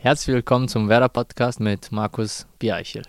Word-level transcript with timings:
Herzlich 0.00 0.32
willkommen 0.32 0.68
zum 0.68 0.88
Werder 0.88 1.08
Podcast 1.08 1.58
mit 1.58 1.90
Markus 1.90 2.46
Biereichel. 2.60 3.02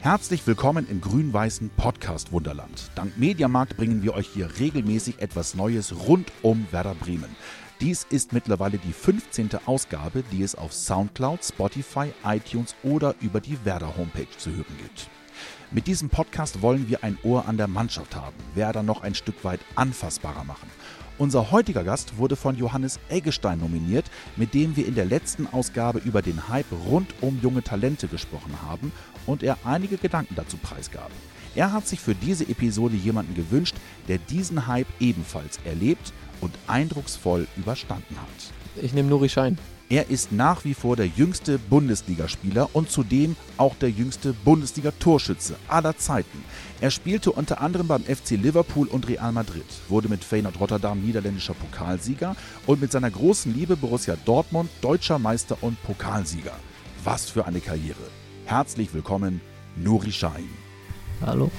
Herzlich 0.00 0.44
willkommen 0.44 0.88
im 0.90 1.00
grün-weißen 1.00 1.70
Podcast 1.76 2.32
Wunderland. 2.32 2.90
Dank 2.96 3.16
Mediamarkt 3.16 3.76
bringen 3.76 4.02
wir 4.02 4.14
euch 4.14 4.26
hier 4.26 4.58
regelmäßig 4.58 5.20
etwas 5.20 5.54
Neues 5.54 5.94
rund 6.08 6.32
um 6.42 6.66
Werder 6.72 6.96
Bremen. 6.96 7.36
Dies 7.80 8.04
ist 8.10 8.32
mittlerweile 8.32 8.78
die 8.78 8.92
15. 8.92 9.50
Ausgabe, 9.66 10.24
die 10.32 10.42
es 10.42 10.56
auf 10.56 10.72
Soundcloud, 10.72 11.44
Spotify, 11.44 12.12
iTunes 12.24 12.74
oder 12.82 13.14
über 13.20 13.40
die 13.40 13.64
Werder 13.64 13.96
Homepage 13.96 14.36
zu 14.36 14.50
hören 14.50 14.76
gibt. 14.82 15.08
Mit 15.70 15.86
diesem 15.86 16.08
Podcast 16.08 16.62
wollen 16.62 16.88
wir 16.88 17.02
ein 17.02 17.18
Ohr 17.24 17.48
an 17.48 17.56
der 17.56 17.66
Mannschaft 17.66 18.14
haben, 18.14 18.36
Werder 18.54 18.82
noch 18.82 19.02
ein 19.02 19.14
Stück 19.14 19.44
weit 19.44 19.60
anfassbarer 19.74 20.44
machen. 20.44 20.68
Unser 21.16 21.52
heutiger 21.52 21.84
Gast 21.84 22.18
wurde 22.18 22.34
von 22.34 22.56
Johannes 22.56 22.98
Eggestein 23.08 23.60
nominiert, 23.60 24.06
mit 24.34 24.52
dem 24.52 24.76
wir 24.76 24.84
in 24.84 24.96
der 24.96 25.04
letzten 25.04 25.46
Ausgabe 25.46 26.00
über 26.00 26.22
den 26.22 26.48
Hype 26.48 26.66
rund 26.88 27.14
um 27.20 27.38
junge 27.40 27.62
Talente 27.62 28.08
gesprochen 28.08 28.52
haben 28.66 28.90
und 29.24 29.44
er 29.44 29.58
einige 29.64 29.96
Gedanken 29.96 30.34
dazu 30.34 30.56
preisgab. 30.56 31.12
Er 31.54 31.72
hat 31.72 31.86
sich 31.86 32.00
für 32.00 32.16
diese 32.16 32.48
Episode 32.48 32.96
jemanden 32.96 33.34
gewünscht, 33.34 33.76
der 34.08 34.18
diesen 34.18 34.66
Hype 34.66 34.88
ebenfalls 34.98 35.60
erlebt 35.64 36.12
und 36.40 36.52
eindrucksvoll 36.66 37.46
überstanden 37.56 38.16
hat. 38.16 38.82
Ich 38.82 38.92
nehme 38.92 39.08
Nuri 39.08 39.28
Schein. 39.28 39.56
Er 39.90 40.08
ist 40.08 40.32
nach 40.32 40.64
wie 40.64 40.72
vor 40.72 40.96
der 40.96 41.06
jüngste 41.06 41.58
Bundesligaspieler 41.58 42.70
und 42.72 42.90
zudem 42.90 43.36
auch 43.58 43.74
der 43.76 43.90
jüngste 43.90 44.32
Bundesliga-Torschütze 44.32 45.56
aller 45.68 45.96
Zeiten. 45.98 46.42
Er 46.80 46.90
spielte 46.90 47.30
unter 47.30 47.60
anderem 47.60 47.86
beim 47.86 48.02
FC 48.02 48.30
Liverpool 48.30 48.88
und 48.88 49.06
Real 49.06 49.32
Madrid, 49.32 49.66
wurde 49.88 50.08
mit 50.08 50.24
Feyenoord 50.24 50.58
Rotterdam 50.58 51.02
niederländischer 51.02 51.52
Pokalsieger 51.52 52.34
und 52.66 52.80
mit 52.80 52.92
seiner 52.92 53.10
großen 53.10 53.52
Liebe 53.52 53.76
Borussia 53.76 54.16
Dortmund 54.24 54.70
deutscher 54.80 55.18
Meister 55.18 55.58
und 55.60 55.80
Pokalsieger. 55.82 56.54
Was 57.04 57.28
für 57.28 57.44
eine 57.44 57.60
Karriere. 57.60 58.10
Herzlich 58.46 58.94
willkommen, 58.94 59.42
Nuri 59.76 60.12
Schein. 60.12 60.48
Hallo. 61.20 61.50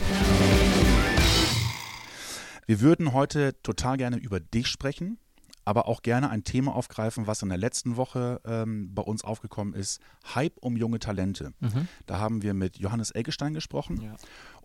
Wir 2.65 2.81
würden 2.81 3.13
heute 3.13 3.53
total 3.61 3.97
gerne 3.97 4.17
über 4.17 4.39
dich 4.39 4.65
sprechen, 4.67 5.19
aber 5.65 5.87
auch 5.87 6.03
gerne 6.03 6.29
ein 6.29 6.43
Thema 6.43 6.75
aufgreifen, 6.75 7.27
was 7.27 7.41
in 7.41 7.49
der 7.49 7.57
letzten 7.57 7.97
Woche 7.97 8.39
ähm, 8.45 8.93
bei 8.93 9.01
uns 9.01 9.23
aufgekommen 9.23 9.73
ist: 9.73 9.99
Hype 10.33 10.57
um 10.59 10.77
junge 10.77 10.99
Talente. 10.99 11.53
Mhm. 11.59 11.87
Da 12.05 12.19
haben 12.19 12.43
wir 12.43 12.53
mit 12.53 12.77
Johannes 12.77 13.13
Eggestein 13.13 13.53
gesprochen 13.53 13.99
ja. 14.01 14.15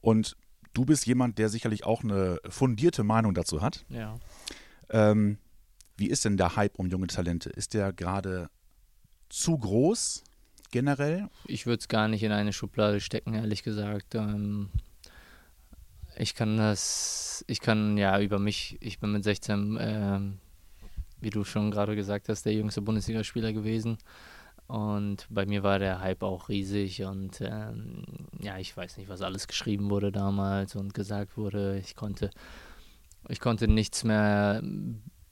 und 0.00 0.36
du 0.74 0.84
bist 0.84 1.06
jemand, 1.06 1.38
der 1.38 1.48
sicherlich 1.48 1.84
auch 1.84 2.04
eine 2.04 2.38
fundierte 2.48 3.02
Meinung 3.02 3.34
dazu 3.34 3.62
hat. 3.62 3.84
Ja. 3.88 4.18
Ähm, 4.90 5.38
wie 5.96 6.08
ist 6.08 6.24
denn 6.24 6.36
der 6.36 6.56
Hype 6.56 6.78
um 6.78 6.86
junge 6.86 7.08
Talente? 7.08 7.50
Ist 7.50 7.74
der 7.74 7.92
gerade 7.92 8.48
zu 9.28 9.58
groß 9.58 10.24
generell? 10.70 11.28
Ich 11.46 11.66
würde 11.66 11.80
es 11.80 11.88
gar 11.88 12.08
nicht 12.08 12.22
in 12.22 12.32
eine 12.32 12.52
Schublade 12.52 13.00
stecken, 13.00 13.34
ehrlich 13.34 13.62
gesagt. 13.62 14.14
Ähm, 14.14 14.70
ich 16.16 16.34
kann 16.34 16.56
das, 16.56 17.44
ich 17.46 17.60
kann 17.60 17.96
ja 17.96 18.20
über 18.20 18.38
mich, 18.38 18.76
ich 18.80 18.98
bin 18.98 19.12
mit 19.12 19.24
16, 19.24 19.78
ähm, 19.80 20.38
wie 21.20 21.30
du 21.30 21.44
schon 21.44 21.70
gerade 21.70 21.96
gesagt 21.96 22.28
hast, 22.28 22.44
der 22.44 22.54
jüngste 22.54 22.82
Bundesligaspieler 22.82 23.52
gewesen. 23.52 23.98
Und 24.66 25.26
bei 25.30 25.46
mir 25.46 25.64
war 25.64 25.80
der 25.80 26.00
Hype 26.00 26.22
auch 26.22 26.48
riesig 26.48 27.02
und 27.02 27.40
ähm, 27.40 28.04
ja, 28.40 28.56
ich 28.58 28.76
weiß 28.76 28.98
nicht, 28.98 29.08
was 29.08 29.20
alles 29.20 29.48
geschrieben 29.48 29.90
wurde 29.90 30.12
damals 30.12 30.76
und 30.76 30.94
gesagt 30.94 31.36
wurde. 31.36 31.78
Ich 31.78 31.96
konnte, 31.96 32.30
ich 33.28 33.40
konnte 33.40 33.66
nichts 33.66 34.04
mehr. 34.04 34.62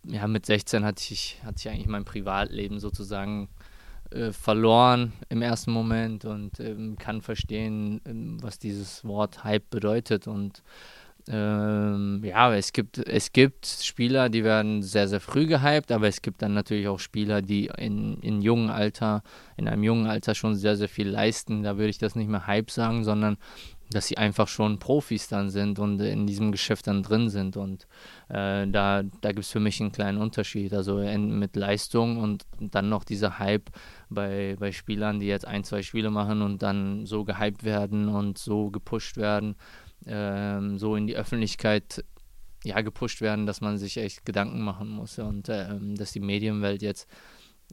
Ja, 0.05 0.27
mit 0.27 0.45
16 0.45 0.85
hatte 0.85 1.05
ich, 1.13 1.39
hatte 1.45 1.57
ich 1.59 1.69
eigentlich 1.69 1.87
mein 1.87 2.05
Privatleben 2.05 2.81
sozusagen 2.81 3.49
äh, 4.11 4.33
verloren 4.33 5.13
im 5.29 5.43
ersten 5.43 5.71
Moment 5.71 6.25
und 6.25 6.59
ähm, 6.61 6.97
kann 6.99 7.21
verstehen, 7.21 8.01
ähm, 8.07 8.43
was 8.43 8.59
dieses 8.59 9.05
Wort 9.05 9.45
Hype 9.45 9.71
bedeutet. 9.71 10.27
Und 10.27 10.63
ähm, 11.31 12.23
ja, 12.25 12.55
es 12.55 12.73
gibt, 12.73 12.99
es 12.99 13.33
gibt 13.33 13.67
Spieler, 13.67 14.31
die 14.31 14.45
werden 14.45 14.83
sehr, 14.83 15.09
sehr 15.09 15.21
früh 15.21 15.47
gehypt, 15.47 15.93
aber 15.93 16.09
es 16.09 16.23
gibt 16.23 16.41
dann 16.41 16.55
natürlich 16.55 16.89
auch 16.89 16.99
Spieler, 16.99 17.43
die 17.43 17.71
in, 17.77 18.19
in 18.21 18.41
jungen 18.41 18.71
Alter, 18.71 19.23
in 19.57 19.69
einem 19.69 19.83
jungen 19.83 20.07
Alter 20.07 20.35
schon 20.35 20.55
sehr, 20.55 20.77
sehr 20.77 20.89
viel 20.89 21.09
leisten. 21.09 21.63
Da 21.63 21.77
würde 21.77 21.91
ich 21.91 21.99
das 21.99 22.15
nicht 22.15 22.29
mehr 22.29 22.47
Hype 22.47 22.71
sagen, 22.71 23.05
sondern 23.05 23.37
dass 23.91 24.07
sie 24.07 24.19
einfach 24.19 24.49
schon 24.49 24.79
Profis 24.79 25.29
dann 25.29 25.51
sind 25.51 25.79
und 25.79 26.01
in 26.01 26.27
diesem 26.27 26.53
Geschäft 26.53 26.87
dann 26.87 27.03
drin 27.03 27.31
sind. 27.31 27.57
Und 27.57 27.87
äh, 28.29 28.67
da, 28.67 29.03
da 29.03 29.29
gibt 29.29 29.45
es 29.45 29.51
für 29.51 29.61
mich 29.61 29.81
einen 29.81 29.93
kleinen 29.93 30.19
Unterschied. 30.19 30.75
Also 30.75 30.97
mit 30.97 31.57
Leistung 31.57 32.19
und 32.19 32.45
dann 32.59 32.89
noch 32.89 33.05
dieser 33.05 33.39
Hype 33.39 33.71
bei, 34.11 34.57
bei 34.59 34.73
Spielern, 34.73 35.21
die 35.21 35.27
jetzt 35.27 35.47
ein, 35.47 35.65
zwei 35.65 35.83
Spiele 35.83 36.11
machen 36.11 36.43
und 36.43 36.63
dann 36.63 37.07
so 37.07 37.25
gehypt 37.25 37.65
werden 37.65 38.09
und 38.09 38.39
so 38.39 38.71
gepusht 38.71 39.17
werden, 39.17 39.57
äh, 40.07 40.61
so 40.77 40.97
in 40.97 41.07
die 41.07 41.17
Öffentlichkeit 41.17 42.05
ja, 42.65 42.81
gepusht 42.81 43.21
werden, 43.21 43.47
dass 43.47 43.61
man 43.61 43.79
sich 43.79 43.97
echt 43.97 44.25
Gedanken 44.25 44.61
machen 44.61 44.89
muss. 44.89 45.19
Und 45.19 45.49
äh, 45.49 45.69
dass 45.95 46.13
die 46.13 46.21
Medienwelt 46.21 46.83
jetzt 46.83 47.09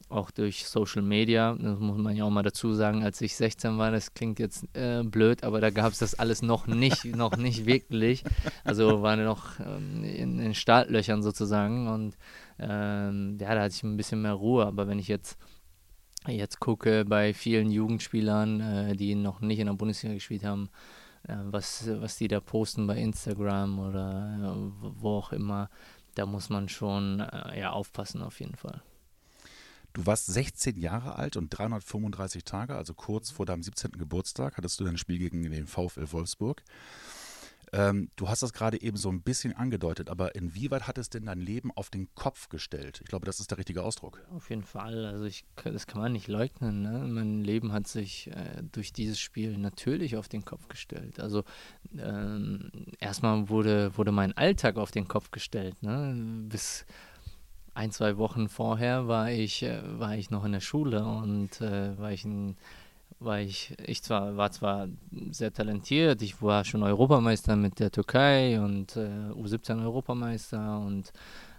auch 0.10 0.30
durch 0.30 0.66
Social 0.68 1.02
Media, 1.02 1.56
das 1.56 1.80
muss 1.80 1.98
man 1.98 2.16
ja 2.16 2.26
auch 2.26 2.30
mal 2.30 2.44
dazu 2.44 2.74
sagen, 2.74 3.04
als 3.04 3.22
ich 3.22 3.36
16 3.36 3.78
war, 3.78 3.92
das 3.92 4.14
klingt 4.14 4.40
jetzt 4.40 4.66
äh, 4.76 5.04
blöd, 5.04 5.44
aber 5.44 5.62
da 5.62 5.70
gab 5.70 5.94
es 5.94 6.00
das 6.00 6.16
alles 6.16 6.42
noch 6.42 6.68
nicht, 6.68 7.06
noch 7.16 7.38
nicht 7.38 7.66
wirklich. 7.66 8.24
Also 8.64 9.02
war 9.02 9.16
noch 9.16 9.60
ähm, 9.60 10.04
in 10.04 10.38
den 10.38 10.54
Startlöchern 10.54 11.24
sozusagen 11.24 11.88
und 11.88 12.18
ähm, 12.60 13.38
ja, 13.40 13.56
da 13.56 13.62
hatte 13.62 13.76
ich 13.76 13.84
ein 13.84 13.98
bisschen 13.98 14.22
mehr 14.22 14.34
Ruhe, 14.34 14.66
aber 14.66 14.88
wenn 14.88 15.00
ich 15.00 15.08
jetzt 15.08 15.38
jetzt 16.28 16.60
gucke 16.60 17.06
bei 17.06 17.34
vielen 17.34 17.70
Jugendspielern, 17.70 18.60
äh, 18.60 18.96
die 18.96 19.16
noch 19.16 19.42
nicht 19.42 19.60
in 19.60 19.68
der 19.68 19.74
Bundesliga 19.74 20.16
gespielt 20.16 20.44
haben, 20.44 20.70
was, 21.28 21.88
was 21.88 22.18
die 22.18 22.28
da 22.28 22.40
posten 22.40 22.88
bei 22.88 22.98
Instagram 22.98 23.80
oder 23.80 24.38
äh, 24.42 24.90
wo 25.00 25.18
auch 25.18 25.32
immer, 25.32 25.70
da 26.16 26.26
muss 26.26 26.50
man 26.50 26.70
schon 26.70 27.20
äh, 27.20 27.60
ja, 27.60 27.72
aufpassen 27.72 28.22
auf 28.22 28.40
jeden 28.40 28.56
Fall. 28.56 28.82
Du 29.94 30.06
warst 30.06 30.26
16 30.26 30.78
Jahre 30.78 31.16
alt 31.16 31.38
und 31.38 31.50
335 31.50 32.44
Tage, 32.44 32.76
also 32.76 32.94
kurz 32.94 33.32
vor 33.32 33.46
deinem 33.46 33.64
17. 33.64 33.92
Geburtstag, 33.92 34.58
hattest 34.58 34.80
du 34.80 34.84
dein 34.84 34.98
Spiel 34.98 35.20
gegen 35.20 35.42
den 35.42 35.68
VfL 35.68 36.12
Wolfsburg. 36.12 36.64
Ähm, 37.76 38.10
du 38.16 38.30
hast 38.30 38.42
das 38.42 38.54
gerade 38.54 38.82
eben 38.82 38.96
so 38.96 39.10
ein 39.10 39.22
bisschen 39.22 39.54
angedeutet, 39.54 40.10
aber 40.10 40.34
inwieweit 40.34 40.88
hat 40.88 40.98
es 40.98 41.10
denn 41.10 41.26
dein 41.26 41.42
Leben 41.42 41.72
auf 41.74 41.90
den 41.90 42.08
Kopf 42.16 42.48
gestellt? 42.48 43.02
Ich 43.04 43.10
glaube, 43.10 43.26
das 43.26 43.42
ist 43.42 43.52
der 43.52 43.58
richtige 43.58 43.84
Ausdruck. 43.84 44.22
Auf 44.34 44.50
jeden 44.50 44.64
Fall. 44.64 45.06
Also 45.06 45.26
ich, 45.26 45.44
das 45.62 45.86
kann 45.86 46.02
man 46.02 46.14
nicht 46.14 46.30
leugnen. 46.30 46.82
Ne? 46.82 47.06
Mein 47.06 47.44
Leben 47.44 47.74
hat 47.74 47.88
sich 47.88 48.32
äh, 48.32 48.64
durch 48.72 48.94
dieses 48.94 49.20
Spiel 49.20 49.58
natürlich 49.58 50.16
auf 50.16 50.30
den 50.30 50.46
Kopf 50.46 50.70
gestellt. 50.70 51.20
Also 51.20 51.44
ähm, 51.98 52.72
erstmal 53.00 53.50
wurde, 53.50 53.98
wurde 53.98 54.14
mein 54.14 54.32
Alltag 54.38 54.78
auf 54.78 54.92
den 54.92 55.10
Kopf 55.10 55.32
gestellt. 55.32 55.84
Ne? 55.84 56.46
Bis 56.48 56.86
ein, 57.74 57.92
zwei 57.92 58.16
Wochen 58.18 58.48
vorher 58.48 59.10
war 59.10 59.32
ich, 59.32 59.64
äh, 59.64 59.82
war 60.00 60.16
ich 60.16 60.30
noch 60.30 60.46
in 60.46 60.54
der 60.54 60.62
Schule 60.62 61.06
und 61.06 61.60
äh, 61.60 61.98
war 61.98 62.14
ich 62.14 62.24
ein 62.24 62.56
war 63.20 63.40
ich, 63.40 63.74
ich 63.86 64.04
zwar, 64.04 64.38
war 64.38 64.52
zwar 64.52 64.88
sehr 65.32 65.54
talentiert, 65.54 66.22
ich 66.22 66.42
war 66.42 66.66
schon 66.66 66.84
Europameister 66.84 67.56
mit 67.56 67.80
der 67.80 67.92
Türkei 67.92 68.60
und 68.60 68.96
äh, 68.98 69.32
U17 69.34 69.82
Europameister 69.84 70.80
und 70.80 71.12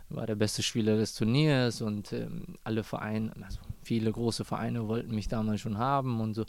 war 0.08 0.26
der 0.26 0.36
beste 0.36 0.62
Spieler 0.62 0.96
des 0.96 1.14
Turniers 1.14 1.80
und 1.80 2.12
ähm, 2.12 2.56
alle 2.62 2.84
Vereine, 2.84 3.32
also 3.42 3.58
viele 3.82 4.12
große 4.12 4.44
Vereine 4.44 4.86
wollten 4.86 5.14
mich 5.14 5.28
damals 5.28 5.60
schon 5.60 5.78
haben 5.78 6.20
und 6.20 6.34
so, 6.34 6.44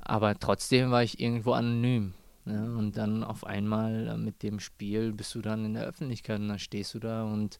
aber 0.00 0.38
trotzdem 0.38 0.90
war 0.90 1.02
ich 1.02 1.20
irgendwo 1.20 1.52
anonym. 1.52 2.14
Ne? 2.44 2.74
Und 2.76 2.96
dann 2.96 3.22
auf 3.22 3.44
einmal 3.44 4.08
äh, 4.08 4.16
mit 4.16 4.42
dem 4.42 4.58
Spiel 4.58 5.12
bist 5.12 5.34
du 5.34 5.42
dann 5.42 5.64
in 5.64 5.74
der 5.74 5.84
Öffentlichkeit 5.84 6.40
und 6.40 6.48
dann 6.48 6.58
stehst 6.58 6.94
du 6.94 6.98
da 6.98 7.24
und 7.24 7.58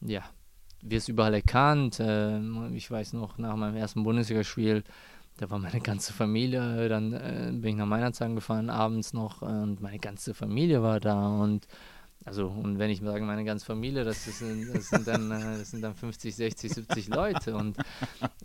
ja, 0.00 0.22
wirst 0.82 1.08
überall 1.08 1.34
erkannt. 1.34 1.98
Äh, 1.98 2.38
ich 2.74 2.90
weiß 2.90 3.14
noch, 3.14 3.38
nach 3.38 3.56
meinem 3.56 3.76
ersten 3.76 4.04
Bundesligaspiel, 4.04 4.84
da 5.38 5.50
war 5.50 5.58
meine 5.58 5.80
ganze 5.80 6.12
Familie, 6.12 6.88
dann 6.88 7.12
äh, 7.12 7.50
bin 7.52 7.70
ich 7.70 7.76
nach 7.76 7.86
Meinerzhagen 7.86 8.34
gefahren, 8.34 8.70
abends 8.70 9.12
noch, 9.12 9.42
äh, 9.42 9.46
und 9.46 9.80
meine 9.80 9.98
ganze 9.98 10.34
Familie 10.34 10.82
war 10.82 11.00
da 11.00 11.28
und 11.28 11.66
also, 12.24 12.48
und 12.48 12.78
wenn 12.78 12.90
ich 12.90 13.00
sage, 13.00 13.24
meine 13.24 13.44
ganze 13.44 13.64
Familie, 13.64 14.04
das, 14.04 14.26
ist, 14.26 14.42
das, 14.42 14.88
sind, 14.90 15.08
dann, 15.08 15.30
äh, 15.30 15.58
das 15.58 15.70
sind 15.70 15.80
dann 15.80 15.94
50, 15.94 16.36
60, 16.36 16.74
70 16.74 17.08
Leute. 17.08 17.54
Und 17.54 17.78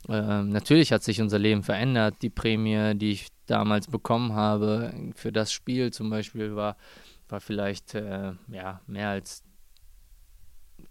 äh, 0.08 0.44
natürlich 0.44 0.94
hat 0.94 1.04
sich 1.04 1.20
unser 1.20 1.38
Leben 1.38 1.64
verändert. 1.64 2.16
Die 2.22 2.30
Prämie, 2.30 2.96
die 2.96 3.12
ich 3.12 3.28
damals 3.46 3.88
bekommen 3.88 4.34
habe 4.34 4.94
für 5.16 5.34
das 5.34 5.52
Spiel 5.52 5.92
zum 5.92 6.10
Beispiel, 6.10 6.56
war, 6.56 6.78
war 7.28 7.42
vielleicht 7.42 7.94
äh, 7.96 8.32
ja, 8.48 8.80
mehr 8.88 9.10
als 9.10 9.44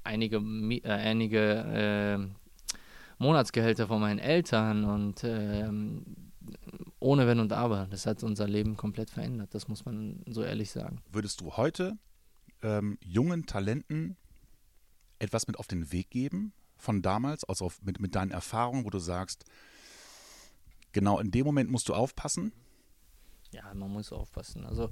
einige, 0.04 0.36
äh, 0.36 0.90
einige 0.90 1.38
äh, 2.20 2.41
Monatsgehälter 3.22 3.86
von 3.86 4.00
meinen 4.00 4.18
Eltern 4.18 4.84
und 4.84 5.24
ähm, 5.24 6.04
ohne 6.98 7.26
Wenn 7.26 7.40
und 7.40 7.52
Aber. 7.52 7.86
Das 7.90 8.04
hat 8.04 8.22
unser 8.22 8.46
Leben 8.46 8.76
komplett 8.76 9.10
verändert, 9.10 9.54
das 9.54 9.68
muss 9.68 9.84
man 9.84 10.22
so 10.26 10.42
ehrlich 10.42 10.70
sagen. 10.70 11.00
Würdest 11.10 11.40
du 11.40 11.56
heute 11.56 11.96
ähm, 12.62 12.98
jungen 13.00 13.46
Talenten 13.46 14.16
etwas 15.18 15.46
mit 15.46 15.58
auf 15.58 15.68
den 15.68 15.92
Weg 15.92 16.10
geben 16.10 16.52
von 16.76 17.00
damals, 17.00 17.44
also 17.44 17.66
auf, 17.66 17.80
mit, 17.82 18.00
mit 18.00 18.14
deinen 18.14 18.32
Erfahrungen, 18.32 18.84
wo 18.84 18.90
du 18.90 18.98
sagst, 18.98 19.44
genau 20.90 21.18
in 21.20 21.30
dem 21.30 21.46
Moment 21.46 21.70
musst 21.70 21.88
du 21.88 21.94
aufpassen? 21.94 22.52
Ja, 23.52 23.72
man 23.74 23.90
muss 23.90 24.12
aufpassen. 24.12 24.66
Also 24.66 24.90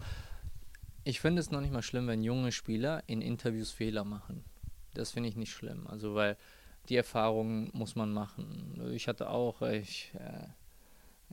ich 1.02 1.20
finde 1.20 1.40
es 1.40 1.50
noch 1.50 1.60
nicht 1.60 1.72
mal 1.72 1.82
schlimm, 1.82 2.06
wenn 2.06 2.22
junge 2.22 2.52
Spieler 2.52 3.02
in 3.06 3.22
Interviews 3.22 3.72
Fehler 3.72 4.04
machen. 4.04 4.44
Das 4.94 5.10
finde 5.10 5.28
ich 5.28 5.36
nicht 5.36 5.52
schlimm. 5.52 5.86
Also 5.86 6.14
weil 6.14 6.36
die 6.90 6.96
Erfahrung 6.96 7.70
muss 7.72 7.94
man 7.94 8.12
machen. 8.12 8.82
Ich 8.92 9.08
hatte 9.08 9.30
auch, 9.30 9.62
ich 9.62 10.12
äh, 10.14 10.48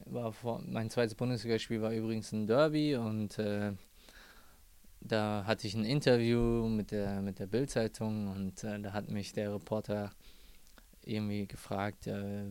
war 0.05 0.31
vor, 0.31 0.61
mein 0.65 0.89
zweites 0.89 1.15
Bundesligaspiel 1.15 1.81
war 1.81 1.91
übrigens 1.91 2.31
ein 2.31 2.47
Derby 2.47 2.95
und 2.95 3.39
äh, 3.39 3.73
da 5.01 5.43
hatte 5.45 5.67
ich 5.67 5.73
ein 5.73 5.85
Interview 5.85 6.67
mit 6.67 6.91
der 6.91 7.21
mit 7.21 7.39
der 7.39 7.47
Bildzeitung 7.47 8.27
und 8.27 8.63
äh, 8.63 8.79
da 8.79 8.93
hat 8.93 9.09
mich 9.09 9.33
der 9.33 9.53
Reporter 9.53 10.11
irgendwie 11.03 11.47
gefragt, 11.47 12.07
äh, 12.07 12.45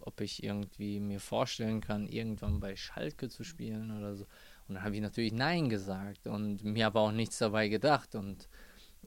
ob 0.00 0.20
ich 0.20 0.42
irgendwie 0.42 1.00
mir 1.00 1.20
vorstellen 1.20 1.80
kann, 1.80 2.06
irgendwann 2.06 2.60
bei 2.60 2.76
Schalke 2.76 3.28
zu 3.28 3.44
spielen 3.44 3.96
oder 3.96 4.14
so. 4.14 4.24
Und 4.68 4.76
dann 4.76 4.84
habe 4.84 4.94
ich 4.94 5.02
natürlich 5.02 5.32
Nein 5.32 5.68
gesagt 5.68 6.26
und 6.26 6.64
mir 6.64 6.86
aber 6.86 7.00
auch 7.00 7.12
nichts 7.12 7.38
dabei 7.38 7.68
gedacht. 7.68 8.14
Und, 8.14 8.48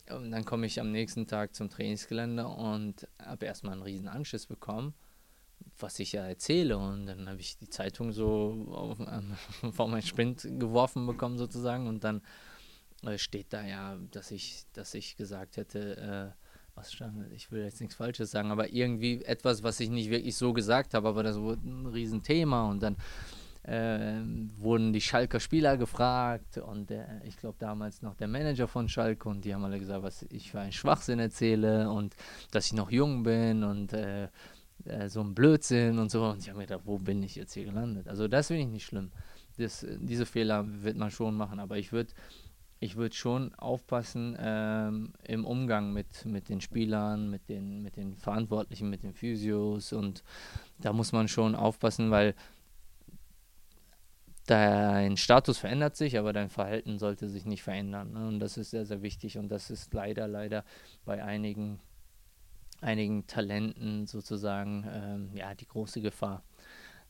und 0.10 0.32
dann 0.32 0.46
komme 0.46 0.66
ich 0.66 0.80
am 0.80 0.92
nächsten 0.92 1.28
Tag 1.28 1.56
zum 1.56 1.70
Trainingsgelände 1.70 2.48
und 2.48 3.08
habe 3.22 3.46
erstmal 3.46 3.74
einen 3.74 3.84
riesen 3.84 4.08
Anschiss 4.08 4.48
bekommen, 4.48 4.94
was 5.78 6.00
ich 6.00 6.14
ja 6.14 6.26
erzähle. 6.26 6.78
Und 6.78 7.06
dann 7.08 7.30
habe 7.30 7.40
ich 7.40 7.58
die 7.58 7.70
Zeitung 7.70 8.12
so 8.12 8.68
auf, 8.72 9.00
äh, 9.00 9.72
vor 9.72 9.88
meinen 9.88 10.02
Sprint 10.02 10.48
geworfen 10.60 11.06
bekommen 11.06 11.38
sozusagen. 11.38 11.88
Und 11.88 12.04
dann 12.04 12.22
äh, 13.04 13.18
steht 13.18 13.54
da 13.54 13.66
ja, 13.66 13.98
dass 14.12 14.32
ich, 14.32 14.66
dass 14.74 14.94
ich 14.94 15.16
gesagt 15.16 15.58
hätte, 15.58 16.34
äh, 16.36 16.46
was 16.76 16.94
stand, 16.94 17.32
ich 17.34 17.52
will 17.52 17.64
jetzt 17.64 17.82
nichts 17.82 17.96
Falsches 17.96 18.32
sagen, 18.32 18.52
aber 18.52 18.72
irgendwie 18.72 19.24
etwas, 19.24 19.64
was 19.64 19.80
ich 19.80 19.90
nicht 19.90 20.10
wirklich 20.10 20.36
so 20.36 20.54
gesagt 20.54 20.94
habe, 20.94 21.10
aber 21.10 21.24
das 21.24 21.38
wurde 21.38 21.68
ein 21.68 21.88
Riesenthema 21.88 22.70
und 22.70 22.82
dann 22.82 22.96
äh, 23.64 24.22
wurden 24.58 24.94
die 24.94 25.02
Schalker 25.02 25.40
Spieler 25.40 25.78
gefragt 25.78 26.58
und 26.58 26.90
der, 26.90 27.22
ich 27.26 27.38
glaube 27.38 27.58
damals 27.60 28.02
noch 28.02 28.16
der 28.16 28.28
Manager 28.28 28.68
von 28.68 28.88
Schalke 28.88 29.28
und 29.28 29.44
die 29.44 29.54
haben 29.54 29.64
alle 29.64 29.80
gesagt, 29.80 30.04
was 30.04 30.26
ich 30.30 30.52
für 30.52 30.60
einen 30.60 30.72
Schwachsinn 30.72 31.20
erzähle 31.20 31.90
und 31.90 32.16
dass 32.52 32.68
ich 32.68 32.74
noch 32.74 32.90
jung 32.90 33.24
bin 33.24 33.64
und 33.64 33.94
äh, 33.94 34.30
äh, 34.86 35.10
so 35.10 35.22
ein 35.22 35.36
Blödsinn 35.36 36.00
und 36.00 36.10
so 36.10 36.26
und 36.26 36.42
ich 36.42 36.50
habe 36.50 36.60
mir 36.60 36.68
gedacht, 36.68 36.84
wo 36.86 36.98
bin 36.98 37.22
ich 37.22 37.36
jetzt 37.36 37.54
hier 37.54 37.66
gelandet? 37.66 38.08
Also 38.08 38.28
das 38.28 38.48
finde 38.48 38.64
ich 38.64 38.70
nicht 38.70 38.86
schlimm. 38.86 39.12
Das, 39.58 39.86
diese 40.00 40.26
Fehler 40.26 40.66
wird 40.84 40.96
man 40.96 41.12
schon 41.12 41.36
machen, 41.36 41.60
aber 41.60 41.78
ich 41.78 41.92
würde 41.92 42.14
ich 42.82 42.96
würde 42.96 43.14
schon 43.14 43.54
aufpassen 43.56 44.38
ähm, 44.40 45.12
im 45.26 45.44
Umgang 45.44 45.92
mit, 45.92 46.26
mit 46.26 46.48
den 46.48 46.62
Spielern, 46.62 47.30
mit 47.30 47.50
den, 47.50 47.82
mit 47.82 47.98
den 47.98 48.16
Verantwortlichen, 48.16 48.90
mit 48.90 49.04
den 49.04 49.14
Physios 49.14 49.92
und 49.92 50.24
da 50.80 50.94
muss 50.94 51.12
man 51.12 51.28
schon 51.28 51.56
aufpassen, 51.56 52.10
weil 52.10 52.36
dein 54.50 55.18
Status 55.18 55.58
verändert 55.58 55.96
sich, 55.96 56.18
aber 56.18 56.34
dein 56.34 56.50
Verhalten 56.50 56.98
sollte 56.98 57.30
sich 57.30 57.46
nicht 57.46 57.64
verändern. 57.64 58.14
Ne? 58.14 58.28
Und 58.28 58.40
das 58.40 58.58
ist 58.58 58.72
sehr, 58.72 58.86
sehr 58.86 59.02
wichtig 59.02 59.38
und 59.38 59.50
das 59.50 59.70
ist 59.70 59.94
leider, 59.94 60.28
leider 60.28 60.64
bei 61.06 61.24
einigen, 61.24 61.80
einigen 62.82 63.28
Talenten 63.28 64.08
sozusagen 64.08 64.86
ähm, 64.92 65.30
ja, 65.36 65.54
die 65.54 65.68
große 65.68 66.02
Gefahr 66.02 66.44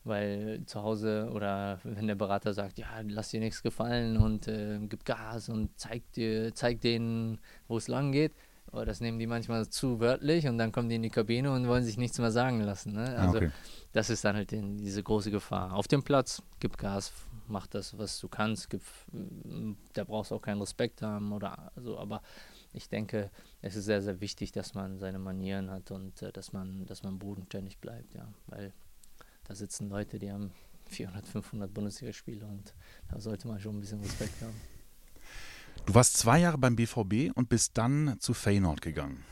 weil 0.04 0.62
zu 0.64 0.82
Hause 0.82 1.30
oder 1.34 1.78
wenn 1.84 2.06
der 2.06 2.14
Berater 2.14 2.54
sagt, 2.54 2.78
ja, 2.78 2.86
lass 3.06 3.30
dir 3.30 3.40
nichts 3.40 3.62
gefallen 3.62 4.16
und 4.16 4.48
äh, 4.48 4.78
gib 4.88 5.04
Gas 5.04 5.48
und 5.48 5.78
zeig 5.78 6.10
dir, 6.12 6.54
zeig 6.54 6.80
denen, 6.80 7.38
wo 7.68 7.76
es 7.76 7.88
lang 7.88 8.12
geht. 8.12 8.32
Aber 8.72 8.84
das 8.84 9.00
nehmen 9.00 9.18
die 9.18 9.26
manchmal 9.26 9.68
zu 9.68 9.98
wörtlich 9.98 10.46
und 10.46 10.58
dann 10.58 10.70
kommen 10.70 10.88
die 10.88 10.94
in 10.94 11.02
die 11.02 11.10
Kabine 11.10 11.52
und 11.52 11.66
wollen 11.66 11.84
sich 11.84 11.96
nichts 11.96 12.18
mehr 12.18 12.30
sagen 12.30 12.60
lassen. 12.60 12.92
Ne? 12.92 13.16
Also 13.18 13.38
okay. 13.38 13.50
das 13.92 14.10
ist 14.10 14.24
dann 14.24 14.36
halt 14.36 14.52
den, 14.52 14.78
diese 14.78 15.02
große 15.02 15.30
Gefahr. 15.30 15.74
Auf 15.74 15.88
dem 15.88 16.02
Platz, 16.04 16.42
gib 16.60 16.78
Gas, 16.78 17.12
mach 17.48 17.66
das, 17.66 17.98
was 17.98 18.20
du 18.20 18.28
kannst, 18.28 18.70
gib, 18.70 18.82
da 19.92 20.04
brauchst 20.04 20.30
du 20.30 20.36
auch 20.36 20.42
keinen 20.42 20.60
Respekt 20.60 21.02
haben 21.02 21.32
oder 21.32 21.72
so, 21.76 21.98
aber 21.98 22.22
ich 22.72 22.88
denke, 22.88 23.30
es 23.62 23.74
ist 23.74 23.86
sehr, 23.86 24.00
sehr 24.00 24.20
wichtig, 24.20 24.52
dass 24.52 24.74
man 24.74 24.98
seine 24.98 25.18
Manieren 25.18 25.70
hat 25.70 25.90
und 25.90 26.22
äh, 26.22 26.32
dass 26.32 26.52
man, 26.52 26.86
dass 26.86 27.02
man 27.02 27.18
bodenständig 27.18 27.78
bleibt, 27.78 28.14
ja, 28.14 28.28
weil 28.46 28.72
da 29.44 29.54
sitzen 29.56 29.88
Leute, 29.88 30.20
die 30.20 30.30
haben 30.30 30.52
400, 30.86 31.26
500 31.26 31.74
Bundesligaspiele 31.74 32.46
und 32.46 32.72
da 33.08 33.20
sollte 33.20 33.48
man 33.48 33.60
schon 33.60 33.76
ein 33.76 33.80
bisschen 33.80 34.00
Respekt 34.00 34.40
haben. 34.42 34.54
Du 35.86 35.94
warst 35.94 36.16
zwei 36.16 36.40
Jahre 36.40 36.58
beim 36.58 36.76
BVB 36.76 37.34
und 37.34 37.48
bist 37.48 37.76
dann 37.76 38.16
zu 38.20 38.34
Feyenoord 38.34 38.80
gegangen. 38.80 39.24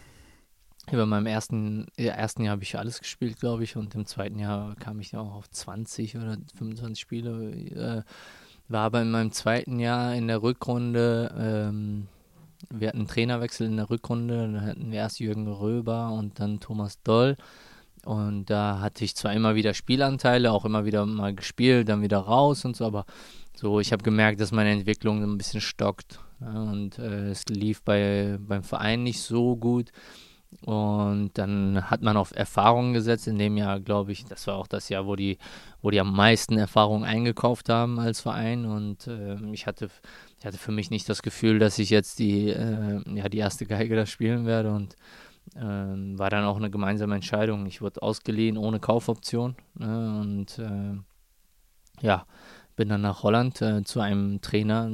Über 0.91 1.07
meinem 1.07 1.27
ersten, 1.27 1.87
ja, 1.99 2.13
ersten 2.13 2.45
Jahr 2.45 2.53
habe 2.53 2.63
ich 2.63 2.79
alles 2.79 3.01
gespielt, 3.01 3.39
glaube 3.39 3.65
ich, 3.65 3.77
und 3.77 3.95
im 3.95 4.07
zweiten 4.07 4.39
Jahr 4.39 4.75
kam 4.77 5.01
ich 5.01 5.15
auch 5.17 5.35
auf 5.35 5.51
20 5.51 6.17
oder 6.17 6.39
25 6.57 6.99
Spiele. 6.99 7.51
Äh, 7.53 8.03
war 8.69 8.87
aber 8.87 9.03
in 9.03 9.11
meinem 9.11 9.33
zweiten 9.33 9.79
Jahr 9.79 10.15
in 10.15 10.29
der 10.29 10.43
Rückrunde, 10.43 11.35
ähm, 11.39 12.09
wir 12.71 12.89
hatten 12.89 12.99
einen 12.99 13.09
Trainerwechsel 13.09 13.67
in 13.67 13.77
der 13.77 13.89
Rückrunde, 13.89 14.51
dann 14.51 14.67
hatten 14.67 14.91
wir 14.91 14.99
erst 14.99 15.21
Jürgen 15.21 15.47
Röber 15.47 16.11
und 16.13 16.41
dann 16.41 16.61
Thomas 16.61 17.01
Doll. 17.03 17.37
Und 18.05 18.47
da 18.47 18.81
hatte 18.81 19.05
ich 19.05 19.15
zwar 19.15 19.33
immer 19.33 19.55
wieder 19.55 19.75
Spielanteile, 19.75 20.53
auch 20.53 20.65
immer 20.65 20.85
wieder 20.85 21.05
mal 21.05 21.35
gespielt, 21.35 21.89
dann 21.89 22.03
wieder 22.03 22.19
raus 22.19 22.65
und 22.65 22.77
so, 22.77 22.87
aber 22.87 23.05
so, 23.55 23.81
ich 23.81 23.93
habe 23.93 24.03
gemerkt, 24.03 24.41
dass 24.41 24.53
meine 24.53 24.71
Entwicklung 24.71 25.23
ein 25.23 25.39
bisschen 25.39 25.61
stockt. 25.61 26.21
Und 26.41 26.99
äh, 26.99 27.31
es 27.31 27.45
lief 27.49 27.83
bei, 27.83 28.39
beim 28.41 28.63
Verein 28.63 29.03
nicht 29.03 29.21
so 29.21 29.57
gut. 29.57 29.91
Und 30.63 31.33
dann 31.35 31.91
hat 31.91 32.01
man 32.01 32.17
auf 32.17 32.35
Erfahrungen 32.35 32.95
gesetzt. 32.95 33.27
In 33.27 33.39
dem 33.39 33.57
Jahr, 33.57 33.81
glaube 33.81 34.13
ich, 34.13 34.25
das 34.25 34.47
war 34.47 34.57
auch 34.57 34.67
das 34.67 34.89
Jahr, 34.89 35.07
wo 35.07 35.15
die, 35.15 35.37
wo 35.83 35.91
die 35.91 36.01
am 36.01 36.15
meisten 36.15 36.57
Erfahrung 36.57 37.05
eingekauft 37.05 37.69
haben 37.69 37.99
als 38.01 38.21
Verein. 38.21 38.65
Und 38.65 39.07
äh, 39.07 39.37
ich 39.53 39.67
hatte, 39.67 39.91
ich 40.39 40.47
hatte 40.47 40.59
für 40.59 40.73
mich 40.73 40.91
nicht 40.91 41.09
das 41.09 41.23
Gefühl, 41.23 41.59
dass 41.59 41.79
ich 41.79 41.91
jetzt 41.91 42.19
die, 42.19 42.49
äh, 42.49 43.03
ja, 43.15 43.29
die 43.29 43.39
erste 43.39 43.67
Geige 43.67 43.95
da 43.95 44.07
spielen 44.07 44.47
werde. 44.47 44.73
Und 44.73 44.97
ähm, 45.57 46.19
war 46.19 46.31
dann 46.31 46.45
auch 46.45 46.57
eine 46.57 46.71
gemeinsame 46.71 47.15
Entscheidung. 47.15 47.67
Ich 47.67 47.83
wurde 47.83 48.03
ausgeliehen 48.03 48.57
ohne 48.57 48.81
Kaufoption. 48.81 49.57
Ne? 49.75 50.21
Und 50.21 50.59
äh, 50.59 50.99
ja, 52.01 52.27
bin 52.77 52.89
dann 52.89 53.01
nach 53.03 53.23
Holland 53.23 53.61
äh, 53.61 53.83
zu 53.83 54.01
einem 54.01 54.41
Trainer, 54.41 54.91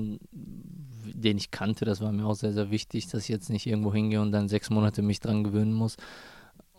den 1.14 1.38
ich 1.38 1.50
kannte. 1.50 1.84
Das 1.84 2.00
war 2.00 2.12
mir 2.12 2.26
auch 2.26 2.34
sehr, 2.34 2.52
sehr 2.52 2.70
wichtig, 2.70 3.08
dass 3.08 3.22
ich 3.22 3.28
jetzt 3.28 3.50
nicht 3.50 3.66
irgendwo 3.66 3.93
hingehe 3.94 4.20
und 4.20 4.32
dann 4.32 4.49
sechs 4.49 4.69
Monate 4.70 5.00
mich 5.02 5.20
dran 5.20 5.44
gewöhnen 5.44 5.72
muss, 5.72 5.96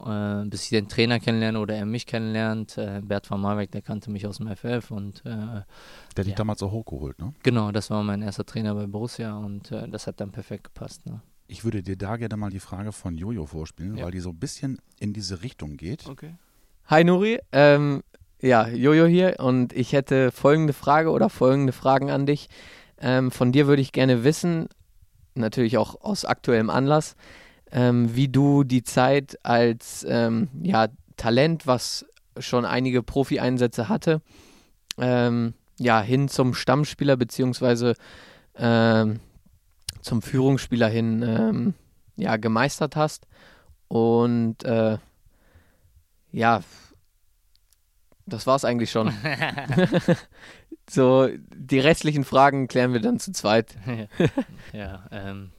äh, 0.05 0.43
bis 0.45 0.63
ich 0.63 0.69
den 0.69 0.87
Trainer 0.89 1.19
kennenlerne 1.19 1.59
oder 1.59 1.75
er 1.75 1.85
mich 1.85 2.05
kennenlernt. 2.05 2.77
Äh, 2.77 3.01
Bert 3.03 3.29
van 3.29 3.41
Marwijk, 3.41 3.71
der 3.71 3.81
kannte 3.81 4.11
mich 4.11 4.27
aus 4.27 4.37
dem 4.37 4.47
FF 4.47 4.91
und 4.91 5.23
Der 5.25 5.65
hat 6.09 6.17
dich 6.25 6.27
Ja. 6.29 6.35
damals 6.35 6.61
auch 6.63 6.71
hochgeholt, 6.71 7.17
ne? 7.19 7.33
genau, 7.43 7.71
das 7.71 7.89
war 7.89 8.03
mein 8.03 8.21
erster 8.21 8.45
Trainer 8.45 8.75
bei 8.75 8.87
Borussia 8.87 9.37
und 9.37 9.71
äh, 9.71 9.87
das 9.87 10.07
hat 10.07 10.19
dann 10.19 10.31
perfekt 10.31 10.65
gepasst. 10.65 11.05
Ne? 11.05 11.21
Ich 11.47 11.63
würde 11.63 11.81
dir 11.83 11.95
da 11.95 12.17
gerne 12.17 12.35
mal 12.37 12.49
die 12.49 12.59
Frage 12.59 12.91
von 12.91 13.17
Jojo 13.17 13.45
vorspielen, 13.45 13.97
Ja. 13.97 14.05
weil 14.05 14.11
die 14.11 14.19
so 14.19 14.29
ein 14.31 14.39
bisschen 14.39 14.79
in 14.99 15.13
diese 15.13 15.43
Richtung 15.43 15.77
geht. 15.77 16.07
Okay. 16.09 16.35
Hi 16.87 17.03
Nuri, 17.03 17.39
ähm, 17.51 18.03
ja, 18.41 18.67
Jojo 18.67 19.05
hier 19.05 19.35
und 19.39 19.71
ich 19.73 19.93
hätte 19.93 20.31
folgende 20.31 20.73
Frage 20.73 21.09
oder 21.11 21.29
folgende 21.29 21.71
Fragen 21.71 22.11
an 22.11 22.25
dich. 22.25 22.47
Ähm, 22.99 23.31
von 23.31 23.51
dir 23.51 23.67
würde 23.67 23.81
ich 23.81 23.91
gerne 23.91 24.23
wissen, 24.23 24.67
natürlich 25.35 25.77
auch 25.77 26.01
aus 26.01 26.25
aktuellem 26.25 26.69
Anlass, 26.69 27.15
ähm, 27.71 28.15
wie 28.15 28.27
du 28.27 28.63
die 28.63 28.83
Zeit 28.83 29.37
als 29.43 30.05
ähm, 30.07 30.49
ja, 30.61 30.87
Talent, 31.17 31.67
was 31.67 32.05
schon 32.37 32.65
einige 32.65 33.03
Profi-Einsätze 33.03 33.89
hatte, 33.89 34.21
ähm, 34.97 35.53
ja, 35.77 36.01
hin 36.01 36.29
zum 36.29 36.53
Stammspieler 36.53 37.17
beziehungsweise 37.17 37.95
ähm, 38.57 39.19
zum 40.01 40.21
Führungsspieler 40.21 40.87
hin 40.87 41.21
ähm, 41.21 41.73
ja, 42.15 42.37
gemeistert 42.37 42.95
hast. 42.95 43.27
Und 43.87 44.63
äh, 44.63 44.97
ja, 46.31 46.61
das 48.25 48.47
war's 48.47 48.65
eigentlich 48.65 48.91
schon. 48.91 49.13
so, 50.89 51.29
die 51.53 51.79
restlichen 51.79 52.23
Fragen 52.23 52.67
klären 52.67 52.93
wir 52.93 53.01
dann 53.01 53.19
zu 53.19 53.31
zweit. 53.31 53.75
ja, 54.73 55.05
ähm, 55.11 55.51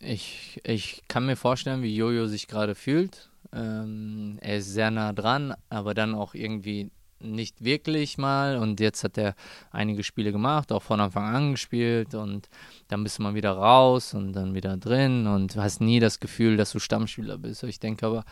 ich, 0.00 0.60
ich 0.64 1.02
kann 1.08 1.26
mir 1.26 1.36
vorstellen, 1.36 1.82
wie 1.82 1.94
Jojo 1.94 2.26
sich 2.26 2.48
gerade 2.48 2.74
fühlt. 2.74 3.30
Ähm, 3.52 4.38
er 4.40 4.58
ist 4.58 4.72
sehr 4.72 4.90
nah 4.90 5.12
dran, 5.12 5.54
aber 5.68 5.94
dann 5.94 6.14
auch 6.14 6.34
irgendwie 6.34 6.90
nicht 7.20 7.64
wirklich 7.64 8.18
mal. 8.18 8.58
Und 8.58 8.80
jetzt 8.80 9.04
hat 9.04 9.16
er 9.16 9.34
einige 9.70 10.02
Spiele 10.02 10.32
gemacht, 10.32 10.72
auch 10.72 10.82
von 10.82 11.00
Anfang 11.00 11.24
an 11.34 11.50
gespielt. 11.52 12.14
Und 12.14 12.48
dann 12.88 13.02
bist 13.02 13.18
du 13.18 13.22
mal 13.22 13.34
wieder 13.34 13.52
raus 13.52 14.12
und 14.12 14.32
dann 14.32 14.54
wieder 14.54 14.76
drin 14.76 15.26
und 15.26 15.56
hast 15.56 15.80
nie 15.80 16.00
das 16.00 16.20
Gefühl, 16.20 16.56
dass 16.56 16.72
du 16.72 16.80
Stammspieler 16.80 17.38
bist. 17.38 17.62
Ich 17.62 17.78
denke 17.78 18.06
aber, 18.06 18.24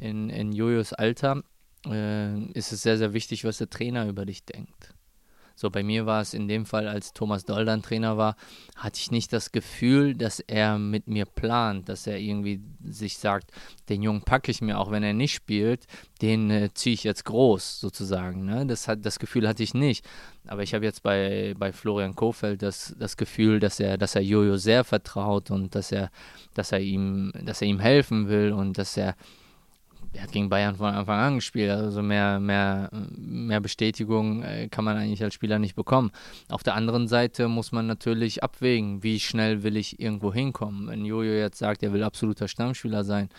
in, 0.00 0.30
in 0.30 0.52
Jojos 0.52 0.92
Alter 0.92 1.42
äh, 1.86 2.38
ist 2.52 2.72
es 2.72 2.82
sehr, 2.82 2.98
sehr 2.98 3.12
wichtig, 3.12 3.44
was 3.44 3.58
der 3.58 3.70
Trainer 3.70 4.06
über 4.06 4.24
dich 4.26 4.44
denkt. 4.44 4.94
So 5.54 5.70
bei 5.70 5.82
mir 5.82 6.06
war 6.06 6.20
es 6.20 6.34
in 6.34 6.48
dem 6.48 6.66
Fall, 6.66 6.88
als 6.88 7.12
Thomas 7.12 7.44
Doll 7.44 7.64
dann 7.64 7.82
Trainer 7.82 8.16
war, 8.16 8.36
hatte 8.76 8.98
ich 8.98 9.10
nicht 9.10 9.32
das 9.32 9.52
Gefühl, 9.52 10.14
dass 10.14 10.40
er 10.40 10.78
mit 10.78 11.06
mir 11.06 11.26
plant, 11.26 11.88
dass 11.88 12.06
er 12.06 12.18
irgendwie 12.18 12.60
sich 12.84 13.18
sagt, 13.18 13.50
den 13.88 14.02
Jungen 14.02 14.22
packe 14.22 14.50
ich 14.50 14.60
mir, 14.60 14.78
auch 14.78 14.90
wenn 14.90 15.02
er 15.02 15.12
nicht 15.12 15.34
spielt, 15.34 15.86
den 16.20 16.50
äh, 16.50 16.70
ziehe 16.74 16.94
ich 16.94 17.04
jetzt 17.04 17.24
groß 17.24 17.80
sozusagen. 17.80 18.44
Ne? 18.44 18.66
Das, 18.66 18.88
hat, 18.88 19.04
das 19.04 19.18
Gefühl 19.18 19.46
hatte 19.46 19.62
ich 19.62 19.74
nicht. 19.74 20.04
Aber 20.46 20.62
ich 20.62 20.74
habe 20.74 20.84
jetzt 20.84 21.02
bei, 21.02 21.54
bei 21.56 21.72
Florian 21.72 22.16
Kofeld 22.16 22.62
das, 22.62 22.96
das 22.98 23.16
Gefühl, 23.16 23.60
dass 23.60 23.78
er, 23.78 23.98
dass 23.98 24.14
er 24.14 24.22
Jojo 24.22 24.56
sehr 24.56 24.84
vertraut 24.84 25.50
und 25.50 25.74
dass 25.74 25.92
er, 25.92 26.10
dass 26.54 26.72
er 26.72 26.80
ihm, 26.80 27.32
dass 27.44 27.62
er 27.62 27.68
ihm 27.68 27.78
helfen 27.78 28.28
will 28.28 28.52
und 28.52 28.78
dass 28.78 28.96
er 28.96 29.14
er 30.14 30.22
hat 30.22 30.32
gegen 30.32 30.48
Bayern 30.48 30.76
von 30.76 30.94
Anfang 30.94 31.18
an 31.18 31.34
gespielt, 31.36 31.70
also 31.70 32.02
mehr, 32.02 32.38
mehr, 32.38 32.90
mehr 33.16 33.60
Bestätigung 33.60 34.42
äh, 34.42 34.68
kann 34.68 34.84
man 34.84 34.96
eigentlich 34.96 35.22
als 35.22 35.34
Spieler 35.34 35.58
nicht 35.58 35.74
bekommen. 35.74 36.10
Auf 36.48 36.62
der 36.62 36.74
anderen 36.74 37.08
Seite 37.08 37.48
muss 37.48 37.72
man 37.72 37.86
natürlich 37.86 38.42
abwägen, 38.42 39.02
wie 39.02 39.20
schnell 39.20 39.62
will 39.62 39.76
ich 39.76 40.00
irgendwo 40.00 40.32
hinkommen. 40.32 40.88
Wenn 40.88 41.04
Jojo 41.04 41.32
jetzt 41.32 41.58
sagt, 41.58 41.82
er 41.82 41.92
will 41.92 42.02
absoluter 42.02 42.46
Stammspieler 42.46 43.04
sein 43.04 43.30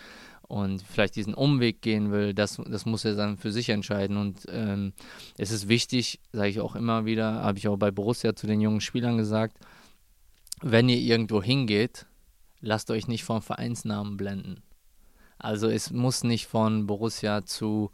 und 0.48 0.82
vielleicht 0.82 1.16
diesen 1.16 1.34
Umweg 1.34 1.80
gehen 1.80 2.10
will, 2.10 2.34
das, 2.34 2.60
das 2.66 2.86
muss 2.86 3.04
er 3.04 3.14
dann 3.14 3.36
für 3.36 3.52
sich 3.52 3.68
entscheiden. 3.68 4.16
Und 4.16 4.46
ähm, 4.48 4.92
es 5.38 5.52
ist 5.52 5.68
wichtig, 5.68 6.20
sage 6.32 6.48
ich 6.48 6.60
auch 6.60 6.74
immer 6.74 7.04
wieder, 7.04 7.34
habe 7.34 7.58
ich 7.58 7.68
auch 7.68 7.76
bei 7.76 7.92
Borussia 7.92 8.34
zu 8.34 8.46
den 8.46 8.60
jungen 8.60 8.80
Spielern 8.80 9.16
gesagt, 9.16 9.56
wenn 10.60 10.88
ihr 10.88 10.98
irgendwo 10.98 11.40
hingeht, 11.40 12.06
lasst 12.60 12.90
euch 12.90 13.06
nicht 13.06 13.22
vom 13.22 13.42
Vereinsnamen 13.42 14.16
blenden. 14.16 14.63
Also 15.44 15.68
es 15.68 15.90
muss 15.90 16.24
nicht 16.24 16.46
von 16.46 16.86
Borussia 16.86 17.44
zu 17.44 17.90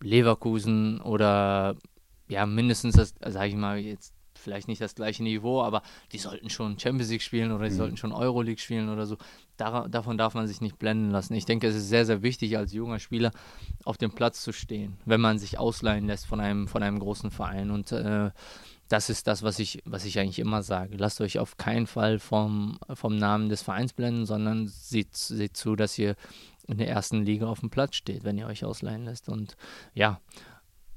Leverkusen 0.00 1.00
oder 1.00 1.74
ja 2.28 2.46
mindestens 2.46 2.94
das, 2.94 3.14
sage 3.20 3.48
ich 3.48 3.56
mal 3.56 3.78
jetzt 3.78 4.14
vielleicht 4.34 4.68
nicht 4.68 4.80
das 4.80 4.94
gleiche 4.94 5.24
Niveau, 5.24 5.60
aber 5.60 5.82
die 6.12 6.18
sollten 6.18 6.48
schon 6.48 6.78
Champions 6.78 7.10
League 7.10 7.22
spielen 7.22 7.50
oder 7.50 7.64
die 7.64 7.72
mhm. 7.72 7.78
sollten 7.78 7.96
schon 7.96 8.12
Euroleague 8.12 8.60
spielen 8.60 8.88
oder 8.90 9.06
so. 9.06 9.16
Dar 9.56 9.88
davon 9.88 10.16
darf 10.18 10.34
man 10.34 10.46
sich 10.46 10.60
nicht 10.60 10.78
blenden 10.78 11.10
lassen. 11.10 11.34
Ich 11.34 11.46
denke, 11.46 11.66
es 11.66 11.74
ist 11.74 11.88
sehr, 11.88 12.06
sehr 12.06 12.22
wichtig, 12.22 12.56
als 12.56 12.72
junger 12.72 13.00
Spieler 13.00 13.32
auf 13.84 13.98
dem 13.98 14.12
Platz 14.12 14.40
zu 14.40 14.52
stehen, 14.52 14.98
wenn 15.04 15.20
man 15.20 15.40
sich 15.40 15.58
ausleihen 15.58 16.06
lässt 16.06 16.26
von 16.26 16.38
einem, 16.38 16.68
von 16.68 16.84
einem 16.84 17.00
großen 17.00 17.32
Verein. 17.32 17.72
Und 17.72 17.90
äh, 17.90 18.30
das 18.90 19.08
ist 19.08 19.28
das, 19.28 19.44
was 19.44 19.60
ich, 19.60 19.82
was 19.84 20.04
ich 20.04 20.18
eigentlich 20.18 20.40
immer 20.40 20.64
sage. 20.64 20.96
Lasst 20.96 21.20
euch 21.20 21.38
auf 21.38 21.56
keinen 21.56 21.86
Fall 21.86 22.18
vom, 22.18 22.78
vom 22.92 23.16
Namen 23.16 23.48
des 23.48 23.62
Vereins 23.62 23.92
blenden, 23.92 24.26
sondern 24.26 24.66
seht, 24.66 25.16
seht 25.16 25.56
zu, 25.56 25.76
dass 25.76 25.96
ihr 25.96 26.16
in 26.66 26.78
der 26.78 26.88
ersten 26.88 27.22
Liga 27.22 27.46
auf 27.46 27.60
dem 27.60 27.70
Platz 27.70 27.94
steht, 27.94 28.24
wenn 28.24 28.36
ihr 28.36 28.48
euch 28.48 28.64
ausleihen 28.64 29.04
lässt. 29.04 29.28
Und 29.28 29.56
ja, 29.94 30.20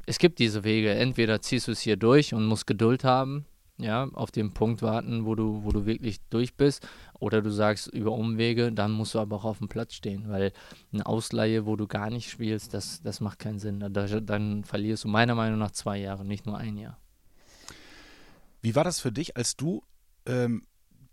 es 0.08 0.18
gibt 0.18 0.40
diese 0.40 0.64
Wege. 0.64 0.90
Entweder 0.90 1.42
ziehst 1.42 1.68
du 1.68 1.72
es 1.72 1.82
hier 1.82 1.96
durch 1.96 2.34
und 2.34 2.46
musst 2.46 2.66
Geduld 2.66 3.04
haben, 3.04 3.46
ja, 3.78 4.08
auf 4.14 4.32
den 4.32 4.56
Punkt 4.56 4.82
warten, 4.82 5.26
wo 5.26 5.36
du, 5.36 5.64
wo 5.64 5.72
du 5.72 5.86
wirklich 5.86 6.20
durch 6.32 6.56
bist, 6.56 6.88
oder 7.20 7.44
du 7.44 7.52
sagst 7.52 7.88
über 7.88 8.12
Umwege, 8.12 8.72
dann 8.72 8.92
musst 8.92 9.14
du 9.14 9.20
aber 9.20 9.36
auch 9.36 9.46
auf 9.46 9.60
dem 9.60 9.68
Platz 9.68 9.94
stehen, 9.94 10.30
weil 10.30 10.52
eine 10.92 11.06
Ausleihe, 11.06 11.68
wo 11.68 11.76
du 11.76 11.86
gar 11.86 12.10
nicht 12.10 12.30
spielst, 12.32 12.74
das, 12.74 13.04
das 13.04 13.22
macht 13.22 13.38
keinen 13.38 13.60
Sinn. 13.60 13.80
Dann, 13.80 14.26
dann 14.26 14.64
verlierst 14.64 15.04
du 15.04 15.10
meiner 15.10 15.36
Meinung 15.36 15.60
nach 15.60 15.72
zwei 15.72 16.00
Jahre, 16.00 16.26
nicht 16.26 16.48
nur 16.48 16.58
ein 16.58 16.78
Jahr. 16.78 16.98
Wie 18.64 18.76
war 18.76 18.86
das 18.86 19.00
für 19.00 19.12
dich, 19.12 19.36
als 19.36 19.58
du 19.58 19.84
ähm, 20.26 20.66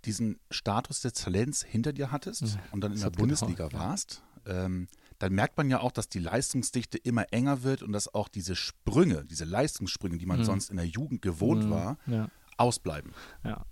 diesen 0.04 0.38
Status 0.50 1.00
des 1.02 1.14
Talents 1.14 1.62
hinter 1.62 1.92
dir 1.92 2.12
hattest 2.12 2.42
ja, 2.42 2.61
und 2.71 2.83
dann 2.83 2.92
in 2.92 3.00
der 3.00 3.11
Bundesliga 3.11 3.66
genau, 3.69 3.83
warst? 3.83 4.23
Ähm, 4.47 4.87
dann 5.19 5.35
merkt 5.35 5.59
man 5.59 5.69
ja 5.69 5.80
auch, 5.80 5.92
dass 5.92 6.09
die 6.09 6.21
Leistungsdichte 6.21 6.97
immer 6.97 7.26
enger 7.33 7.64
wird 7.64 7.83
und 7.83 7.92
dass 7.92 8.14
auch 8.14 8.28
diese 8.28 8.54
Sprünge, 8.54 9.25
diese 9.26 9.45
Leistungssprünge, 9.45 10.16
die 10.16 10.26
man 10.26 10.38
mhm. 10.38 10.45
sonst 10.45 10.71
in 10.71 10.76
der 10.76 10.87
Jugend 10.87 11.23
gewohnt 11.23 11.64
mhm, 11.66 11.71
war, 11.71 11.99
ja. 12.07 12.28
ausbleiben. 12.57 13.12
Ja. 13.45 13.66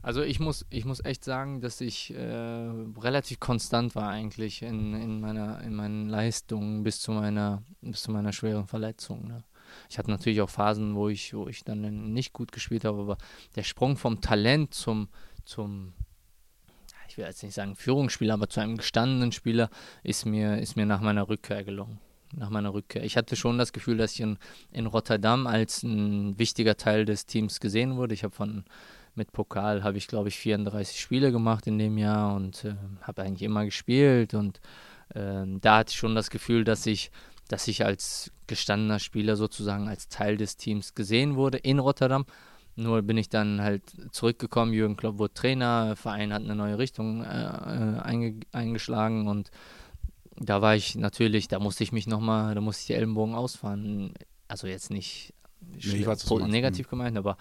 Also 0.00 0.22
ich 0.22 0.38
muss, 0.40 0.64
ich 0.70 0.84
muss 0.84 1.04
echt 1.04 1.24
sagen, 1.24 1.60
dass 1.60 1.80
ich 1.80 2.14
äh, 2.14 2.22
relativ 2.22 3.40
konstant 3.40 3.96
war 3.96 4.08
eigentlich 4.08 4.62
in, 4.62 4.94
in, 4.94 5.20
meiner, 5.20 5.60
in 5.60 5.74
meinen 5.74 6.08
Leistungen 6.08 6.84
bis 6.84 7.00
zu 7.00 7.10
meiner, 7.10 7.62
bis 7.82 8.02
zu 8.02 8.12
meiner 8.12 8.32
schweren 8.32 8.66
Verletzung. 8.66 9.26
Ne? 9.26 9.44
Ich 9.88 9.98
hatte 9.98 10.10
natürlich 10.10 10.40
auch 10.40 10.50
Phasen, 10.50 10.94
wo 10.94 11.08
ich, 11.08 11.34
wo 11.34 11.48
ich 11.48 11.64
dann 11.64 12.12
nicht 12.12 12.32
gut 12.32 12.52
gespielt 12.52 12.84
habe, 12.84 13.00
aber 13.00 13.18
der 13.56 13.62
Sprung 13.62 13.96
vom 13.96 14.20
Talent 14.20 14.74
zum, 14.74 15.08
zum 15.44 15.94
ich 17.08 17.16
will 17.16 17.24
jetzt 17.24 17.42
nicht 17.42 17.54
sagen 17.54 17.74
Führungsspieler, 17.74 18.34
aber 18.34 18.48
zu 18.48 18.60
einem 18.60 18.76
gestandenen 18.76 19.32
Spieler 19.32 19.70
ist 20.02 20.26
mir, 20.26 20.58
ist 20.58 20.76
mir 20.76 20.86
nach 20.86 21.00
meiner 21.00 21.28
Rückkehr 21.28 21.64
gelungen. 21.64 21.98
Nach 22.36 22.50
meiner 22.50 22.74
Rückkehr. 22.74 23.02
Ich 23.04 23.16
hatte 23.16 23.36
schon 23.36 23.56
das 23.56 23.72
Gefühl, 23.72 23.96
dass 23.96 24.12
ich 24.12 24.20
in, 24.20 24.36
in 24.70 24.84
Rotterdam 24.84 25.46
als 25.46 25.82
ein 25.82 26.38
wichtiger 26.38 26.76
Teil 26.76 27.06
des 27.06 27.24
Teams 27.24 27.58
gesehen 27.58 27.96
wurde. 27.96 28.12
Ich 28.12 28.22
habe 28.22 28.34
von 28.34 28.64
mit 29.18 29.32
Pokal 29.32 29.82
habe 29.82 29.98
ich 29.98 30.06
glaube 30.06 30.28
ich 30.28 30.38
34 30.38 30.98
Spiele 30.98 31.32
gemacht 31.32 31.66
in 31.66 31.78
dem 31.78 31.98
Jahr 31.98 32.34
und 32.34 32.64
äh, 32.64 32.74
habe 33.02 33.22
eigentlich 33.22 33.42
immer 33.42 33.64
gespielt 33.64 34.32
und 34.32 34.60
äh, 35.14 35.44
da 35.60 35.78
hatte 35.78 35.90
ich 35.90 35.98
schon 35.98 36.14
das 36.14 36.30
Gefühl, 36.30 36.64
dass 36.64 36.86
ich 36.86 37.10
dass 37.48 37.68
ich 37.68 37.84
als 37.84 38.30
gestandener 38.46 38.98
Spieler 38.98 39.36
sozusagen 39.36 39.88
als 39.88 40.08
Teil 40.08 40.36
des 40.36 40.56
Teams 40.56 40.94
gesehen 40.94 41.36
wurde 41.36 41.58
in 41.58 41.78
Rotterdam. 41.78 42.24
Nur 42.76 43.02
bin 43.02 43.16
ich 43.16 43.28
dann 43.28 43.60
halt 43.60 43.82
zurückgekommen, 44.12 44.72
Jürgen 44.72 44.96
Klopp 44.96 45.18
wurde 45.18 45.34
Trainer, 45.34 45.96
Verein 45.96 46.32
hat 46.32 46.42
eine 46.44 46.54
neue 46.54 46.78
Richtung 46.78 47.24
äh, 47.24 47.26
äh, 47.26 47.98
einge 47.98 48.40
eingeschlagen 48.52 49.26
und 49.26 49.50
da 50.36 50.62
war 50.62 50.76
ich 50.76 50.94
natürlich, 50.94 51.48
da 51.48 51.58
musste 51.58 51.82
ich 51.82 51.90
mich 51.90 52.06
nochmal, 52.06 52.54
da 52.54 52.60
musste 52.60 52.82
ich 52.82 52.86
die 52.86 52.92
Ellenbogen 52.92 53.34
ausfahren. 53.34 54.14
Also 54.46 54.68
jetzt 54.68 54.90
nicht 54.90 55.34
nee, 55.60 56.06
weiß, 56.06 56.30
negativ 56.46 56.86
mhm. 56.86 56.90
gemeint, 56.90 57.18
aber 57.18 57.36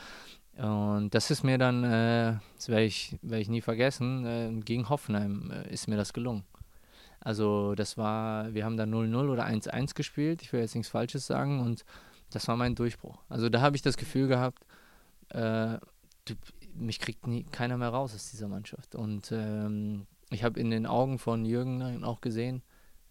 und 0.58 1.14
das 1.14 1.30
ist 1.30 1.44
mir 1.44 1.60
dann, 1.60 1.84
äh, 1.84 2.38
das 2.56 2.70
werde 2.70 2.86
ich, 2.86 3.16
werd 3.22 3.42
ich 3.42 3.50
nie 3.50 3.62
vergessen, 3.62 4.26
äh, 4.26 4.52
gegen 4.64 4.90
Hoffenheim 4.90 5.52
äh, 5.52 5.72
ist 5.72 5.88
mir 5.88 5.98
das 5.98 6.14
gelungen. 6.14 6.44
Also 7.20 7.76
das 7.76 7.98
war, 7.98 8.54
wir 8.54 8.66
haben 8.66 8.78
da 8.78 8.84
0-0 8.84 9.30
oder 9.30 9.46
1-1 9.46 9.96
gespielt, 9.96 10.42
ich 10.42 10.54
will 10.54 10.62
jetzt 10.62 10.76
nichts 10.76 10.90
Falsches 10.90 11.28
sagen 11.28 11.60
und 11.60 11.84
das 12.30 12.48
war 12.48 12.58
mein 12.58 12.76
Durchbruch. 12.76 13.20
Also 13.30 13.50
da 13.50 13.62
habe 13.62 13.76
ich 13.76 13.82
das 13.82 13.98
Gefühl 13.98 14.28
gehabt, 14.28 14.66
äh, 15.30 15.78
du, 16.26 16.36
mich 16.74 17.00
kriegt 17.00 17.28
nie, 17.28 17.44
keiner 17.44 17.78
mehr 17.78 17.90
raus 17.90 18.14
aus 18.14 18.32
dieser 18.32 18.48
Mannschaft. 18.48 18.96
Und 18.96 19.32
ähm, 19.32 20.06
ich 20.30 20.44
habe 20.44 20.60
in 20.60 20.70
den 20.70 20.86
Augen 20.86 21.20
von 21.20 21.46
Jürgen 21.46 22.04
auch 22.04 22.22
gesehen, 22.22 22.62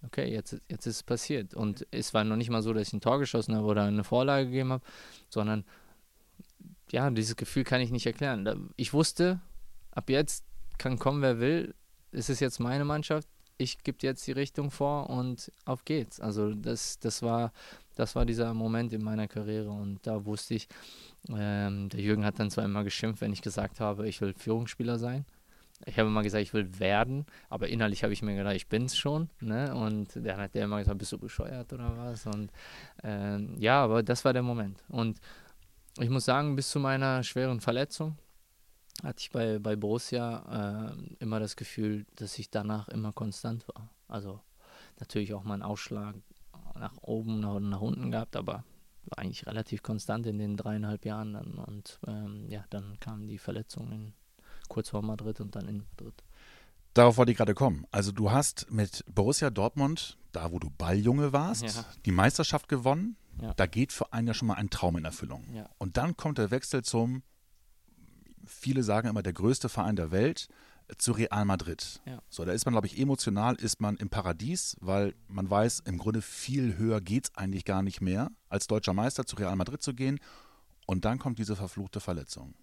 okay, 0.02 0.30
jetzt, 0.32 0.60
jetzt 0.68 0.86
ist 0.86 0.96
es 0.96 1.02
passiert. 1.02 1.54
Und 1.54 1.86
es 1.90 2.14
war 2.14 2.24
noch 2.24 2.36
nicht 2.36 2.50
mal 2.50 2.62
so, 2.62 2.72
dass 2.72 2.88
ich 2.88 2.92
ein 2.92 3.00
Tor 3.00 3.18
geschossen 3.18 3.56
habe 3.56 3.66
oder 3.66 3.84
eine 3.84 4.04
Vorlage 4.04 4.46
gegeben 4.46 4.72
habe, 4.72 4.84
sondern 5.28 5.64
ja, 6.90 7.10
dieses 7.10 7.36
Gefühl 7.36 7.64
kann 7.64 7.80
ich 7.80 7.90
nicht 7.90 8.06
erklären. 8.06 8.70
Ich 8.76 8.92
wusste, 8.92 9.40
ab 9.90 10.08
jetzt 10.08 10.44
kann 10.78 10.98
kommen, 10.98 11.22
wer 11.22 11.40
will. 11.40 11.74
Es 12.12 12.28
ist 12.28 12.40
jetzt 12.40 12.60
meine 12.60 12.84
Mannschaft 12.84 13.28
ich 13.58 13.82
gebe 13.82 13.98
jetzt 14.02 14.26
die 14.26 14.32
Richtung 14.32 14.70
vor 14.70 15.08
und 15.10 15.50
auf 15.64 15.84
geht's. 15.84 16.20
Also 16.20 16.54
das, 16.54 16.98
das 16.98 17.22
war, 17.22 17.52
das 17.94 18.14
war 18.14 18.26
dieser 18.26 18.52
Moment 18.54 18.92
in 18.92 19.02
meiner 19.02 19.28
Karriere 19.28 19.70
und 19.70 20.06
da 20.06 20.24
wusste 20.24 20.54
ich, 20.54 20.68
ähm, 21.28 21.88
der 21.88 22.00
Jürgen 22.00 22.24
hat 22.24 22.38
dann 22.38 22.50
zwar 22.50 22.64
immer 22.64 22.84
geschimpft, 22.84 23.20
wenn 23.20 23.32
ich 23.32 23.42
gesagt 23.42 23.80
habe, 23.80 24.08
ich 24.08 24.20
will 24.20 24.34
Führungsspieler 24.34 24.98
sein. 24.98 25.24
Ich 25.84 25.98
habe 25.98 26.08
immer 26.08 26.22
gesagt, 26.22 26.42
ich 26.42 26.54
will 26.54 26.78
werden, 26.78 27.26
aber 27.50 27.68
innerlich 27.68 28.02
habe 28.02 28.12
ich 28.12 28.22
mir 28.22 28.34
gedacht, 28.34 28.56
ich 28.56 28.66
bin's 28.66 28.96
schon. 28.96 29.28
Ne? 29.40 29.74
Und 29.74 30.16
dann 30.16 30.38
hat 30.38 30.54
der 30.54 30.64
immer 30.64 30.78
gesagt, 30.78 30.98
bist 30.98 31.12
du 31.12 31.18
bescheuert 31.18 31.70
oder 31.72 31.96
was? 31.98 32.26
Und 32.26 32.50
ähm, 33.02 33.54
ja, 33.58 33.84
aber 33.84 34.02
das 34.02 34.24
war 34.24 34.32
der 34.32 34.42
Moment. 34.42 34.82
Und 34.88 35.20
ich 35.98 36.08
muss 36.08 36.24
sagen, 36.24 36.56
bis 36.56 36.70
zu 36.70 36.80
meiner 36.80 37.22
schweren 37.22 37.60
Verletzung, 37.60 38.16
hatte 39.06 39.20
ich 39.20 39.30
bei, 39.30 39.58
bei 39.58 39.76
Borussia 39.76 40.90
äh, 40.90 41.14
immer 41.20 41.40
das 41.40 41.56
Gefühl, 41.56 42.06
dass 42.16 42.38
ich 42.38 42.50
danach 42.50 42.88
immer 42.88 43.12
konstant 43.12 43.66
war. 43.68 43.90
Also 44.08 44.40
natürlich 44.98 45.34
auch 45.34 45.44
mal 45.44 45.54
einen 45.54 45.62
Ausschlag 45.62 46.14
nach 46.74 46.96
oben 47.02 47.44
oder 47.44 47.60
nach 47.60 47.80
unten 47.80 48.10
gehabt, 48.10 48.36
aber 48.36 48.64
war 49.04 49.18
eigentlich 49.18 49.46
relativ 49.46 49.82
konstant 49.82 50.26
in 50.26 50.38
den 50.38 50.56
dreieinhalb 50.56 51.04
Jahren 51.04 51.34
dann. 51.34 51.54
Und 51.54 52.00
ähm, 52.06 52.46
ja, 52.48 52.64
dann 52.70 52.98
kamen 53.00 53.28
die 53.28 53.38
Verletzungen 53.38 54.14
kurz 54.68 54.90
vor 54.90 55.02
Madrid 55.02 55.40
und 55.40 55.54
dann 55.54 55.68
in 55.68 55.84
Madrid. 55.90 56.24
Darauf 56.92 57.16
wollte 57.18 57.30
ich 57.30 57.38
gerade 57.38 57.54
kommen. 57.54 57.86
Also 57.90 58.10
du 58.10 58.30
hast 58.30 58.70
mit 58.70 59.04
Borussia 59.06 59.50
Dortmund, 59.50 60.18
da 60.32 60.50
wo 60.50 60.58
du 60.58 60.70
Balljunge 60.70 61.32
warst, 61.32 61.62
ja. 61.62 61.84
die 62.04 62.10
Meisterschaft 62.10 62.68
gewonnen. 62.68 63.16
Ja. 63.40 63.52
Da 63.54 63.66
geht 63.66 63.92
für 63.92 64.12
einen 64.12 64.28
ja 64.28 64.34
schon 64.34 64.48
mal 64.48 64.54
ein 64.54 64.70
Traum 64.70 64.96
in 64.96 65.04
Erfüllung. 65.04 65.44
Ja. 65.52 65.68
Und 65.78 65.98
dann 65.98 66.16
kommt 66.16 66.38
der 66.38 66.50
Wechsel 66.50 66.82
zum 66.82 67.22
viele 68.46 68.82
sagen 68.82 69.08
immer 69.08 69.22
der 69.22 69.32
größte 69.32 69.68
Verein 69.68 69.96
der 69.96 70.10
Welt, 70.10 70.48
zu 70.98 71.12
Real 71.12 71.44
Madrid. 71.44 72.00
Ja. 72.06 72.22
So, 72.28 72.44
da 72.44 72.52
ist 72.52 72.64
man, 72.64 72.72
glaube 72.72 72.86
ich, 72.86 72.98
emotional 72.98 73.56
ist 73.56 73.80
man 73.80 73.96
im 73.96 74.08
Paradies, 74.08 74.76
weil 74.80 75.14
man 75.28 75.50
weiß, 75.50 75.80
im 75.80 75.98
Grunde 75.98 76.22
viel 76.22 76.76
höher 76.76 77.00
geht 77.00 77.24
es 77.24 77.36
eigentlich 77.36 77.64
gar 77.64 77.82
nicht 77.82 78.00
mehr, 78.00 78.30
als 78.48 78.66
deutscher 78.66 78.92
Meister 78.92 79.26
zu 79.26 79.36
Real 79.36 79.56
Madrid 79.56 79.82
zu 79.82 79.94
gehen. 79.94 80.20
Und 80.86 81.04
dann 81.04 81.18
kommt 81.18 81.38
diese 81.38 81.56
verfluchte 81.56 81.98
Verletzung. 81.98 82.54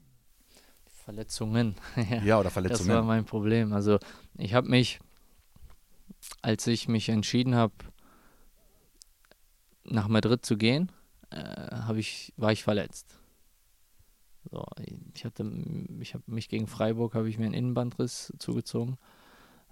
Verletzungen. 1.03 1.75
ja, 2.23 2.39
oder 2.39 2.49
Verletzungen. 2.49 2.87
Das 2.87 2.97
war 2.97 3.03
mein 3.03 3.25
Problem. 3.25 3.73
Also 3.73 3.99
ich 4.37 4.53
habe 4.53 4.69
mich, 4.69 4.99
als 6.41 6.65
ich 6.67 6.87
mich 6.87 7.09
entschieden 7.09 7.55
habe, 7.55 7.73
nach 9.83 10.07
Madrid 10.07 10.45
zu 10.45 10.55
gehen, 10.55 10.89
äh, 11.29 11.97
ich, 11.97 12.31
war 12.37 12.53
ich 12.53 12.63
verletzt. 12.63 13.19
So, 14.51 14.65
ich 15.13 15.25
hatte, 15.25 15.50
ich 16.00 16.13
habe 16.13 16.23
mich 16.27 16.50
gegen 16.50 16.67
Freiburg 16.67 17.15
habe 17.15 17.29
ich 17.29 17.38
mir 17.38 17.45
einen 17.45 17.53
Innenbandriss 17.53 18.33
zugezogen. 18.39 18.97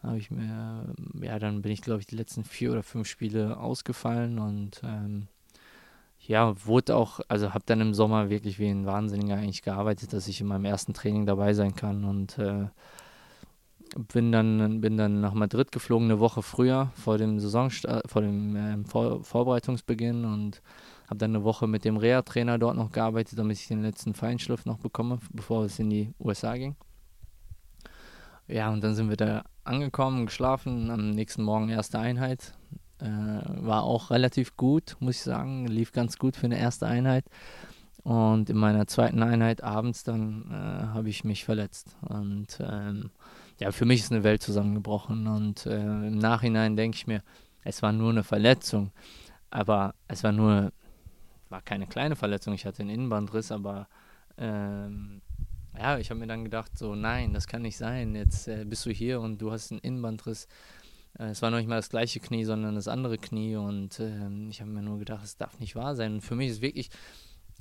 Habe 0.01 0.17
ich 0.17 0.31
mir, 0.31 0.95
ja, 1.21 1.37
dann 1.37 1.61
bin 1.61 1.71
ich 1.71 1.81
glaube 1.81 1.99
ich 1.99 2.07
die 2.07 2.15
letzten 2.15 2.43
vier 2.43 2.71
oder 2.71 2.83
fünf 2.83 3.07
Spiele 3.07 3.57
ausgefallen 3.57 4.39
und 4.39 4.81
ähm, 4.83 5.27
ja, 6.27 6.53
wurde 6.65 6.95
auch, 6.95 7.19
also 7.27 7.53
habe 7.53 7.63
dann 7.65 7.81
im 7.81 7.93
Sommer 7.93 8.29
wirklich 8.29 8.59
wie 8.59 8.69
ein 8.69 8.85
Wahnsinniger 8.85 9.35
eigentlich 9.35 9.63
gearbeitet, 9.63 10.13
dass 10.13 10.27
ich 10.27 10.41
in 10.41 10.47
meinem 10.47 10.65
ersten 10.65 10.93
Training 10.93 11.25
dabei 11.25 11.53
sein 11.53 11.75
kann 11.75 12.03
und 12.03 12.37
äh, 12.37 12.67
bin 14.13 14.31
dann 14.31 14.81
bin 14.81 14.97
dann 14.97 15.19
nach 15.19 15.33
Madrid 15.33 15.71
geflogen 15.71 16.09
eine 16.09 16.19
Woche 16.19 16.41
früher 16.41 16.91
vor 16.95 17.17
dem 17.17 17.39
Saisonstart, 17.39 18.09
vor 18.09 18.21
dem 18.21 18.55
äh, 18.55 18.77
vor 18.85 19.23
Vorbereitungsbeginn 19.23 20.25
und 20.25 20.61
habe 21.11 21.17
dann 21.17 21.35
eine 21.35 21.43
Woche 21.43 21.67
mit 21.67 21.83
dem 21.83 21.97
Reha-Trainer 21.97 22.57
dort 22.57 22.77
noch 22.77 22.93
gearbeitet, 22.93 23.37
damit 23.37 23.57
ich 23.57 23.67
den 23.67 23.81
letzten 23.81 24.13
Feinschliff 24.13 24.65
noch 24.65 24.77
bekomme, 24.77 25.19
bevor 25.33 25.65
es 25.65 25.77
in 25.77 25.89
die 25.89 26.13
USA 26.21 26.55
ging. 26.55 26.77
Ja, 28.47 28.71
und 28.71 28.81
dann 28.81 28.95
sind 28.95 29.09
wir 29.09 29.17
da 29.17 29.43
angekommen, 29.65 30.25
geschlafen, 30.25 30.89
am 30.89 31.11
nächsten 31.11 31.43
Morgen 31.43 31.67
erste 31.67 31.99
Einheit. 31.99 32.53
Äh, 32.99 33.07
war 33.07 33.83
auch 33.83 34.09
relativ 34.09 34.55
gut, 34.55 34.95
muss 34.99 35.17
ich 35.17 35.21
sagen, 35.21 35.67
lief 35.67 35.91
ganz 35.91 36.17
gut 36.17 36.37
für 36.37 36.45
eine 36.45 36.57
erste 36.57 36.87
Einheit. 36.87 37.25
Und 38.03 38.49
in 38.49 38.57
meiner 38.57 38.87
zweiten 38.87 39.21
Einheit 39.21 39.61
abends 39.63 40.05
dann 40.05 40.45
äh, 40.49 40.53
habe 40.93 41.09
ich 41.09 41.25
mich 41.25 41.43
verletzt. 41.43 41.97
Und 42.07 42.57
ähm, 42.61 43.11
ja, 43.59 43.73
für 43.73 43.83
mich 43.83 43.99
ist 43.99 44.13
eine 44.13 44.23
Welt 44.23 44.41
zusammengebrochen. 44.41 45.27
Und 45.27 45.65
äh, 45.65 46.07
im 46.07 46.19
Nachhinein 46.19 46.77
denke 46.77 46.95
ich 46.95 47.05
mir, 47.05 47.21
es 47.65 47.81
war 47.81 47.91
nur 47.91 48.11
eine 48.11 48.23
Verletzung. 48.23 48.91
Aber 49.49 49.93
es 50.07 50.23
war 50.23 50.31
nur 50.31 50.71
war 51.51 51.61
keine 51.61 51.87
kleine 51.87 52.15
Verletzung, 52.15 52.53
ich 52.53 52.65
hatte 52.65 52.81
einen 52.81 52.89
Innenbandriss, 52.89 53.51
aber 53.51 53.87
ähm, 54.37 55.21
ja, 55.77 55.97
ich 55.97 56.09
habe 56.09 56.19
mir 56.19 56.27
dann 56.27 56.43
gedacht, 56.43 56.77
so 56.77 56.95
nein, 56.95 57.33
das 57.33 57.47
kann 57.47 57.61
nicht 57.61 57.77
sein. 57.77 58.15
Jetzt 58.15 58.47
äh, 58.47 58.65
bist 58.65 58.85
du 58.85 58.91
hier 58.91 59.21
und 59.21 59.41
du 59.41 59.51
hast 59.51 59.71
einen 59.71 59.81
Innenbandriss. 59.81 60.47
Äh, 61.17 61.25
es 61.25 61.41
war 61.41 61.51
noch 61.51 61.57
nicht 61.57 61.69
mal 61.69 61.77
das 61.77 61.89
gleiche 61.89 62.19
Knie, 62.19 62.43
sondern 62.43 62.75
das 62.75 62.87
andere 62.87 63.17
Knie 63.17 63.55
und 63.55 63.99
äh, 63.99 64.29
ich 64.49 64.61
habe 64.61 64.71
mir 64.71 64.81
nur 64.81 64.99
gedacht, 64.99 65.23
es 65.23 65.37
darf 65.37 65.59
nicht 65.59 65.75
wahr 65.75 65.95
sein. 65.95 66.15
Und 66.15 66.21
für 66.21 66.35
mich 66.35 66.49
ist 66.49 66.61
wirklich 66.61 66.89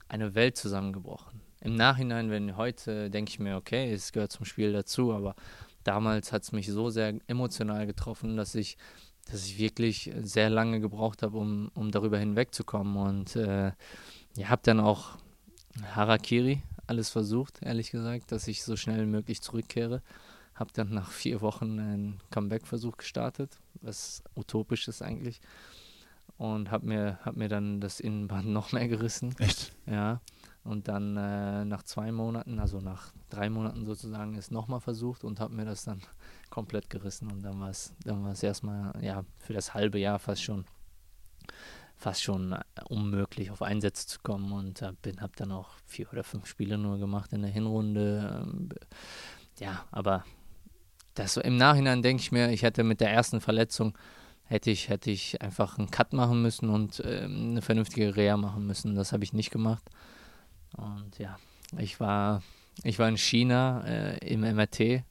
eine 0.09 0.35
Welt 0.35 0.57
zusammengebrochen. 0.57 1.41
Im 1.61 1.75
Nachhinein, 1.75 2.31
wenn 2.31 2.57
heute 2.57 3.11
denke 3.11 3.31
ich 3.31 3.39
mir, 3.39 3.57
okay, 3.57 3.93
es 3.93 4.13
gehört 4.13 4.33
zum 4.33 4.47
Spiel 4.47 4.73
dazu, 4.73 5.13
aber 5.13 5.35
damals 5.85 6.33
hat 6.33 6.43
es 6.43 6.53
mich 6.53 6.67
so 6.69 6.91
sehr 6.91 7.15
emotional 7.27 7.87
getroffen, 7.87 8.37
dass 8.37 8.55
ich 8.55 8.77
dass 9.27 9.47
ich 9.47 9.59
wirklich 9.59 10.11
sehr 10.23 10.51
lange 10.51 10.81
gebraucht 10.81 11.23
habe, 11.23 11.39
um, 11.39 11.71
um 11.75 11.91
darüber 11.91 12.19
hinwegzukommen. 12.19 12.97
Und 12.97 13.37
äh, 13.37 13.73
ja, 14.37 14.49
habe 14.49 14.63
dann 14.65 14.81
auch 14.81 15.17
Harakiri 15.95 16.63
alles 16.87 17.09
versucht, 17.11 17.63
ehrlich 17.63 17.91
gesagt, 17.91 18.33
dass 18.33 18.49
ich 18.49 18.65
so 18.65 18.77
schnell 18.77 19.03
wie 19.03 19.11
möglich 19.11 19.41
zurückkehre. 19.41 20.03
Habe 20.55 20.71
dann 20.75 20.91
nach 20.91 21.11
vier 21.11 21.41
Wochen 21.41 21.79
einen 21.79 22.21
Comeback-Versuch 22.31 22.97
gestartet, 22.97 23.59
was 23.81 24.23
utopisch 24.35 24.89
ist 24.89 25.01
eigentlich. 25.01 25.41
Und 26.37 26.71
habe 26.71 26.87
mir, 26.87 27.19
hab 27.23 27.37
mir 27.37 27.49
dann 27.49 27.81
das 27.81 28.01
Innenband 28.01 28.47
noch 28.49 28.73
mehr 28.73 28.89
gerissen. 28.89 29.35
Echt? 29.39 29.73
Ja. 29.87 30.21
Und 30.71 30.87
dann 30.87 31.17
äh, 31.17 31.65
nach 31.65 31.83
zwei 31.83 32.13
Monaten, 32.13 32.61
also 32.61 32.79
nach 32.81 33.13
drei 33.29 33.51
Monaten 33.51 33.85
sozusagen, 33.85 34.37
ist 34.37 34.53
nochmal 34.53 34.79
versucht 34.79 35.25
und 35.25 35.41
habe 35.41 35.53
mir 35.53 35.65
das 35.65 35.83
dann 35.85 36.01
komplett 36.51 36.89
gerissen. 36.89 37.31
Und 37.33 37.43
dann 37.43 37.59
war 37.59 37.71
es 37.71 37.93
dann 38.05 38.25
erstmal, 38.41 38.93
ja, 39.03 39.25
für 39.41 39.53
das 39.53 39.75
halbe 39.75 39.99
Jahr 39.99 40.21
fast 40.21 40.45
schon 40.45 40.65
fast 41.97 42.23
schon 42.23 42.53
äh, 42.53 42.61
unmöglich 42.89 43.51
auf 43.51 43.63
Einsätze 43.63 44.07
zu 44.07 44.21
kommen 44.23 44.53
und 44.53 44.81
äh, 44.81 44.93
habe 45.21 45.33
dann 45.37 45.51
auch 45.51 45.71
vier 45.87 46.11
oder 46.13 46.23
fünf 46.23 46.47
Spiele 46.47 46.79
nur 46.79 46.99
gemacht 46.99 47.33
in 47.33 47.43
der 47.43 47.51
Hinrunde. 47.51 48.41
Ähm, 48.43 48.69
ja, 49.59 49.85
aber 49.91 50.25
das 51.15 51.37
im 51.37 51.57
Nachhinein 51.57 52.01
denke 52.01 52.23
ich 52.23 52.31
mir, 52.31 52.51
ich 52.51 52.63
hätte 52.63 52.85
mit 52.85 53.01
der 53.01 53.11
ersten 53.11 53.41
Verletzung 53.41 53.99
hätte 54.45 54.71
ich 54.71 54.89
hätte 54.89 55.11
ich 55.11 55.43
einfach 55.43 55.79
einen 55.79 55.91
Cut 55.91 56.13
machen 56.13 56.41
müssen 56.41 56.71
und 56.71 57.01
äh, 57.01 57.25
eine 57.25 57.61
vernünftige 57.61 58.15
Reha 58.15 58.37
machen 58.37 58.67
müssen. 58.67 58.95
Das 58.95 59.13
habe 59.13 59.25
ich 59.25 59.33
nicht 59.33 59.51
gemacht. 59.51 59.83
Und 60.77 61.19
ja, 61.19 61.39
ich 61.79 62.01
war, 62.01 62.43
ich 62.83 62.99
war 62.99 63.09
in 63.09 63.17
China 63.17 63.85
äh, 63.87 64.19
im 64.27 64.41
MRT 64.41 65.05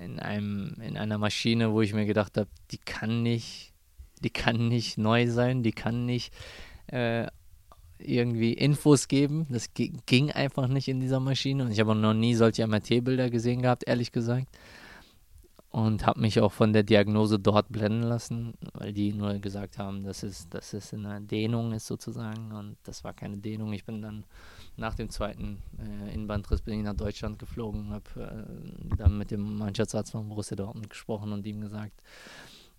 in 0.00 0.18
einem, 0.18 0.76
in 0.80 0.96
einer 0.96 1.18
Maschine, 1.18 1.72
wo 1.72 1.82
ich 1.82 1.92
mir 1.92 2.06
gedacht 2.06 2.36
habe, 2.38 2.48
die 2.70 2.78
kann 2.78 3.22
nicht, 3.22 3.72
die 4.22 4.30
kann 4.30 4.68
nicht 4.68 4.96
neu 4.96 5.28
sein, 5.28 5.62
die 5.62 5.72
kann 5.72 6.06
nicht 6.06 6.32
äh, 6.86 7.26
irgendwie 7.98 8.54
Infos 8.54 9.08
geben. 9.08 9.46
Das 9.50 9.70
ging 9.74 10.30
einfach 10.30 10.68
nicht 10.68 10.88
in 10.88 11.00
dieser 11.00 11.20
Maschine. 11.20 11.64
Und 11.64 11.72
ich 11.72 11.80
habe 11.80 11.94
noch 11.94 12.14
nie 12.14 12.34
solche 12.34 12.66
MRT-Bilder 12.66 13.30
gesehen 13.30 13.62
gehabt, 13.62 13.84
ehrlich 13.86 14.12
gesagt 14.12 14.48
und 15.74 16.06
habe 16.06 16.20
mich 16.20 16.38
auch 16.38 16.52
von 16.52 16.72
der 16.72 16.84
Diagnose 16.84 17.40
dort 17.40 17.68
blenden 17.68 18.04
lassen, 18.04 18.54
weil 18.74 18.92
die 18.92 19.12
nur 19.12 19.40
gesagt 19.40 19.76
haben, 19.76 20.04
dass 20.04 20.22
es, 20.22 20.48
dass 20.48 20.72
es 20.72 20.94
eine 20.94 21.20
Dehnung 21.20 21.72
ist 21.72 21.88
sozusagen 21.88 22.52
und 22.52 22.76
das 22.84 23.02
war 23.02 23.12
keine 23.12 23.38
Dehnung. 23.38 23.72
Ich 23.72 23.84
bin 23.84 24.00
dann 24.00 24.24
nach 24.76 24.94
dem 24.94 25.10
zweiten 25.10 25.60
äh, 25.80 26.14
Innenbandriss 26.14 26.62
bin 26.62 26.78
ich 26.78 26.84
nach 26.84 26.94
Deutschland 26.94 27.40
geflogen, 27.40 27.90
habe 27.90 28.04
äh, 28.16 28.96
dann 28.96 29.18
mit 29.18 29.32
dem 29.32 29.58
Mannschaftsarzt 29.58 30.12
von 30.12 30.28
Borussia 30.28 30.54
Dortmund 30.54 30.90
gesprochen 30.90 31.32
und 31.32 31.44
ihm 31.44 31.60
gesagt, 31.60 32.00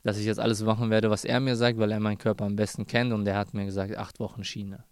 dass 0.03 0.17
ich 0.17 0.25
jetzt 0.25 0.39
alles 0.39 0.63
machen 0.63 0.89
werde, 0.89 1.09
was 1.09 1.25
er 1.25 1.41
mir 1.41 1.57
sagt, 1.57 1.77
weil 1.77 1.91
er 1.91 1.99
meinen 1.99 2.17
Körper 2.17 2.45
am 2.45 2.55
besten 2.55 2.87
kennt 2.87 3.11
und 3.11 3.27
er 3.27 3.37
hat 3.37 3.53
mir 3.53 3.65
gesagt, 3.65 3.97
acht 3.97 4.21
Wochen 4.21 4.45
Schiene. 4.45 4.85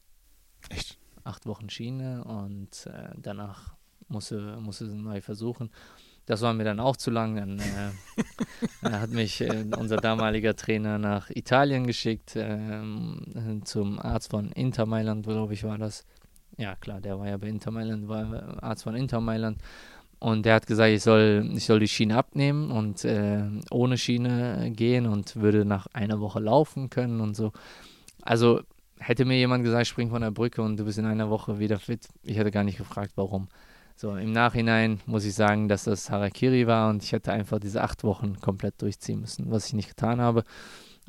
Echt? 0.67 0.97
Acht 1.23 1.45
Wochen 1.45 1.69
Schiene 1.69 2.25
und 2.25 2.85
äh, 2.85 3.11
danach 3.15 3.75
musste, 4.09 4.57
musste 4.59 4.87
neu 4.87 5.21
versuchen. 5.21 5.69
Das 6.25 6.41
war 6.41 6.53
mir 6.53 6.63
dann 6.63 6.79
auch 6.79 6.95
zu 6.95 7.12
lang. 7.12 7.36
Dann 7.36 7.59
äh, 7.59 8.89
hat 8.89 9.12
mich 9.12 9.41
äh, 9.41 9.65
unser 9.77 9.97
damaliger 9.97 10.55
Trainer 10.55 10.97
nach 10.97 11.29
Italien 11.29 11.86
geschickt, 11.86 12.36
äh, 12.36 12.81
zum 13.63 13.99
Arzt 13.99 14.31
von 14.31 14.51
Inter 14.51 14.86
Mailand, 14.86 15.25
glaube 15.25 15.53
ich, 15.53 15.63
war 15.63 15.77
das. 15.77 16.05
Ja, 16.57 16.75
klar, 16.75 17.01
der 17.01 17.19
war 17.19 17.27
ja 17.27 17.38
bei 17.38 17.47
Inter 17.47 17.71
Mailand, 17.71 18.07
war 18.07 18.63
Arzt 18.63 18.83
von 18.83 18.95
Inter 18.95 19.21
Mailand. 19.21 19.57
Und 20.19 20.45
der 20.45 20.55
hat 20.55 20.67
gesagt, 20.67 20.91
ich 20.91 21.03
soll, 21.03 21.51
ich 21.53 21.65
soll 21.65 21.79
die 21.79 21.88
Schiene 21.89 22.15
abnehmen 22.15 22.71
und 22.71 23.03
äh, 23.03 23.41
ohne 23.71 23.97
Schiene 23.97 24.71
gehen 24.71 25.05
und 25.05 25.36
würde 25.36 25.65
nach 25.65 25.88
einer 25.91 26.21
Woche 26.21 26.39
laufen 26.39 26.89
können 26.89 27.19
und 27.19 27.36
so. 27.36 27.51
Also 28.21 28.62
hätte 28.99 29.25
mir 29.25 29.38
jemand 29.38 29.65
gesagt, 29.65 29.88
spring 29.88 30.09
von 30.09 30.21
der 30.21 30.31
Brücke 30.31 30.62
und 30.62 30.77
du 30.77 30.86
bist 30.86 30.97
in 30.97 31.05
einer 31.05 31.29
Woche 31.29 31.59
wieder 31.59 31.77
fit, 31.77 32.07
ich 32.23 32.38
hätte 32.38 32.51
gar 32.51 32.63
nicht 32.63 32.77
gefragt, 32.77 33.12
warum. 33.15 33.49
So, 33.95 34.15
im 34.15 34.32
Nachhinein 34.32 34.99
muss 35.06 35.23
ich 35.23 35.36
sagen, 35.36 35.67
dass 35.67 35.84
das 35.86 36.10
Harakiri 36.10 36.67
war 36.67 36.89
und 36.89 37.03
ich 37.03 37.12
hätte 37.12 37.32
einfach 37.32 37.60
diese 37.60 37.82
acht 37.82 38.03
Wochen 38.03 38.39
komplett 38.41 38.82
durchziehen 38.82 39.21
müssen, 39.21 39.51
was 39.51 39.67
ich 39.67 39.73
nicht 39.73 39.89
getan 39.89 40.19
habe. 40.19 40.43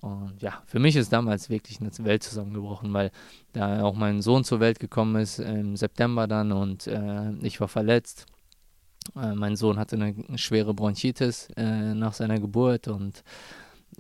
Und 0.01 0.42
ja, 0.42 0.62
für 0.66 0.79
mich 0.79 0.97
ist 0.97 1.12
damals 1.12 1.49
wirklich 1.49 1.81
eine 1.81 1.90
Welt 2.05 2.23
zusammengebrochen, 2.23 2.92
weil 2.92 3.11
da 3.53 3.83
auch 3.83 3.94
mein 3.94 4.20
Sohn 4.20 4.44
zur 4.44 4.61
Welt 4.61 4.81
gekommen 4.81 5.16
ist 5.16 5.38
im 5.38 5.77
September 5.77 6.27
dann 6.27 6.53
und 6.53 6.87
äh, 6.87 7.33
ich 7.42 7.61
war 7.61 7.68
verletzt. 7.68 8.27
Äh, 9.16 9.35
mein 9.35 9.57
Sohn 9.57 9.79
hatte 9.79 9.97
eine 9.97 10.14
schwere 10.37 10.75
Bronchitis 10.75 11.49
äh, 11.57 11.94
nach 11.94 12.12
seiner 12.12 12.38
Geburt 12.38 12.88
und 12.88 13.23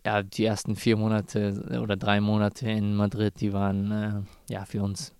ja, 0.04 0.22
die 0.22 0.44
ersten 0.44 0.76
vier 0.76 0.96
Monate 0.96 1.80
oder 1.82 1.96
drei 1.96 2.20
Monate 2.20 2.68
in 2.68 2.96
Madrid, 2.96 3.40
die 3.40 3.52
waren 3.52 3.90
äh, 3.90 4.52
ja 4.52 4.64
für 4.64 4.82
uns 4.82 5.14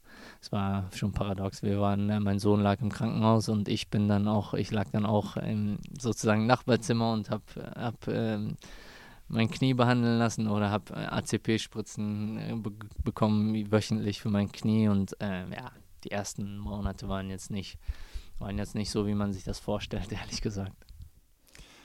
es 0.44 0.52
war 0.52 0.90
schon 0.92 1.12
paradox. 1.12 1.62
Wir 1.62 1.80
waren, 1.80 2.10
äh, 2.10 2.20
mein 2.20 2.38
Sohn 2.38 2.60
lag 2.60 2.80
im 2.82 2.92
Krankenhaus 2.92 3.48
und 3.48 3.66
ich 3.66 3.88
bin 3.88 4.08
dann 4.08 4.28
auch, 4.28 4.52
ich 4.52 4.70
lag 4.70 4.90
dann 4.90 5.06
auch 5.06 5.38
im 5.38 5.78
sozusagen 5.98 6.46
Nachbarzimmer 6.46 7.14
und 7.14 7.30
habe 7.30 7.44
hab, 7.74 8.06
ähm, 8.08 8.56
mein 9.26 9.50
Knie 9.50 9.72
behandeln 9.72 10.18
lassen 10.18 10.48
oder 10.48 10.70
habe 10.70 10.92
äh, 10.92 11.06
ACP-Spritzen 11.06 12.36
äh, 12.36 12.54
be 12.56 12.72
bekommen 13.02 13.72
wöchentlich 13.72 14.20
für 14.20 14.28
mein 14.28 14.52
Knie 14.52 14.88
und 14.88 15.18
äh, 15.18 15.48
ja, 15.48 15.72
die 16.04 16.10
ersten 16.10 16.58
Monate 16.58 17.08
waren 17.08 17.30
jetzt 17.30 17.50
nicht, 17.50 17.78
waren 18.38 18.58
jetzt 18.58 18.74
nicht 18.74 18.90
so, 18.90 19.06
wie 19.06 19.14
man 19.14 19.32
sich 19.32 19.44
das 19.44 19.58
vorstellt, 19.58 20.12
ehrlich 20.20 20.42
gesagt. 20.42 20.76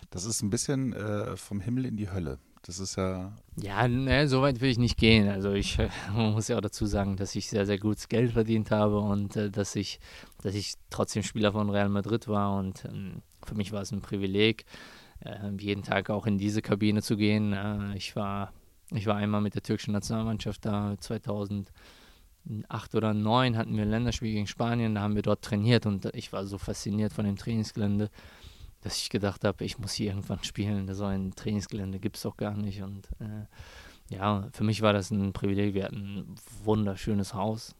Das 0.09 0.25
ist 0.25 0.41
ein 0.41 0.49
bisschen 0.49 0.91
äh, 0.91 1.37
vom 1.37 1.61
Himmel 1.61 1.85
in 1.85 1.95
die 1.95 2.11
Hölle. 2.11 2.39
Das 2.63 2.79
ist 2.79 2.97
ja. 2.97 3.31
Ja, 3.55 3.87
ne, 3.87 4.27
so 4.27 4.41
weit 4.41 4.61
will 4.61 4.69
ich 4.69 4.77
nicht 4.77 4.97
gehen. 4.97 5.29
Also 5.29 5.51
ich 5.53 5.79
äh, 5.79 5.89
muss 6.13 6.47
ja 6.47 6.57
auch 6.57 6.61
dazu 6.61 6.85
sagen, 6.85 7.15
dass 7.15 7.35
ich 7.35 7.49
sehr, 7.49 7.65
sehr 7.65 7.77
gutes 7.77 8.09
Geld 8.09 8.33
verdient 8.33 8.71
habe 8.71 8.99
und 8.99 9.35
äh, 9.35 9.49
dass 9.49 9.75
ich, 9.75 9.99
dass 10.43 10.55
ich 10.55 10.75
trotzdem 10.89 11.23
Spieler 11.23 11.51
von 11.53 11.69
Real 11.69 11.89
Madrid 11.89 12.27
war 12.27 12.57
und 12.57 12.85
ähm, 12.85 13.21
für 13.45 13.55
mich 13.55 13.71
war 13.71 13.81
es 13.81 13.91
ein 13.91 14.01
Privileg, 14.01 14.65
äh, 15.21 15.49
jeden 15.59 15.83
Tag 15.83 16.09
auch 16.09 16.25
in 16.25 16.37
diese 16.37 16.61
Kabine 16.61 17.01
zu 17.01 17.17
gehen. 17.17 17.53
Äh, 17.53 17.95
ich 17.95 18.15
war, 18.15 18.53
ich 18.91 19.05
war 19.05 19.15
einmal 19.15 19.41
mit 19.41 19.55
der 19.55 19.63
türkischen 19.63 19.93
Nationalmannschaft 19.93 20.65
da 20.65 20.95
2008 20.99 21.71
oder 22.93 23.11
2009 23.13 23.57
hatten 23.57 23.75
wir 23.75 23.83
ein 23.83 23.89
Länderspiel 23.89 24.33
gegen 24.33 24.47
Spanien, 24.47 24.95
da 24.95 25.01
haben 25.01 25.15
wir 25.15 25.21
dort 25.21 25.43
trainiert 25.43 25.85
und 25.85 26.05
ich 26.13 26.33
war 26.33 26.45
so 26.45 26.57
fasziniert 26.57 27.13
von 27.13 27.25
dem 27.25 27.37
Trainingsgelände 27.37 28.09
dass 28.81 28.97
ich 28.97 29.09
gedacht 29.09 29.43
habe, 29.43 29.63
ich 29.65 29.77
muss 29.77 29.93
hier 29.93 30.11
irgendwann 30.11 30.43
spielen. 30.43 30.93
So 30.93 31.05
ein 31.05 31.31
Trainingsgelände 31.35 31.99
gibt 31.99 32.17
es 32.17 32.23
doch 32.23 32.37
gar 32.37 32.55
nicht. 32.55 32.81
Und 32.81 33.07
äh, 33.19 33.45
ja, 34.15 34.47
für 34.53 34.63
mich 34.63 34.81
war 34.81 34.93
das 34.93 35.11
ein 35.11 35.33
Privileg. 35.33 35.73
Wir 35.73 35.85
hatten 35.85 36.17
ein 36.17 36.35
wunderschönes 36.63 37.33
Haus. 37.33 37.75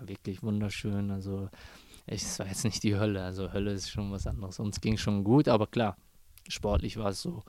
Wirklich 0.00 0.42
wunderschön. 0.42 1.10
Also 1.10 1.48
es 2.06 2.38
war 2.38 2.46
jetzt 2.46 2.64
nicht 2.64 2.82
die 2.82 2.96
Hölle. 2.96 3.24
Also 3.24 3.52
Hölle 3.52 3.72
ist 3.72 3.90
schon 3.90 4.12
was 4.12 4.26
anderes. 4.26 4.60
Uns 4.60 4.80
ging 4.80 4.96
schon 4.96 5.24
gut, 5.24 5.48
aber 5.48 5.66
klar, 5.66 5.96
sportlich 6.48 6.96
war 6.98 7.10
es 7.10 7.22
so, 7.22 7.42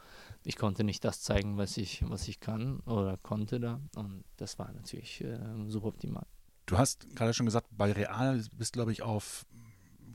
ich 0.43 0.55
konnte 0.55 0.83
nicht 0.83 1.03
das 1.03 1.21
zeigen, 1.21 1.57
was 1.57 1.77
ich, 1.77 2.03
was 2.09 2.27
ich 2.27 2.39
kann 2.39 2.79
oder 2.81 3.17
konnte 3.17 3.59
da. 3.59 3.81
Und 3.95 4.23
das 4.37 4.57
war 4.59 4.71
natürlich 4.71 5.21
äh, 5.21 5.39
suboptimal. 5.67 6.25
Du 6.65 6.77
hast 6.77 7.15
gerade 7.15 7.33
schon 7.33 7.45
gesagt, 7.45 7.67
bei 7.71 7.91
Real 7.91 8.43
bist, 8.53 8.73
glaube 8.73 8.91
ich, 8.91 9.01
auf, 9.01 9.45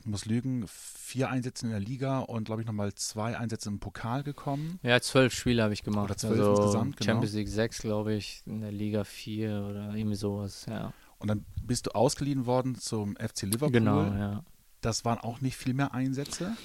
muss 0.07 0.27
lügen, 0.27 0.65
vier 0.69 1.31
Einsätze 1.31 1.67
in 1.67 1.73
der 1.73 1.81
Liga 1.81 2.21
und, 2.21 2.45
glaube 2.45 2.63
ich, 2.63 2.67
nochmal 2.67 2.95
zwei 2.95 3.37
Einsätze 3.37 3.69
im 3.69 3.79
Pokal 3.79 4.23
gekommen. 4.23 4.79
Ja, 4.83 5.01
zwölf 5.01 5.33
Spiele 5.35 5.63
habe 5.63 5.75
ich 5.75 5.83
gemacht. 5.83 6.05
Oder 6.05 6.17
zwölf 6.17 6.39
also 6.39 6.51
insgesamt, 6.51 6.97
genau. 6.97 7.13
Champions 7.13 7.35
League 7.35 7.49
sechs, 7.49 7.79
glaube 7.79 8.15
ich, 8.15 8.43
in 8.47 8.61
der 8.61 8.73
Liga 8.73 9.05
vier 9.05 9.67
oder 9.69 9.95
irgendwie 9.95 10.17
sowas, 10.17 10.67
ja. 10.69 10.93
Und 11.19 11.29
dann 11.29 11.45
bist 11.63 11.87
du 11.87 11.91
ausgeliehen 11.93 12.47
worden 12.47 12.75
zum 12.75 13.15
FC 13.17 13.43
Liverpool. 13.43 13.71
Genau, 13.71 14.03
ja. 14.03 14.45
Das 14.81 15.05
waren 15.05 15.19
auch 15.19 15.41
nicht 15.41 15.57
viel 15.57 15.75
mehr 15.75 15.95
Einsätze? 15.95 16.57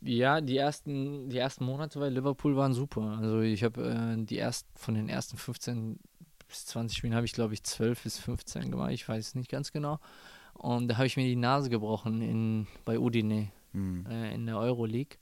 Ja, 0.00 0.40
die 0.40 0.56
ersten, 0.56 1.28
die 1.28 1.36
ersten 1.36 1.66
Monate 1.66 1.98
bei 1.98 2.08
Liverpool 2.08 2.56
waren 2.56 2.72
super. 2.72 3.18
Also 3.20 3.40
ich 3.40 3.62
habe 3.62 4.16
äh, 4.16 4.24
die 4.24 4.38
ersten, 4.38 4.66
von 4.74 4.94
den 4.94 5.10
ersten 5.10 5.36
15 5.36 5.98
bis 6.48 6.64
20 6.66 6.96
Spielen 6.96 7.14
habe 7.14 7.26
ich, 7.26 7.32
glaube 7.32 7.52
ich, 7.52 7.62
12 7.62 8.02
bis 8.02 8.18
15 8.18 8.70
gemacht. 8.70 8.92
Ich 8.92 9.06
weiß 9.06 9.28
es 9.28 9.34
nicht 9.34 9.50
ganz 9.50 9.72
genau. 9.72 9.98
Und 10.58 10.88
da 10.88 10.96
habe 10.96 11.06
ich 11.06 11.16
mir 11.16 11.24
die 11.24 11.36
Nase 11.36 11.70
gebrochen 11.70 12.22
in, 12.22 12.66
bei 12.84 12.98
Udine 12.98 13.48
hm. 13.72 14.06
äh, 14.06 14.34
in 14.34 14.46
der 14.46 14.58
Euroleague. 14.58 15.18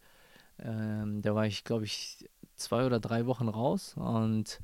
Ähm, 0.58 1.22
da 1.22 1.34
war 1.34 1.46
ich, 1.46 1.64
glaube 1.64 1.84
ich, 1.84 2.28
zwei 2.54 2.86
oder 2.86 3.00
drei 3.00 3.26
Wochen 3.26 3.48
raus 3.48 3.94
und 3.96 4.60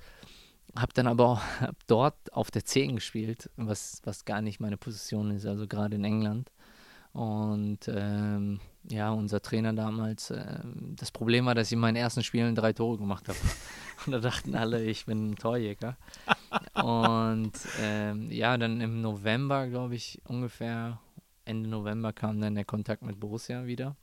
habe 0.76 0.92
dann 0.94 1.08
aber 1.08 1.26
auch 1.26 1.42
dort 1.86 2.32
auf 2.32 2.50
der 2.50 2.64
10 2.64 2.94
gespielt, 2.94 3.50
was, 3.56 4.00
was 4.04 4.24
gar 4.24 4.40
nicht 4.40 4.60
meine 4.60 4.76
Position 4.76 5.32
ist, 5.32 5.46
also 5.46 5.66
gerade 5.66 5.96
in 5.96 6.04
England. 6.04 6.50
Und 7.12 7.88
ähm, 7.88 8.60
ja, 8.88 9.10
unser 9.10 9.42
Trainer 9.42 9.72
damals, 9.72 10.30
äh, 10.30 10.60
das 10.96 11.10
Problem 11.10 11.46
war, 11.46 11.54
dass 11.54 11.68
ich 11.68 11.72
in 11.72 11.80
meinen 11.80 11.96
ersten 11.96 12.22
Spielen 12.22 12.54
drei 12.54 12.72
Tore 12.72 12.98
gemacht 12.98 13.28
habe. 13.28 13.38
Und 14.06 14.12
da 14.12 14.18
dachten 14.18 14.54
alle, 14.54 14.82
ich 14.84 15.06
bin 15.06 15.30
ein 15.30 15.36
Torjäger. 15.36 15.96
Und 16.74 17.52
ähm, 17.80 18.30
ja, 18.30 18.56
dann 18.56 18.80
im 18.80 19.02
November, 19.02 19.66
glaube 19.66 19.96
ich, 19.96 20.20
ungefähr 20.24 21.00
Ende 21.44 21.68
November 21.68 22.12
kam 22.12 22.40
dann 22.40 22.54
der 22.54 22.64
Kontakt 22.64 23.02
mit 23.02 23.18
Borussia 23.18 23.66
wieder. 23.66 23.96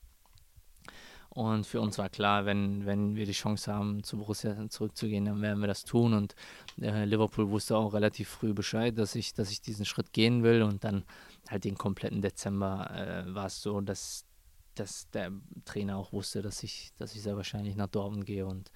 Und 1.38 1.68
für 1.68 1.82
uns 1.82 2.00
war 2.00 2.10
klar, 2.10 2.48
wenn, 2.48 2.88
wenn 2.88 3.16
wir 3.16 3.28
die 3.28 3.32
Chance 3.32 3.72
haben, 3.72 4.02
zu 4.02 4.18
Borussia 4.18 4.56
zurückzugehen, 4.70 5.26
dann 5.26 5.40
werden 5.40 5.60
wir 5.60 5.68
das 5.68 5.86
tun. 5.86 6.16
Und 6.16 6.34
äh, 6.82 7.06
Liverpool 7.06 7.52
wusste 7.52 7.78
auch 7.78 7.94
relativ 7.94 8.28
früh 8.28 8.56
Bescheid, 8.56 8.98
dass 8.98 9.14
ich, 9.14 9.36
dass 9.36 9.52
ich 9.52 9.62
diesen 9.62 9.86
Schritt 9.86 10.14
gehen 10.14 10.42
will. 10.42 10.64
Und 10.64 10.84
dann 10.84 11.04
halt 11.48 11.64
den 11.64 11.78
kompletten 11.78 12.24
Dezember 12.24 12.90
äh, 12.90 13.36
war 13.36 13.46
es 13.46 13.62
so, 13.62 13.82
dass, 13.82 14.26
dass 14.74 15.12
der 15.12 15.32
Trainer 15.64 15.98
auch 15.98 16.12
wusste, 16.12 16.42
dass 16.42 16.64
ich, 16.64 16.92
dass 16.98 17.14
ich 17.14 17.22
sehr 17.22 17.38
wahrscheinlich 17.38 17.76
nach 17.76 17.86
Dortmund 17.86 18.26
gehe. 18.26 18.48
Und 18.48 18.72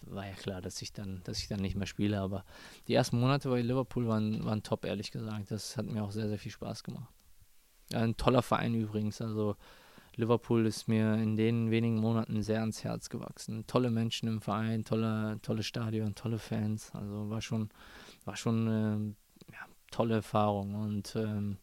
war 0.00 0.26
ja 0.26 0.34
klar, 0.34 0.60
dass 0.60 0.82
ich 0.82 0.92
dann, 0.92 1.20
dass 1.22 1.38
ich 1.38 1.46
dann 1.46 1.60
nicht 1.60 1.76
mehr 1.76 1.86
spiele. 1.86 2.18
Aber 2.18 2.44
die 2.88 2.94
ersten 2.94 3.20
Monate 3.20 3.48
bei 3.50 3.62
Liverpool 3.62 4.08
waren, 4.08 4.44
waren 4.44 4.64
top, 4.64 4.84
ehrlich 4.84 5.12
gesagt. 5.12 5.52
Das 5.52 5.76
hat 5.76 5.86
mir 5.86 6.02
auch 6.02 6.10
sehr, 6.10 6.26
sehr 6.26 6.40
viel 6.40 6.50
Spaß 6.50 6.82
gemacht. 6.82 7.14
Ein 7.92 8.16
toller 8.16 8.42
Verein 8.42 8.74
übrigens. 8.74 9.20
Also 9.20 9.54
Liverpool 10.20 10.66
ist 10.66 10.88
mir 10.88 11.14
in 11.14 11.36
den 11.36 11.70
wenigen 11.70 11.96
Monaten 11.96 12.42
sehr 12.42 12.60
ans 12.60 12.84
Herz 12.84 13.08
gewachsen. 13.08 13.66
Tolle 13.66 13.90
Menschen 13.90 14.28
im 14.28 14.40
Verein, 14.40 14.84
tolle, 14.84 15.38
tolle 15.42 15.62
Stadion, 15.62 16.14
tolle 16.14 16.38
Fans. 16.38 16.90
Also 16.94 17.30
war 17.30 17.40
schon, 17.40 17.70
war 18.24 18.36
schon 18.36 18.66
äh, 18.68 19.52
ja, 19.52 19.66
tolle 19.90 20.16
Erfahrung. 20.16 20.74
Und 20.74 21.16
ähm, 21.16 21.56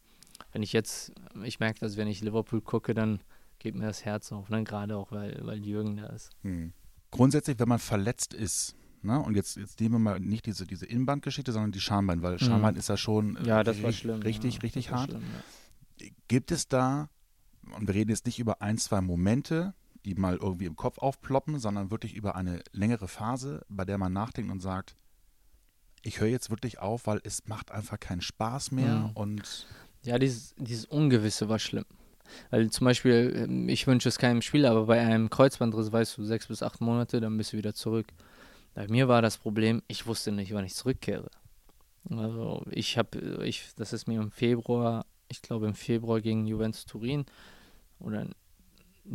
wenn 0.52 0.64
ich 0.64 0.74
jetzt, 0.74 1.14
ich 1.44 1.60
merke, 1.60 1.80
dass 1.80 1.98
wenn 1.98 2.08
ich 2.08 2.22
Liverpool 2.22 2.62
gucke, 2.62 2.94
dann 2.94 3.22
geht 3.60 3.76
mir 3.76 3.86
das 3.86 4.06
Herz 4.06 4.32
auf, 4.32 4.50
ne? 4.50 4.64
gerade 4.64 4.98
auch, 4.98 5.12
weil, 5.12 5.40
weil 5.44 5.66
Jürgen 5.66 5.98
da 5.98 6.08
ist. 6.08 6.30
Hm. 6.44 6.74
Grundsätzlich, 7.10 7.58
wenn 7.60 7.70
man 7.70 7.80
verletzt 7.80 8.34
ist, 8.34 8.76
Ne? 9.04 9.20
Und 9.22 9.36
jetzt, 9.36 9.58
jetzt 9.58 9.80
nehmen 9.80 9.96
wir 9.96 10.00
mal 10.00 10.20
nicht 10.20 10.48
diese, 10.48 10.66
diese 10.66 10.86
Innenbandgeschichte, 10.86 11.52
sondern 11.52 11.72
die 11.72 11.80
Schambein, 11.80 12.24
weil 12.24 12.40
Schambein 12.40 12.74
mhm. 12.74 12.80
ist 12.80 12.90
ja 12.90 12.98
schon 12.98 13.38
ja, 13.46 13.64
das 13.64 13.82
war 13.84 13.92
schlimm, 13.92 14.22
richtig, 14.22 14.56
ja, 14.56 14.62
richtig 14.62 14.92
hart. 14.92 15.12
Schlimm, 15.12 15.22
ja. 15.22 16.08
Gibt 16.28 16.52
es 16.52 16.68
da 16.68 17.10
und 17.74 17.88
wir 17.88 17.96
reden 17.96 18.10
jetzt 18.10 18.26
nicht 18.26 18.40
über 18.40 18.62
ein, 18.62 18.78
zwei 18.78 19.02
Momente, 19.02 19.74
die 20.06 20.16
mal 20.16 20.38
irgendwie 20.38 20.66
im 20.66 20.76
Kopf 20.76 21.00
aufploppen, 21.00 21.60
sondern 21.60 21.92
wirklich 21.92 22.16
über 22.16 22.36
eine 22.36 22.62
längere 22.72 23.08
Phase, 23.08 23.66
bei 23.70 23.86
der 23.86 23.98
man 23.98 24.14
nachdenkt 24.14 24.52
und 24.52 24.62
sagt, 24.62 24.96
ich 26.02 26.20
höre 26.22 26.28
jetzt 26.28 26.50
wirklich 26.50 26.80
auf, 26.80 27.08
weil 27.08 27.20
es 27.24 27.48
macht 27.48 27.72
einfach 27.72 28.00
keinen 28.00 28.22
Spaß 28.22 28.72
mehr 28.72 28.96
mhm. 28.96 29.10
und 29.12 29.68
ja, 30.04 30.18
dieses, 30.18 30.56
dieses 30.58 30.86
Ungewisse 30.86 31.50
war 31.50 31.60
schlimm. 31.60 31.86
Weil 32.50 32.70
zum 32.70 32.86
Beispiel, 32.86 33.34
ähm, 33.36 33.70
ich 33.70 33.88
wünsche 33.88 34.10
es 34.10 34.18
keinem 34.18 34.42
Spieler, 34.42 34.72
aber 34.72 34.86
bei 34.86 35.00
einem 35.00 35.30
Kreuzbandriss 35.30 35.92
weißt 35.92 36.18
du 36.18 36.24
sechs 36.24 36.48
bis 36.48 36.64
acht 36.64 36.82
Monate, 36.82 37.20
dann 37.20 37.38
bist 37.38 37.54
du 37.54 37.58
wieder 37.58 37.74
zurück. 37.74 38.08
Bei 38.74 38.88
mir 38.88 39.08
war 39.08 39.22
das 39.22 39.38
Problem, 39.38 39.82
ich 39.88 40.06
wusste 40.06 40.32
nicht, 40.32 40.54
wann 40.54 40.66
ich 40.66 40.76
zurückkehre. 40.76 41.30
Also 42.10 42.64
ich 42.70 42.98
habe, 42.98 43.44
ich, 43.44 43.72
das 43.76 43.92
ist 43.92 44.08
mir 44.08 44.22
im 44.22 44.32
Februar, 44.32 45.06
ich 45.28 45.42
glaube 45.42 45.68
im 45.68 45.74
Februar 45.74 46.22
gegen 46.22 46.46
Juventus 46.46 46.86
Turin, 46.86 47.26
oder 48.00 48.28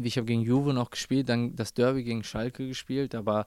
ich 0.03 0.17
habe 0.17 0.27
gegen 0.27 0.43
Juve 0.43 0.73
noch 0.73 0.91
gespielt, 0.91 1.29
dann 1.29 1.55
das 1.55 1.75
Derby 1.75 2.03
gegen 2.03 2.25
Schalke 2.25 2.67
gespielt, 2.67 3.15
aber 3.15 3.47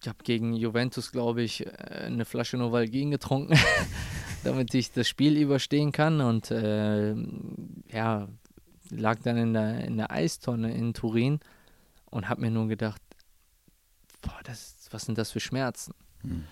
ich 0.00 0.08
habe 0.08 0.18
gegen 0.24 0.52
Juventus, 0.54 1.12
glaube 1.12 1.42
ich, 1.42 1.66
äh, 1.66 1.70
eine 2.06 2.24
Flasche 2.24 2.56
Novalgin 2.56 3.10
getrunken, 3.10 3.58
damit 4.44 4.74
ich 4.74 4.92
das 4.92 5.08
Spiel 5.08 5.36
überstehen 5.36 5.92
kann 5.92 6.20
und 6.20 6.50
äh, 6.50 7.14
ja, 7.92 8.28
lag 8.90 9.20
dann 9.22 9.36
in 9.36 9.52
der, 9.52 9.84
in 9.84 9.96
der 9.96 10.10
Eistonne 10.10 10.74
in 10.74 10.94
Turin 10.94 11.40
und 12.06 12.28
habe 12.28 12.40
mir 12.42 12.50
nur 12.50 12.68
gedacht, 12.68 13.00
boah, 14.20 14.40
das, 14.44 14.88
was 14.90 15.02
sind 15.04 15.18
das 15.18 15.30
für 15.30 15.40
Schmerzen? 15.40 15.94
Hm. 16.22 16.44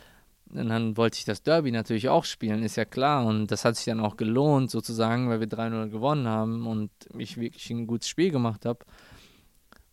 Und 0.52 0.68
dann 0.68 0.96
wollte 0.96 1.18
ich 1.18 1.24
das 1.24 1.42
Derby 1.42 1.70
natürlich 1.70 2.08
auch 2.08 2.24
spielen, 2.24 2.62
ist 2.62 2.76
ja 2.76 2.84
klar. 2.84 3.24
Und 3.24 3.48
das 3.48 3.64
hat 3.64 3.76
sich 3.76 3.84
dann 3.84 4.00
auch 4.00 4.16
gelohnt, 4.16 4.70
sozusagen, 4.70 5.28
weil 5.28 5.40
wir 5.40 5.48
3-0 5.48 5.88
gewonnen 5.88 6.26
haben 6.26 6.66
und 6.66 6.90
ich 7.16 7.36
wirklich 7.36 7.70
ein 7.70 7.86
gutes 7.86 8.08
Spiel 8.08 8.30
gemacht 8.30 8.66
habe. 8.66 8.80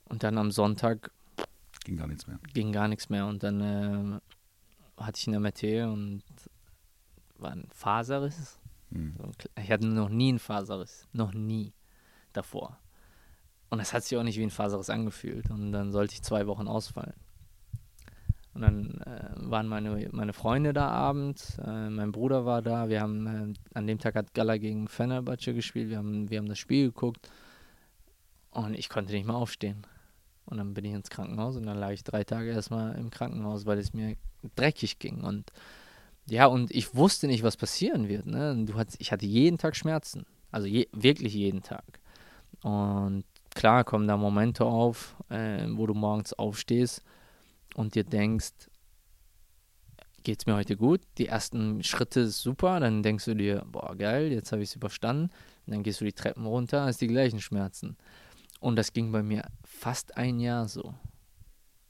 Und 0.06 0.24
dann 0.24 0.38
am 0.38 0.52
Sonntag 0.52 1.12
ging 1.84 1.98
gar 1.98 2.08
nichts 2.08 2.28
mehr. 2.28 2.40
Ging 2.54 2.72
gar 2.72 2.88
nichts 2.88 3.10
mehr. 3.10 3.28
Und 3.28 3.44
dann 3.44 3.62
äh, 3.62 4.20
hatte 5.02 5.20
ich 5.20 5.28
eine 5.28 5.40
MRT 5.40 5.64
und 5.88 6.24
war 7.38 7.52
ein 7.52 7.68
Faserriss. 7.74 8.60
Hm. 8.92 9.16
Ich 9.62 9.72
hatte 9.72 9.86
noch 9.86 10.10
nie 10.10 10.30
einen 10.30 10.40
Faserriss. 10.40 11.08
Noch 11.14 11.34
nie 11.34 11.74
davor. 12.34 12.80
Und 13.70 13.80
das 13.80 13.94
hat 13.94 14.04
sich 14.04 14.18
auch 14.18 14.24
nicht 14.24 14.38
wie 14.38 14.44
ein 14.44 14.50
Faserriss 14.50 14.90
angefühlt. 14.90 15.52
Und 15.52 15.72
dann 15.72 15.92
sollte 15.92 16.16
ich 16.16 16.24
zwei 16.24 16.48
Wochen 16.48 16.68
ausfallen. 16.68 17.14
Und 18.58 18.64
dann 18.64 19.02
äh, 19.06 19.52
waren 19.52 19.68
meine, 19.68 20.10
meine 20.12 20.34
Freunde 20.34 20.74
da 20.74 20.90
abends, 20.90 21.60
äh, 21.60 21.92
mein 21.92 22.12
Bruder 22.12 22.44
war 22.48 22.64
da, 22.64 22.90
wir 22.90 23.02
haben, 23.02 23.28
äh, 23.28 23.78
an 23.78 23.86
dem 23.86 24.00
Tag 24.00 24.16
hat 24.16 24.34
Gala 24.34 24.58
gegen 24.58 24.88
Fenerbahce 24.88 25.54
gespielt, 25.54 25.92
wir 25.92 26.00
haben, 26.00 26.32
wir 26.32 26.40
haben 26.40 26.50
das 26.50 26.58
Spiel 26.58 26.88
geguckt 26.88 27.30
und 28.50 28.74
ich 28.74 28.90
konnte 28.90 29.14
nicht 29.14 29.28
mehr 29.28 29.36
aufstehen. 29.36 29.86
Und 30.46 30.58
dann 30.58 30.74
bin 30.74 30.86
ich 30.86 30.94
ins 30.94 31.12
Krankenhaus 31.12 31.56
und 31.56 31.68
dann 31.68 31.78
lag 31.78 31.92
ich 31.92 32.04
drei 32.04 32.24
Tage 32.24 32.50
erstmal 32.50 32.98
im 32.98 33.12
Krankenhaus, 33.12 33.68
weil 33.68 33.78
es 33.78 33.94
mir 33.94 34.16
dreckig 34.56 34.98
ging. 34.98 35.22
Und 35.22 35.52
ja, 36.28 36.48
und 36.48 36.72
ich 36.72 36.96
wusste 36.96 37.28
nicht, 37.28 37.44
was 37.44 37.58
passieren 37.58 38.08
wird. 38.08 38.26
Ne? 38.26 38.66
Du 38.66 38.74
hat, 38.74 38.88
ich 38.98 39.12
hatte 39.12 39.28
jeden 39.28 39.60
Tag 39.60 39.76
Schmerzen. 39.76 40.26
Also 40.50 40.66
je, 40.66 40.88
wirklich 40.94 41.36
jeden 41.36 41.62
Tag. 41.62 42.00
Und 42.64 43.24
klar 43.54 43.84
kommen 43.84 44.08
da 44.08 44.18
Momente 44.18 44.66
auf, 44.66 45.16
äh, 45.30 45.68
wo 45.70 45.86
du 45.86 45.94
morgens 45.94 46.34
aufstehst 46.34 47.04
und 47.78 47.94
dir 47.94 48.04
denkst, 48.04 48.72
geht 50.24 50.42
es 50.42 50.46
mir 50.48 50.56
heute 50.56 50.76
gut? 50.76 51.02
Die 51.20 51.28
ersten 51.28 51.84
Schritte 51.84 52.28
super, 52.28 52.80
dann 52.80 53.04
denkst 53.04 53.26
du 53.26 53.36
dir, 53.36 53.64
boah, 53.68 53.96
geil, 53.96 54.32
jetzt 54.32 54.52
habe 54.52 54.64
ich 54.64 54.70
es 54.70 54.76
überstanden. 54.76 55.30
Und 55.66 55.74
dann 55.74 55.84
gehst 55.84 56.02
du 56.02 56.06
die 56.06 56.12
Treppen 56.12 56.48
runter, 56.48 56.86
hast 56.86 57.02
die 57.02 57.08
gleichen 57.08 57.40
Schmerzen. 57.40 57.96
Und 58.60 58.78
das 58.78 58.94
ging 58.94 59.12
bei 59.12 59.22
mir 59.22 59.46
fast 59.64 60.18
ein 60.18 60.40
Jahr 60.40 60.68
so. 60.68 60.96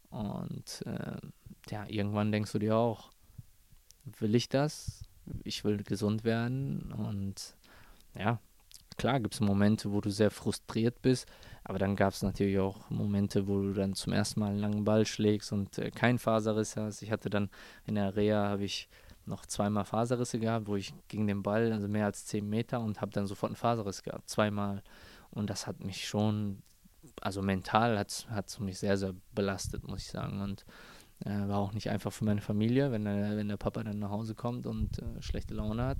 Und 0.10 0.84
äh, 0.86 1.18
ja, 1.70 1.86
irgendwann 1.88 2.34
denkst 2.34 2.52
du 2.52 2.60
dir 2.60 2.76
auch, 2.76 3.10
will 4.20 4.36
ich 4.36 4.50
das? 4.50 5.04
Ich 5.46 5.64
will 5.64 5.82
gesund 5.84 6.26
werden. 6.26 6.92
Und 6.92 7.56
ja, 8.14 8.42
klar 8.98 9.22
gibt 9.22 9.36
es 9.36 9.40
Momente, 9.40 9.94
wo 9.94 10.02
du 10.02 10.10
sehr 10.10 10.32
frustriert 10.32 11.02
bist, 11.02 11.28
aber 11.68 11.80
dann 11.80 11.98
gab 11.98 12.14
es 12.14 12.24
natürlich 12.24 12.60
auch 12.60 12.90
Momente, 12.90 13.46
wo 13.46 13.60
du 13.62 13.74
dann 13.74 13.94
zum 13.94 14.14
ersten 14.14 14.40
Mal 14.40 14.52
einen 14.52 14.60
langen 14.60 14.86
Ball 14.86 15.06
schlägst 15.06 15.52
und 15.52 15.78
äh, 15.78 15.92
keinen 15.92 16.18
Faserriss 16.18 16.78
hast. 16.78 17.02
Ich 17.02 17.12
hatte 17.12 17.30
dann 17.30 17.50
in 17.86 17.96
der 17.96 18.16
Reha 18.16 18.48
habe 18.48 18.64
ich 18.64 18.88
noch 19.26 19.46
zweimal 19.46 19.84
Faserrisse 19.84 20.40
gehabt, 20.40 20.68
wo 20.68 20.78
ich 20.78 20.94
gegen 21.10 21.28
den 21.28 21.44
Ball, 21.44 21.74
also 21.74 21.90
mehr 21.90 22.06
als 22.06 22.26
10 22.28 22.50
Meter 22.50 22.80
und 22.80 23.02
habe 23.02 23.12
dann 23.12 23.28
sofort 23.28 23.50
einen 23.50 23.58
Faserriss 23.58 24.02
gehabt, 24.02 24.30
zweimal. 24.30 24.82
Und 25.30 25.50
das 25.50 25.68
hat 25.68 25.84
mich 25.84 26.08
schon, 26.08 26.62
also 27.20 27.42
mental 27.42 28.00
hat 28.00 28.26
es 28.48 28.60
mich 28.60 28.80
sehr, 28.80 28.96
sehr 28.96 29.14
belastet, 29.36 29.86
muss 29.86 30.04
ich 30.04 30.08
sagen. 30.08 30.40
Und 30.40 30.66
äh, 31.26 31.50
war 31.50 31.58
auch 31.58 31.74
nicht 31.74 31.90
einfach 31.90 32.14
für 32.14 32.24
meine 32.24 32.40
Familie, 32.40 32.94
wenn 32.94 33.04
der, 33.04 33.36
wenn 33.36 33.50
der 33.50 33.58
Papa 33.58 33.84
dann 33.84 34.00
nach 34.00 34.12
Hause 34.12 34.36
kommt 34.36 34.68
und 34.68 35.00
äh, 35.00 35.22
schlechte 35.22 35.54
Laune 35.54 35.84
hat. 35.84 35.98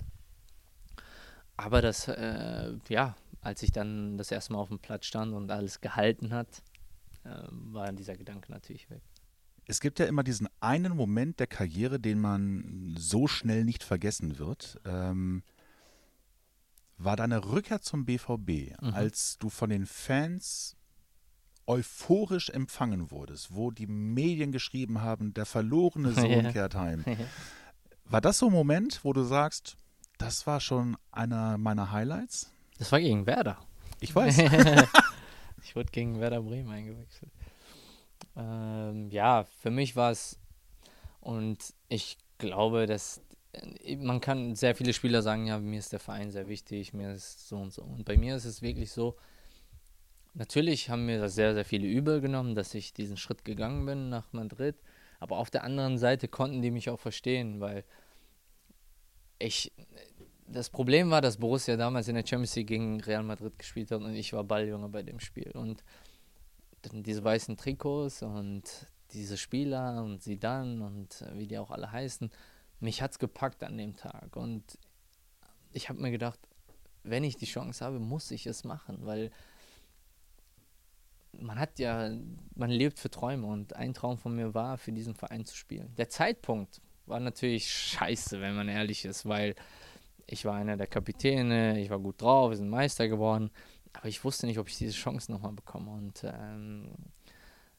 Aber 1.58 1.82
das, 1.82 2.08
äh, 2.08 2.72
ja, 2.88 3.18
als 3.48 3.64
ich 3.64 3.72
dann 3.72 4.18
das 4.18 4.30
erste 4.30 4.52
Mal 4.54 4.60
auf 4.60 4.68
dem 4.68 4.80
Platz 4.80 5.06
stand 5.06 5.34
und 5.34 5.50
alles 5.50 5.80
gehalten 5.80 6.34
hat, 6.34 6.62
äh, 7.24 7.30
war 7.50 7.92
dieser 7.94 8.18
Gedanke 8.18 8.52
natürlich 8.52 8.90
weg. 8.90 9.02
Es 9.66 9.80
gibt 9.80 10.00
ja 10.00 10.06
immer 10.06 10.24
diesen 10.24 10.48
einen 10.60 10.96
Moment 10.96 11.40
der 11.40 11.48
Karriere, 11.48 11.98
den 12.00 12.20
man 12.20 12.94
so 12.98 13.28
schnell 13.28 13.64
nicht 13.64 13.84
vergessen 13.84 14.38
wird. 14.38 14.80
Ähm, 14.86 15.44
war 16.98 17.16
deine 17.16 17.46
Rückkehr 17.46 17.82
zum 17.82 18.06
BVB, 18.06 18.76
Mhm. 18.82 18.94
als 18.94 19.38
du 19.38 19.50
von 19.50 19.70
den 19.70 19.86
Fans 19.86 20.76
euphorisch 21.68 22.50
empfangen 22.50 23.12
wurdest, 23.12 23.54
wo 23.56 23.72
die 23.72 23.88
Medien 23.88 24.52
geschrieben 24.52 25.02
haben, 25.02 25.34
der 25.34 25.46
verlorene 25.46 26.12
Sohn 26.14 26.46
Ja. 26.46 26.52
kehrt 26.52 26.76
heim. 26.76 27.06
War 28.06 28.22
das 28.22 28.40
so 28.40 28.48
ein 28.48 28.54
Moment, 28.54 29.04
wo 29.04 29.12
du 29.14 29.24
sagst, 29.24 29.78
das 30.18 30.48
war 30.48 30.60
schon 30.62 30.96
einer 31.12 31.58
meiner 31.58 31.92
Highlights? 31.92 32.52
Das 32.78 32.92
war 32.92 33.00
gegen 33.00 33.26
Werder. 33.26 33.60
Ich 34.00 34.16
weiß. 34.16 34.38
ich 35.64 35.76
wurde 35.76 35.92
gegen 35.92 36.20
Werder 36.20 36.42
Bremen 36.42 36.70
eingewechselt. 36.70 37.32
Ähm, 38.36 39.10
ja, 39.10 39.46
für 39.62 39.72
mich 39.72 39.96
war 39.96 40.12
es, 40.12 40.40
und 41.20 41.74
ich 41.90 42.18
glaube, 42.38 42.86
dass 42.86 43.22
äh, 43.54 43.96
man 43.96 44.22
kann 44.22 44.56
sehr 44.56 44.76
viele 44.76 44.94
Spieler 44.94 45.22
sagen, 45.22 45.48
ja, 45.48 45.58
mir 45.60 45.80
ist 45.80 45.92
der 45.92 46.00
Verein 46.00 46.32
sehr 46.32 46.48
wichtig, 46.48 46.94
mir 46.94 47.12
ist 47.12 47.48
so 47.48 47.58
und 47.58 47.74
so. 47.74 47.82
Und 47.82 48.06
bei 48.06 48.18
mir 48.18 48.36
ist 48.36 48.46
es 48.46 48.62
wirklich 48.62 48.92
so, 48.92 49.16
natürlich 50.36 50.90
haben 50.90 51.06
mir 51.06 51.20
das 51.20 51.36
sehr, 51.36 51.54
sehr 51.56 51.66
viele 51.66 51.88
übel 51.88 52.22
genommen, 52.22 52.54
dass 52.54 52.76
ich 52.76 52.94
diesen 52.94 53.18
Schritt 53.18 53.44
gegangen 53.44 53.86
bin 53.86 54.10
nach 54.10 54.32
Madrid. 54.34 54.76
Aber 55.20 55.38
auf 55.38 55.50
der 55.50 55.64
anderen 55.64 55.98
Seite 55.98 56.28
konnten 56.28 56.62
die 56.62 56.70
mich 56.70 56.92
auch 56.92 57.00
verstehen, 57.00 57.60
weil 57.60 57.84
ich, 59.40 59.72
das 60.48 60.70
Problem 60.70 61.10
war, 61.10 61.22
dass 61.22 61.38
Borussia 61.38 61.76
damals 61.76 62.08
in 62.08 62.16
der 62.16 62.26
Champions 62.26 62.56
League 62.56 62.68
gegen 62.68 63.02
Real 63.02 63.24
Madrid 63.24 63.58
gespielt 63.60 63.92
hat 63.92 64.02
und 64.02 64.16
ich 64.16 64.34
war 64.34 64.44
Balljunge 64.44 64.90
bei 64.90 65.04
dem 65.04 65.20
Spiel. 65.20 65.52
Und 65.52 65.84
dann 66.84 67.04
diese 67.04 67.24
weißen 67.24 67.58
Trikots 67.58 68.24
und 68.24 68.64
diese 69.12 69.38
Spieler 69.38 70.04
und 70.04 70.22
sie 70.22 70.38
dann 70.40 70.82
und 70.82 71.26
wie 71.34 71.48
die 71.48 71.58
auch 71.58 71.72
alle 71.72 71.92
heißen, 71.92 72.30
mich 72.80 73.02
hat's 73.02 73.20
gepackt 73.20 73.64
an 73.64 73.78
dem 73.78 73.96
Tag. 73.96 74.36
Und 74.36 74.78
ich 75.74 75.90
habe 75.90 76.02
mir 76.02 76.12
gedacht, 76.12 76.40
wenn 77.04 77.24
ich 77.24 77.38
die 77.38 77.46
Chance 77.46 77.84
habe, 77.84 78.00
muss 78.00 78.32
ich 78.32 78.46
es 78.48 78.64
machen, 78.64 79.00
weil 79.02 79.32
man 81.40 81.60
hat 81.60 81.78
ja, 81.80 82.12
man 82.56 82.70
lebt 82.70 83.00
für 83.00 83.10
Träume 83.10 83.48
und 83.48 83.76
ein 83.76 83.94
Traum 83.94 84.18
von 84.18 84.36
mir 84.36 84.54
war, 84.54 84.78
für 84.78 84.92
diesen 84.92 85.14
Verein 85.14 85.46
zu 85.46 85.56
spielen. 85.56 85.94
Der 85.96 86.10
Zeitpunkt 86.10 86.82
war 87.06 87.20
natürlich 87.20 87.72
scheiße, 87.72 88.42
wenn 88.42 88.56
man 88.56 88.68
ehrlich 88.68 89.06
ist, 89.06 89.26
weil 89.28 89.56
ich 90.28 90.46
war 90.46 90.56
einer 90.56 90.78
der 90.78 90.88
Kapitäne, 90.88 91.80
ich 91.80 91.90
war 91.90 92.00
gut 92.00 92.22
drauf, 92.22 92.52
wir 92.52 92.58
sind 92.58 92.70
Meister 92.70 93.08
geworden, 93.08 93.50
aber 93.94 94.08
ich 94.08 94.24
wusste 94.24 94.46
nicht, 94.46 94.60
ob 94.60 94.68
ich 94.68 94.78
diese 94.78 94.94
Chance 94.94 95.32
nochmal 95.32 95.54
bekomme. 95.54 95.92
Und 95.92 96.24
ähm, 96.24 96.92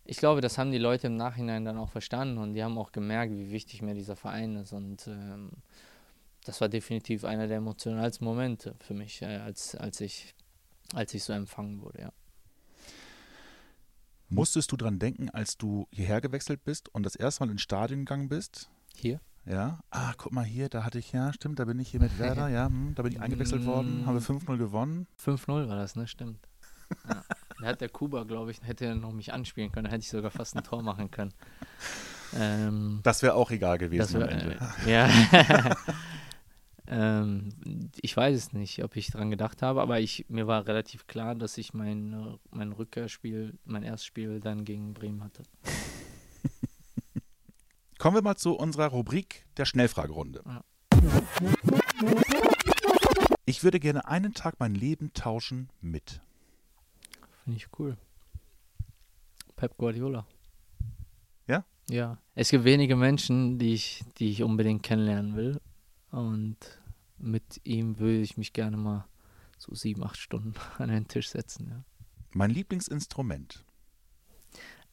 ich 0.04 0.16
glaube, 0.16 0.40
das 0.40 0.56
haben 0.56 0.72
die 0.72 0.78
Leute 0.78 1.06
im 1.06 1.16
Nachhinein 1.16 1.66
dann 1.66 1.76
auch 1.76 1.90
verstanden 1.90 2.38
und 2.38 2.54
die 2.54 2.64
haben 2.64 2.78
auch 2.78 2.90
gemerkt, 2.90 3.32
wie 3.32 3.50
wichtig 3.50 3.82
mir 3.82 3.94
dieser 3.94 4.16
Verein 4.16 4.56
ist. 4.56 4.72
Und 4.72 5.06
ähm, 5.06 5.50
das 6.44 6.60
war 6.62 6.70
definitiv 6.70 7.24
einer 7.24 7.46
der 7.46 7.58
emotionalsten 7.58 8.24
Momente 8.24 8.74
für 8.80 8.94
mich, 8.94 9.20
äh, 9.20 9.36
als, 9.36 9.74
als, 9.74 10.00
ich, 10.00 10.34
als 10.94 11.12
ich 11.12 11.22
so 11.24 11.34
empfangen 11.34 11.82
wurde, 11.82 12.00
ja. 12.00 12.12
Musstest 14.30 14.72
du 14.72 14.76
dran 14.76 14.98
denken, 14.98 15.30
als 15.30 15.56
du 15.56 15.88
hierher 15.90 16.20
gewechselt 16.20 16.62
bist 16.62 16.94
und 16.94 17.04
das 17.04 17.16
erste 17.16 17.44
Mal 17.44 17.52
ins 17.52 17.62
Stadion 17.62 18.00
gegangen 18.00 18.28
bist? 18.28 18.68
Hier? 18.94 19.20
Ja. 19.48 19.78
Ah, 19.90 20.12
guck 20.18 20.32
mal 20.32 20.44
hier, 20.44 20.68
da 20.68 20.84
hatte 20.84 20.98
ich, 20.98 21.12
ja, 21.12 21.32
stimmt, 21.32 21.58
da 21.58 21.64
bin 21.64 21.78
ich 21.78 21.88
hier 21.88 22.00
mit 22.00 22.18
Werder, 22.18 22.48
ja, 22.48 22.66
hm, 22.66 22.94
da 22.94 23.02
bin 23.02 23.12
ich 23.12 23.20
eingewechselt 23.20 23.64
worden, 23.64 24.04
haben 24.06 24.14
wir 24.14 24.22
5-0 24.22 24.56
gewonnen. 24.58 25.06
5-0 25.24 25.68
war 25.68 25.76
das, 25.76 25.96
ne? 25.96 26.06
Stimmt. 26.06 26.38
Ja. 27.08 27.22
Da 27.60 27.66
hat 27.66 27.80
der 27.82 27.88
Kuba, 27.90 28.22
glaube 28.24 28.50
ich, 28.50 28.62
hätte 28.62 28.86
er 28.86 28.94
noch 28.94 29.12
mich 29.12 29.32
anspielen 29.32 29.70
können, 29.72 29.84
da 29.84 29.90
hätte 29.90 30.02
ich 30.04 30.08
sogar 30.08 30.30
fast 30.30 30.56
ein 30.56 30.62
Tor 30.62 30.82
machen 30.82 31.10
können. 31.10 31.34
Ähm, 32.34 33.00
Das 33.02 33.22
wäre 33.22 33.34
auch 33.34 33.50
egal 33.50 33.76
gewesen 33.76 33.98
das 34.00 34.14
am 34.14 34.20
wär, 34.22 34.30
Ende. 34.30 34.58
äh, 34.86 34.90
ja. 34.90 35.76
ähm, 36.86 37.50
ich 38.00 38.16
weiß 38.16 38.34
es 38.36 38.52
nicht, 38.54 38.82
ob 38.84 38.96
ich 38.96 39.10
dran 39.10 39.30
gedacht 39.30 39.60
habe, 39.60 39.82
aber 39.82 40.00
ich, 40.00 40.24
mir 40.28 40.46
war 40.46 40.66
relativ 40.66 41.06
klar, 41.06 41.34
dass 41.34 41.58
ich 41.58 41.74
mein, 41.74 42.38
mein 42.50 42.72
Rückkehrspiel, 42.72 43.58
mein 43.66 43.82
erstes 43.82 44.06
Spiel 44.06 44.40
dann 44.40 44.64
gegen 44.64 44.94
Bremen 44.94 45.22
hatte. 45.22 45.42
Kommen 47.98 48.16
wir 48.16 48.22
mal 48.22 48.36
zu 48.36 48.54
unserer 48.54 48.86
Rubrik 48.86 49.44
der 49.56 49.64
Schnellfragerunde. 49.64 50.44
Ja. 50.46 50.62
Ich 53.44 53.64
würde 53.64 53.80
gerne 53.80 54.06
einen 54.06 54.34
Tag 54.34 54.60
mein 54.60 54.76
Leben 54.76 55.12
tauschen 55.14 55.68
mit. 55.80 56.20
Finde 57.42 57.56
ich 57.56 57.66
cool. 57.78 57.96
Pep 59.56 59.76
Guardiola. 59.76 60.28
Ja? 61.48 61.64
Ja. 61.90 62.18
Es 62.36 62.50
gibt 62.50 62.62
wenige 62.62 62.94
Menschen, 62.94 63.58
die 63.58 63.74
ich, 63.74 64.04
die 64.18 64.30
ich 64.30 64.44
unbedingt 64.44 64.84
kennenlernen 64.84 65.34
will. 65.34 65.60
Und 66.12 66.56
mit 67.18 67.60
ihm 67.64 67.98
würde 67.98 68.20
ich 68.20 68.36
mich 68.36 68.52
gerne 68.52 68.76
mal 68.76 69.06
so 69.56 69.74
sieben, 69.74 70.04
acht 70.04 70.18
Stunden 70.18 70.54
an 70.78 70.88
den 70.88 71.08
Tisch 71.08 71.30
setzen. 71.30 71.68
Ja. 71.68 71.84
Mein 72.30 72.50
Lieblingsinstrument. 72.50 73.64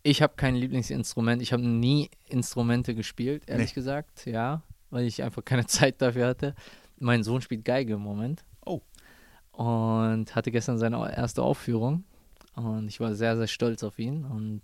Ich 0.07 0.21
habe 0.21 0.35
kein 0.35 0.53
Lieblingsinstrument. 0.55 1.41
Ich 1.41 1.51
habe 1.51 1.63
nie 1.65 2.11
Instrumente 2.29 2.93
gespielt, 2.93 3.41
ehrlich 3.47 3.71
Nee. 3.71 3.73
gesagt. 3.73 4.27
Ja, 4.27 4.61
weil 4.91 5.05
ich 5.07 5.23
einfach 5.23 5.43
keine 5.43 5.65
Zeit 5.65 5.99
dafür 5.99 6.27
hatte. 6.27 6.53
Mein 6.99 7.23
Sohn 7.23 7.41
spielt 7.41 7.65
Geige 7.65 7.93
im 7.95 8.01
Moment. 8.01 8.43
Oh. 8.63 8.81
Und 9.51 10.35
hatte 10.35 10.51
gestern 10.51 10.77
seine 10.77 10.97
erste 11.11 11.41
Aufführung. 11.41 12.03
Und 12.53 12.87
ich 12.87 12.99
war 12.99 13.15
sehr, 13.15 13.35
sehr 13.35 13.47
stolz 13.47 13.81
auf 13.83 13.97
ihn. 13.97 14.25
Und 14.25 14.61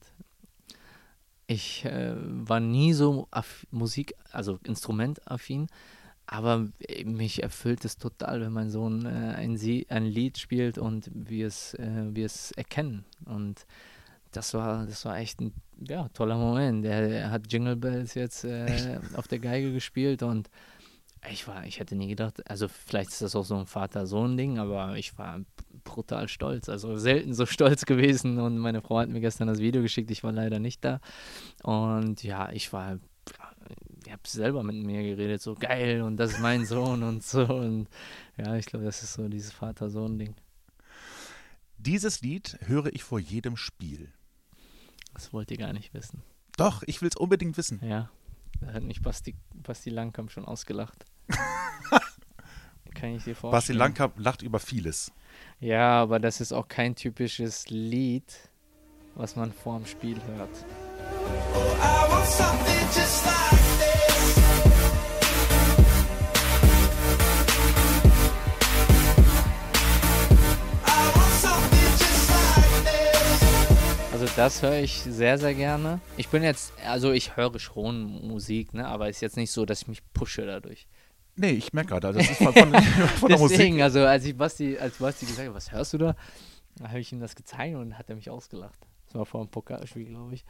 ich 1.48 1.86
äh, 1.86 2.14
war 2.16 2.60
nie 2.60 2.94
so 2.94 3.28
Musik, 3.72 4.14
also 4.32 4.60
instrumentaffin. 4.64 5.70
Aber 6.28 6.68
mich 7.04 7.42
erfüllt 7.42 7.84
es 7.84 7.98
total, 7.98 8.42
wenn 8.42 8.54
mein 8.54 8.70
Sohn 8.70 9.08
äh, 9.08 9.10
ein, 9.10 9.58
Sie 9.58 9.88
ein 9.90 10.06
Lied 10.06 10.38
spielt 10.38 10.78
und 10.78 11.10
wir 11.16 11.48
es, 11.48 11.74
äh, 11.74 12.14
wir 12.14 12.28
es 12.28 12.52
erkennen. 12.52 13.06
Und 13.26 13.66
das 14.32 14.54
war, 14.54 14.86
das 14.86 15.06
war 15.06 15.18
echt 15.18 15.42
ein 15.42 15.54
ja, 15.80 16.08
toller 16.10 16.38
Moment. 16.38 16.86
Er, 16.86 17.10
er 17.10 17.32
hat 17.32 17.52
Jingle 17.52 17.76
Bells 17.76 18.14
jetzt 18.14 18.44
äh, 18.44 19.00
auf 19.16 19.28
der 19.28 19.40
Geige 19.40 19.74
gespielt 19.74 20.24
und 20.24 20.50
ich 21.30 21.48
war, 21.48 21.66
ich 21.66 21.80
hätte 21.80 21.96
nie 21.96 22.08
gedacht, 22.08 22.50
also 22.50 22.68
vielleicht 22.68 23.12
ist 23.12 23.22
das 23.22 23.36
auch 23.36 23.46
so 23.46 23.56
ein 23.56 23.68
Vater-Sohn-Ding, 23.68 24.58
aber 24.58 24.96
ich 24.98 25.18
war 25.20 25.42
brutal 25.84 26.28
stolz. 26.28 26.68
Also 26.68 26.98
selten 26.98 27.34
so 27.34 27.46
stolz 27.48 27.86
gewesen 27.86 28.40
und 28.40 28.58
meine 28.58 28.82
Frau 28.82 29.00
hat 29.00 29.10
mir 29.10 29.22
gestern 29.22 29.48
das 29.48 29.60
Video 29.60 29.82
geschickt, 29.82 30.10
ich 30.10 30.24
war 30.24 30.32
leider 30.32 30.60
nicht 30.60 30.84
da. 30.84 31.00
Und 31.64 32.24
ja, 32.24 32.52
ich 32.52 32.74
war, 32.74 32.98
ich 34.04 34.12
habe 34.12 34.22
selber 34.26 34.64
mit 34.64 34.76
mir 34.78 35.04
geredet, 35.04 35.42
so 35.42 35.54
geil 35.56 36.02
und 36.02 36.18
das 36.18 36.32
ist 36.32 36.40
mein 36.40 36.66
Sohn 36.66 37.04
und 37.04 37.24
so. 37.24 37.46
Und 37.46 37.88
ja, 38.38 38.56
ich 38.56 38.66
glaube, 38.66 38.86
das 38.86 39.04
ist 39.04 39.14
so 39.14 39.28
dieses 39.28 39.52
Vater-Sohn-Ding. 39.52 40.34
Dieses 41.78 42.22
Lied 42.22 42.58
höre 42.62 42.94
ich 42.94 43.04
vor 43.04 43.20
jedem 43.20 43.58
Spiel. 43.58 44.12
Das 45.14 45.34
wollt 45.34 45.52
ihr 45.52 45.58
gar 45.58 45.74
nicht 45.74 45.94
wissen. 45.94 46.24
Doch, 46.58 46.84
ich 46.86 47.02
will 47.02 47.10
es 47.10 47.16
unbedingt 47.16 47.58
wissen. 47.58 47.80
Ja, 47.84 48.10
da 48.60 48.74
hat 48.74 48.84
mich 48.84 49.02
Basti, 49.02 49.36
Basti 49.54 49.90
Langkamp 49.90 50.32
schon 50.32 50.46
ausgelacht. 50.46 51.06
Kann 52.94 53.16
ich 53.16 53.24
dir 53.24 53.36
vorstellen. 53.36 53.52
Basti 53.52 53.74
Langkamp 53.74 54.20
lacht 54.20 54.42
über 54.42 54.60
vieles. 54.60 55.12
Ja, 55.60 56.02
aber 56.02 56.20
das 56.20 56.42
ist 56.42 56.52
auch 56.52 56.68
kein 56.68 56.96
typisches 56.96 57.70
Lied, 57.70 58.50
was 59.16 59.36
man 59.36 59.52
vor 59.54 59.78
dem 59.78 59.86
Spiel 59.86 60.22
hört. 60.36 60.50
I 61.80 62.12
want 62.12 62.28
something 62.28 62.88
just 62.94 63.26
like 63.26 63.61
das 74.36 74.62
höre 74.62 74.80
ich 74.80 75.02
sehr, 75.02 75.38
sehr 75.38 75.54
gerne. 75.54 76.00
Ich 76.18 76.30
bin 76.30 76.44
jetzt, 76.44 76.74
also 76.86 77.12
ich 77.12 77.36
höre 77.36 77.60
schon 77.60 78.28
Musik, 78.28 78.74
ne, 78.74 78.88
aber 78.88 79.10
ist 79.10 79.22
jetzt 79.22 79.38
nicht 79.38 79.52
so, 79.52 79.66
dass 79.66 79.82
ich 79.82 79.88
mich 79.88 80.02
pushe 80.14 80.46
dadurch. 80.46 80.88
Nee, 81.36 81.52
ich 81.52 81.74
merke 81.74 81.90
gerade, 81.90 82.14
das 82.14 82.30
ist 82.30 82.38
von, 82.44 82.54
von, 82.54 82.74
von 82.74 83.30
der 83.30 83.40
Musik. 83.40 83.58
Deswegen, 83.58 83.82
also 83.82 84.06
als 84.06 84.26
ich 84.26 84.38
Basti, 84.38 84.78
als 84.78 84.98
Basti 84.98 85.26
gesagt 85.26 85.48
hat, 85.48 85.56
was 85.56 85.72
hörst 85.72 85.94
du 85.94 85.98
da? 85.98 86.16
Da 86.76 86.90
habe 86.90 87.00
ich 87.00 87.12
ihm 87.12 87.20
das 87.20 87.36
gezeigt 87.36 87.76
und 87.76 87.98
hat 87.98 88.10
er 88.10 88.16
mich 88.16 88.30
ausgelacht. 88.30 88.80
Das 89.08 89.16
war 89.16 89.26
vor 89.26 89.42
einem 89.42 89.50
Pokalspiel, 89.50 90.06
glaube 90.06 90.36
ich. 90.36 90.46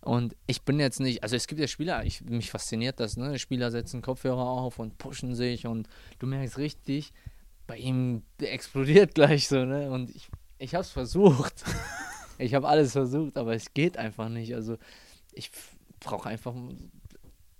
Und 0.00 0.34
ich 0.46 0.62
bin 0.62 0.80
jetzt 0.80 1.00
nicht, 1.00 1.22
also 1.22 1.36
es 1.36 1.46
gibt 1.46 1.60
ja 1.60 1.68
Spieler, 1.68 2.04
ich, 2.04 2.22
mich 2.22 2.50
fasziniert 2.50 2.98
das, 2.98 3.16
ne? 3.16 3.38
Spieler 3.38 3.70
setzen 3.70 4.00
Kopfhörer 4.00 4.38
auf 4.38 4.78
und 4.78 4.96
pushen 4.96 5.34
sich 5.34 5.66
und 5.66 5.86
du 6.18 6.26
merkst 6.26 6.56
richtig, 6.56 7.12
bei 7.66 7.76
ihm 7.76 8.22
explodiert 8.40 9.14
gleich 9.14 9.48
so, 9.48 9.64
ne? 9.66 9.90
Und 9.90 10.10
ich, 10.10 10.30
ich 10.56 10.74
habe 10.74 10.82
es 10.82 10.90
versucht. 10.90 11.62
ich 12.40 12.54
habe 12.54 12.68
alles 12.68 12.92
versucht, 12.92 13.36
aber 13.36 13.54
es 13.54 13.72
geht 13.74 13.96
einfach 13.96 14.28
nicht. 14.28 14.54
Also 14.54 14.78
ich 15.32 15.50
brauche 16.00 16.28
einfach, 16.28 16.54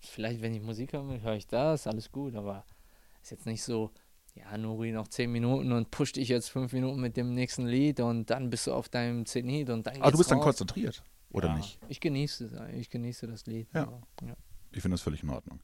vielleicht 0.01 0.41
wenn 0.41 0.55
ich 0.55 0.63
Musik 0.63 0.93
höre, 0.93 1.21
höre 1.21 1.37
ich 1.37 1.47
das, 1.47 1.87
alles 1.87 2.11
gut, 2.11 2.35
aber 2.35 2.65
ist 3.23 3.31
jetzt 3.31 3.47
nicht 3.47 3.63
so, 3.63 3.91
ja, 4.35 4.57
Nuri, 4.57 4.93
noch 4.93 5.09
zehn 5.09 5.31
Minuten 5.31 5.73
und 5.73 5.91
push 5.91 6.13
dich 6.13 6.29
jetzt 6.29 6.49
fünf 6.49 6.73
Minuten 6.73 7.01
mit 7.01 7.17
dem 7.17 7.35
nächsten 7.35 7.67
Lied 7.67 8.01
und 8.01 8.31
dann 8.31 8.51
bist 8.51 8.67
du 8.67 8.73
auf 8.73 8.89
deinem 8.89 9.27
Zenit 9.27 9.71
und 9.71 9.87
dann 9.87 10.01
Aber 10.01 10.13
du 10.13 10.19
bist 10.19 10.31
dann 10.31 10.39
raus. 10.39 10.47
konzentriert, 10.47 11.03
oder 11.31 11.49
ja, 11.49 11.57
nicht? 11.57 11.79
Ich 11.89 12.01
genieße 12.01 12.47
es, 12.47 12.75
ich 12.75 12.91
genieße 12.91 13.27
das 13.27 13.47
Lied. 13.47 13.69
Ja. 13.75 13.83
aber, 13.83 14.03
ja. 14.23 14.37
Ich 14.73 14.83
finde 14.83 14.95
das 14.95 15.03
völlig 15.03 15.23
in 15.23 15.31
Ordnung. 15.31 15.61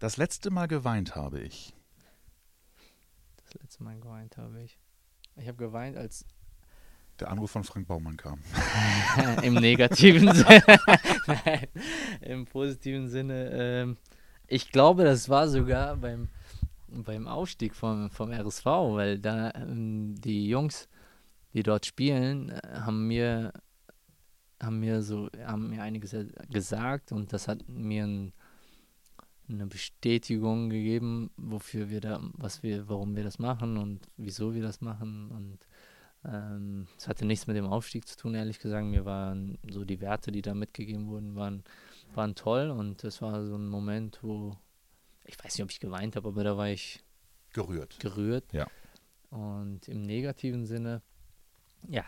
Das 0.00 0.16
letzte 0.16 0.50
Mal 0.50 0.68
geweint 0.68 1.14
habe 1.14 1.40
ich. 1.40 1.74
Das 3.44 3.54
letzte 3.54 3.82
Mal 3.82 3.98
geweint 4.00 4.36
habe 4.36 4.62
ich. 4.62 4.78
Ich 5.36 5.46
habe 5.46 5.58
geweint, 5.58 5.96
als 5.96 6.24
Der 7.20 7.30
Anruf 7.30 7.50
von 7.50 7.64
Frank 7.64 7.88
Baumann 7.88 8.16
kam. 8.16 8.40
Im 9.42 9.54
negativen 9.54 10.32
Sinne. 10.34 10.62
Nein, 11.26 11.66
im 12.20 12.44
positiven 12.44 13.08
Sinne. 13.08 13.50
Ähm, 13.52 13.96
ich 14.46 14.70
glaube, 14.70 15.04
das 15.04 15.28
war 15.28 15.48
sogar 15.48 15.96
beim, 15.96 16.28
beim 16.88 17.26
Aufstieg 17.26 17.74
vom, 17.74 18.10
vom 18.10 18.30
RSV, 18.30 18.64
weil 18.64 19.18
da 19.18 19.50
ähm, 19.54 20.14
die 20.20 20.48
Jungs, 20.48 20.88
die 21.54 21.62
dort 21.62 21.86
spielen, 21.86 22.50
äh, 22.50 22.60
haben 22.80 23.08
mir 23.08 23.52
haben 24.60 24.80
mir 24.80 25.02
so 25.02 25.28
haben 25.44 25.70
mir 25.70 25.82
einiges 25.82 26.16
gesagt 26.50 27.12
und 27.12 27.32
das 27.32 27.46
hat 27.46 27.68
mir 27.68 28.04
ein, 28.04 28.32
eine 29.48 29.66
Bestätigung 29.66 30.68
gegeben, 30.68 31.30
wofür 31.36 31.90
wir 31.90 32.00
da, 32.00 32.20
was 32.32 32.62
wir, 32.62 32.88
warum 32.88 33.14
wir 33.16 33.22
das 33.22 33.38
machen 33.38 33.76
und 33.76 34.00
wieso 34.16 34.54
wir 34.54 34.62
das 34.62 34.80
machen 34.80 35.30
und 35.30 35.67
ähm, 36.24 36.86
es 36.96 37.08
hatte 37.08 37.24
nichts 37.24 37.46
mit 37.46 37.56
dem 37.56 37.66
Aufstieg 37.66 38.06
zu 38.06 38.16
tun, 38.16 38.34
ehrlich 38.34 38.58
gesagt. 38.58 38.86
Mir 38.86 39.04
waren 39.04 39.58
so 39.68 39.84
die 39.84 40.00
Werte, 40.00 40.32
die 40.32 40.42
da 40.42 40.54
mitgegeben 40.54 41.08
wurden, 41.08 41.36
waren, 41.36 41.64
waren 42.14 42.34
toll 42.34 42.70
und 42.70 43.04
es 43.04 43.22
war 43.22 43.44
so 43.46 43.56
ein 43.56 43.68
Moment, 43.68 44.18
wo 44.22 44.56
ich 45.28 45.38
weiß 45.38 45.54
nicht, 45.54 45.62
ob 45.62 45.70
ich 45.70 45.80
geweint 45.80 46.16
habe, 46.16 46.28
aber 46.28 46.42
da 46.42 46.56
war 46.56 46.68
ich 46.68 47.04
Gerührt. 47.52 48.00
gerührt. 48.00 48.52
Ja. 48.52 48.66
Und 49.30 49.86
im 49.88 50.02
negativen 50.02 50.64
Sinne, 50.64 51.02
ja, 51.86 52.04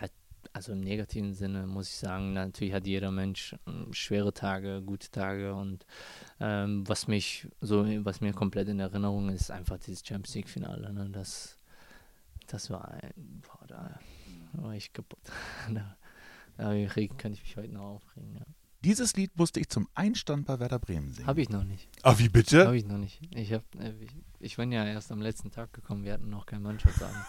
also 0.54 0.72
im 0.72 0.80
negativen 0.80 1.34
Sinne 1.34 1.66
muss 1.66 1.88
ich 1.88 1.96
sagen, 1.96 2.32
natürlich 2.32 2.72
hat 2.72 2.86
jeder 2.86 3.10
Mensch 3.10 3.54
ähm, 3.66 3.92
schwere 3.92 4.32
Tage, 4.32 4.82
gute 4.82 5.10
Tage 5.10 5.54
und 5.54 5.84
ähm, 6.40 6.88
was 6.88 7.08
mich 7.08 7.46
so, 7.60 7.84
was 8.04 8.22
mir 8.22 8.32
komplett 8.32 8.68
in 8.68 8.80
Erinnerung 8.80 9.28
ist, 9.28 9.42
ist 9.42 9.50
einfach 9.50 9.78
dieses 9.78 10.06
Champions 10.06 10.34
League 10.34 10.48
Finale. 10.48 10.92
Ne? 10.92 11.10
Das, 11.10 11.58
das 12.52 12.70
war, 12.70 12.88
ein, 12.88 13.42
boah, 13.42 13.66
da 13.66 14.00
war 14.54 14.74
ich 14.74 14.92
kaputt. 14.92 15.20
da, 15.70 15.96
da 16.56 16.72
kann 17.16 17.32
ich 17.32 17.42
mich 17.42 17.56
heute 17.56 17.72
noch 17.72 17.96
aufregen. 17.96 18.36
Ja. 18.36 18.44
Dieses 18.82 19.14
Lied 19.14 19.36
musste 19.36 19.60
ich 19.60 19.68
zum 19.68 19.88
Einstand 19.94 20.46
bei 20.46 20.58
Werder 20.58 20.78
Bremen 20.78 21.12
singen. 21.12 21.26
Habe 21.26 21.42
ich 21.42 21.50
noch 21.50 21.64
nicht. 21.64 21.88
Ah, 22.02 22.14
wie 22.16 22.30
bitte? 22.30 22.66
Habe 22.66 22.78
ich 22.78 22.86
noch 22.86 22.96
nicht. 22.96 23.20
Ich, 23.34 23.52
hab, 23.52 23.62
äh, 23.74 23.92
ich, 24.00 24.10
ich 24.38 24.56
bin 24.56 24.72
ja 24.72 24.86
erst 24.86 25.12
am 25.12 25.20
letzten 25.20 25.50
Tag 25.50 25.72
gekommen, 25.72 26.04
wir 26.04 26.14
hatten 26.14 26.30
noch 26.30 26.46
keinen 26.46 26.62
Mannschaftsabend. 26.62 27.24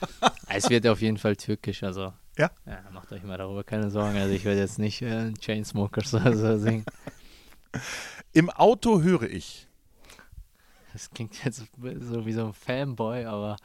es 0.48 0.68
wird 0.68 0.86
auf 0.86 1.00
jeden 1.00 1.16
Fall 1.16 1.36
türkisch, 1.36 1.84
also. 1.84 2.12
Ja? 2.36 2.50
Ja, 2.66 2.82
macht 2.92 3.12
euch 3.12 3.22
mal 3.22 3.38
darüber 3.38 3.62
keine 3.62 3.90
Sorgen. 3.90 4.16
Also 4.16 4.34
ich 4.34 4.44
werde 4.44 4.60
jetzt 4.60 4.78
nicht 4.78 5.00
äh, 5.00 5.32
Chainsmokers 5.34 6.12
oder 6.12 6.36
so 6.36 6.58
singen. 6.58 6.84
Im 8.32 8.50
Auto 8.50 9.00
höre 9.00 9.30
ich. 9.30 9.68
Das 10.92 11.10
klingt 11.10 11.44
jetzt 11.44 11.64
so 12.00 12.26
wie 12.26 12.32
so 12.32 12.46
ein 12.46 12.52
Fanboy, 12.52 13.26
aber 13.26 13.56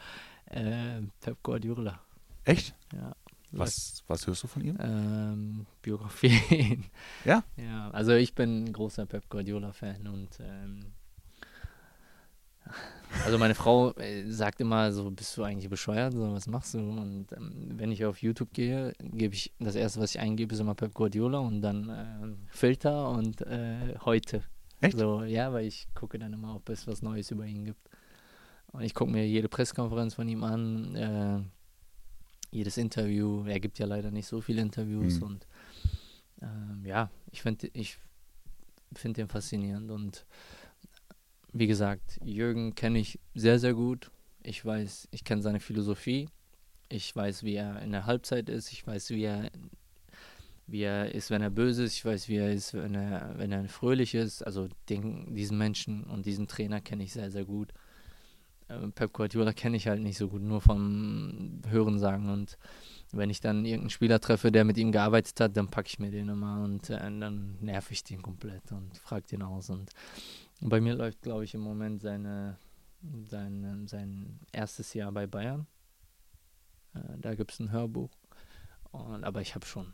äh, 0.52 1.02
Pep 1.20 1.42
Guardiola. 1.44 2.00
Echt? 2.44 2.76
Ja. 2.94 3.16
Was, 3.54 4.04
was 4.08 4.26
hörst 4.28 4.44
du 4.44 4.48
von 4.48 4.64
ihm? 4.64 4.78
Ähm, 4.80 5.66
Biografien. 5.82 6.86
Ja? 7.26 7.44
Ja, 7.58 7.90
also 7.92 8.14
ich 8.14 8.34
bin 8.34 8.64
ein 8.64 8.74
großer 8.74 9.06
Pep 9.06 9.30
Guardiola-Fan 9.30 10.08
und 10.08 10.40
ähm, 10.40 10.94
also 13.26 13.38
meine 13.38 13.56
Frau 13.56 13.92
äh, 13.98 14.26
sagt 14.32 14.62
immer 14.62 14.92
so, 14.92 15.12
bist 15.12 15.36
du 15.38 15.44
eigentlich 15.44 15.70
bescheuert, 15.70 16.14
so, 16.14 16.32
was 16.34 16.48
machst 16.48 16.74
du? 16.74 16.80
Und 16.80 17.28
ähm, 17.34 17.74
wenn 17.76 17.92
ich 17.92 18.06
auf 18.06 18.22
YouTube 18.22 18.54
gehe, 18.54 18.94
gebe 19.00 19.36
ich, 19.36 19.54
das 19.60 19.76
erste, 19.76 20.00
was 20.00 20.16
ich 20.16 20.22
eingebe, 20.22 20.54
ist 20.54 20.62
immer 20.62 20.76
Pep 20.76 20.94
Guardiola 20.94 21.40
und 21.40 21.62
dann 21.62 21.90
ähm, 21.90 22.38
Filter 22.48 23.10
und 23.10 23.42
äh, 23.42 23.96
heute. 24.06 24.44
Echt? 24.80 24.98
So, 24.98 25.24
ja, 25.24 25.52
weil 25.54 25.68
ich 25.68 25.88
gucke 25.94 26.18
dann 26.18 26.34
immer, 26.34 26.56
ob 26.56 26.70
es 26.70 26.88
was 26.88 27.02
Neues 27.02 27.30
über 27.32 27.46
ihn 27.46 27.66
gibt. 27.66 27.90
Und 28.72 28.84
ich 28.84 28.94
gucke 28.94 29.12
mir 29.12 29.28
jede 29.28 29.50
Pressekonferenz 29.50 30.14
von 30.14 30.28
ihm 30.28 30.44
an, 30.44 30.96
äh, 30.96 31.42
jedes 32.52 32.78
Interview. 32.78 33.46
Er 33.46 33.60
gibt 33.60 33.80
ja 33.80 33.86
leider 33.86 34.12
nicht 34.12 34.28
so 34.28 34.42
viele 34.42 34.62
Interviews 34.62 35.18
Mhm. 35.18 35.24
und 35.24 35.48
ähm, 36.42 36.86
ja, 36.86 37.10
ich 37.32 37.42
finde 37.42 37.70
ich 37.74 37.98
find 38.94 39.18
den 39.18 39.28
faszinierend 39.28 39.90
und 39.92 40.26
wie 41.54 41.68
gesagt, 41.68 42.18
Jürgen 42.24 42.76
kenne 42.76 43.00
ich 43.00 43.20
sehr, 43.36 43.60
sehr 43.60 43.74
gut. 43.74 44.10
Ich 44.42 44.64
weiß, 44.66 45.10
ich 45.12 45.24
kenne 45.24 45.42
seine 45.42 45.60
Philosophie. 45.60 46.30
Ich 46.90 47.14
weiß, 47.16 47.44
wie 47.44 47.56
er 47.56 47.82
in 47.82 47.92
der 47.92 48.06
Halbzeit 48.06 48.50
ist. 48.50 48.72
Ich 48.72 48.86
weiß, 48.88 49.10
wie 49.12 49.24
er, 49.24 49.52
wie 50.68 50.82
er 50.82 51.14
ist, 51.14 51.30
wenn 51.30 51.42
er 51.42 51.50
böse 51.50 51.84
ist. 51.84 51.94
Ich 51.94 52.06
weiß, 52.06 52.28
wie 52.30 52.38
er 52.38 52.52
ist, 52.54 52.74
wenn 52.74 52.96
er, 52.96 53.38
wenn 53.38 53.52
er 53.52 53.68
fröhlich 53.68 54.16
ist. 54.16 54.46
Also 54.46 54.70
den, 54.90 55.36
diesen 55.36 55.58
Menschen 55.58 56.06
und 56.06 56.26
diesen 56.26 56.48
Trainer 56.48 56.80
kenne 56.82 57.04
ich 57.04 57.12
sehr, 57.14 57.32
sehr 57.32 57.46
gut. 57.46 57.74
Ähm, 58.72 58.92
Pep 58.94 59.14
Guardiola 59.14 59.54
kenne 59.54 59.78
ich 59.78 59.88
halt 59.88 60.02
nicht 60.02 60.18
so 60.18 60.28
gut, 60.28 60.42
nur 60.42 60.62
vom 60.62 61.62
Hörensagen. 61.68 62.30
Und 62.30 62.58
wenn 63.12 63.30
ich 63.30 63.42
dann 63.42 63.66
irgendeinen 63.66 63.90
Spieler 63.90 64.20
treffe, 64.20 64.52
der 64.52 64.64
mit 64.64 64.78
ihm 64.78 64.92
gearbeitet 64.92 65.40
hat, 65.40 65.58
dann 65.58 65.70
packe 65.70 65.88
ich 65.88 66.00
mir 66.00 66.12
den 66.12 66.30
immer 66.30 66.64
und 66.64 66.90
äh, 66.90 67.00
dann 67.00 67.58
nerv 67.60 67.92
ich 67.92 68.04
den 68.04 68.22
komplett 68.22 68.72
und 68.72 68.98
frage 68.98 69.28
den 69.28 69.44
aus. 69.44 69.70
Und 69.70 69.92
bei 70.62 70.80
mir 70.80 70.96
läuft, 70.96 71.22
glaube 71.22 71.44
ich, 71.44 71.54
im 71.54 71.62
Moment 71.62 72.02
seine, 72.02 72.58
sein, 73.30 73.88
sein 73.88 74.40
erstes 74.52 74.94
Jahr 74.94 75.12
bei 75.12 75.28
Bayern. 75.28 75.68
Äh, 76.94 77.00
da 77.18 77.36
gibt 77.36 77.52
es 77.52 77.60
ein 77.60 77.72
Hörbuch. 77.72 78.12
Und, 78.92 79.24
aber 79.24 79.42
ich 79.42 79.56
habe 79.56 79.66
schon 79.66 79.94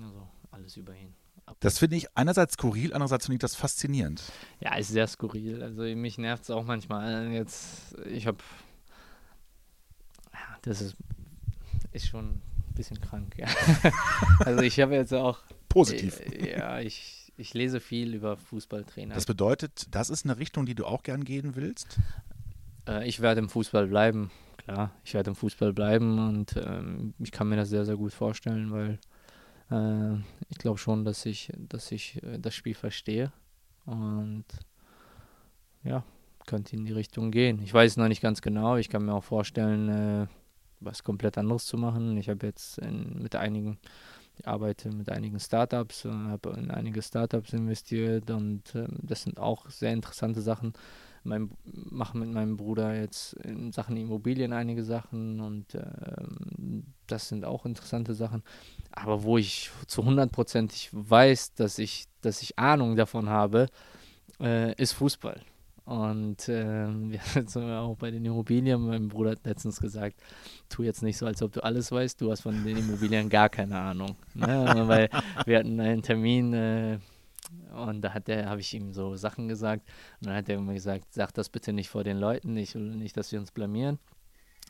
also 0.00 0.28
alles 0.50 0.76
über 0.76 0.94
ihn. 0.94 1.14
Das 1.60 1.78
finde 1.78 1.96
ich 1.96 2.16
einerseits 2.16 2.54
skurril, 2.54 2.92
andererseits 2.92 3.26
finde 3.26 3.36
ich 3.36 3.40
das 3.40 3.54
faszinierend. 3.54 4.22
Ja, 4.60 4.74
ist 4.76 4.88
sehr 4.88 5.06
skurril. 5.06 5.62
Also 5.62 5.82
mich 5.82 6.18
nervt 6.18 6.44
es 6.44 6.50
auch 6.50 6.64
manchmal. 6.64 7.30
Jetzt, 7.30 7.96
ich 8.06 8.26
habe, 8.26 8.38
ja, 10.32 10.58
das 10.62 10.80
ist, 10.80 10.96
ist 11.92 12.08
schon 12.08 12.30
ein 12.30 12.74
bisschen 12.74 13.00
krank. 13.00 13.34
Ja. 13.36 13.46
also 14.40 14.62
ich 14.62 14.80
habe 14.80 14.94
jetzt 14.94 15.14
auch, 15.14 15.40
Positiv. 15.68 16.20
äh, 16.20 16.58
ja, 16.58 16.80
ich, 16.80 17.32
ich 17.36 17.54
lese 17.54 17.80
viel 17.80 18.14
über 18.14 18.36
Fußballtrainer. 18.36 19.14
Das 19.14 19.26
bedeutet, 19.26 19.86
das 19.90 20.10
ist 20.10 20.24
eine 20.24 20.38
Richtung, 20.38 20.66
die 20.66 20.74
du 20.74 20.84
auch 20.84 21.02
gern 21.02 21.24
gehen 21.24 21.54
willst? 21.54 21.98
Äh, 22.88 23.08
ich 23.08 23.20
werde 23.20 23.40
im 23.40 23.48
Fußball 23.48 23.86
bleiben, 23.86 24.30
klar. 24.58 24.90
Ich 25.04 25.14
werde 25.14 25.30
im 25.30 25.36
Fußball 25.36 25.72
bleiben 25.72 26.18
und 26.18 26.56
ähm, 26.56 27.14
ich 27.18 27.32
kann 27.32 27.48
mir 27.48 27.56
das 27.56 27.68
sehr, 27.68 27.84
sehr 27.84 27.96
gut 27.96 28.12
vorstellen, 28.12 28.70
weil 28.70 28.98
äh, 29.72 30.16
ich 30.50 30.58
glaube 30.58 30.78
schon, 30.78 31.04
dass 31.04 31.26
ich, 31.26 31.52
dass 31.56 31.90
ich 31.92 32.22
äh, 32.22 32.38
das 32.38 32.54
Spiel 32.54 32.74
verstehe 32.74 33.32
und 33.86 34.44
ja, 35.82 36.04
könnte 36.46 36.76
in 36.76 36.84
die 36.84 36.92
Richtung 36.92 37.30
gehen. 37.30 37.60
Ich 37.62 37.72
weiß 37.72 37.96
noch 37.96 38.08
nicht 38.08 38.22
ganz 38.22 38.42
genau. 38.42 38.76
Ich 38.76 38.88
kann 38.88 39.04
mir 39.04 39.14
auch 39.14 39.24
vorstellen, 39.24 39.88
äh, 39.88 40.26
was 40.80 41.04
komplett 41.04 41.38
anderes 41.38 41.66
zu 41.66 41.76
machen. 41.76 42.16
Ich 42.16 42.28
habe 42.28 42.46
jetzt 42.46 42.78
in, 42.78 43.22
mit 43.22 43.36
einigen, 43.36 43.78
ich 44.38 44.46
arbeite 44.46 44.90
mit 44.90 45.10
einigen 45.10 45.40
Startups, 45.40 46.04
äh, 46.04 46.10
habe 46.10 46.50
in 46.50 46.70
einige 46.70 47.02
Startups 47.02 47.52
investiert 47.52 48.30
und 48.30 48.74
ähm, 48.74 48.98
das 49.02 49.22
sind 49.22 49.38
auch 49.38 49.68
sehr 49.70 49.92
interessante 49.92 50.42
Sachen 50.42 50.72
mein, 51.24 51.50
mache 51.64 52.18
mit 52.18 52.30
meinem 52.30 52.56
Bruder 52.56 52.94
jetzt 52.94 53.34
in 53.34 53.72
Sachen 53.72 53.96
Immobilien 53.96 54.52
einige 54.52 54.84
Sachen 54.84 55.40
und 55.40 55.74
ähm, 55.74 56.84
das 57.06 57.28
sind 57.28 57.44
auch 57.44 57.66
interessante 57.66 58.14
Sachen. 58.14 58.42
Aber 58.90 59.22
wo 59.22 59.38
ich 59.38 59.70
zu 59.86 60.02
100% 60.02 60.72
ich 60.74 60.90
weiß, 60.92 61.54
dass 61.54 61.78
ich, 61.78 62.06
dass 62.20 62.42
ich 62.42 62.58
Ahnung 62.58 62.96
davon 62.96 63.28
habe, 63.28 63.68
äh, 64.40 64.74
ist 64.74 64.92
Fußball. 64.92 65.40
Und 65.84 66.48
ähm, 66.48 67.10
wir 67.12 67.20
sind 67.24 67.56
auch 67.56 67.96
bei 67.96 68.10
den 68.10 68.24
Immobilien. 68.24 68.80
Mein 68.86 69.08
Bruder 69.08 69.32
hat 69.32 69.44
letztens 69.44 69.80
gesagt, 69.80 70.20
tu 70.68 70.82
jetzt 70.82 71.02
nicht 71.02 71.18
so, 71.18 71.26
als 71.26 71.42
ob 71.42 71.52
du 71.52 71.62
alles 71.62 71.90
weißt. 71.90 72.20
Du 72.20 72.30
hast 72.30 72.42
von 72.42 72.64
den 72.64 72.76
Immobilien 72.76 73.28
gar 73.28 73.48
keine 73.48 73.78
Ahnung. 73.78 74.16
Ne? 74.34 74.84
Weil 74.86 75.08
wir 75.44 75.58
hatten 75.58 75.80
einen 75.80 76.02
Termin 76.02 76.54
äh, 76.54 76.98
und 77.74 78.02
da 78.02 78.14
hat 78.14 78.28
der, 78.28 78.48
habe 78.48 78.60
ich 78.60 78.72
ihm 78.74 78.92
so 78.92 79.16
Sachen 79.16 79.48
gesagt. 79.48 79.88
Und 80.20 80.28
dann 80.28 80.36
hat 80.36 80.48
er 80.48 80.56
immer 80.56 80.74
gesagt, 80.74 81.12
sag 81.12 81.32
das 81.34 81.48
bitte 81.48 81.72
nicht 81.72 81.88
vor 81.88 82.04
den 82.04 82.18
Leuten. 82.18 82.56
Ich 82.56 82.74
will 82.74 82.96
nicht, 82.96 83.16
dass 83.16 83.32
wir 83.32 83.40
uns 83.40 83.50
blamieren. 83.50 83.98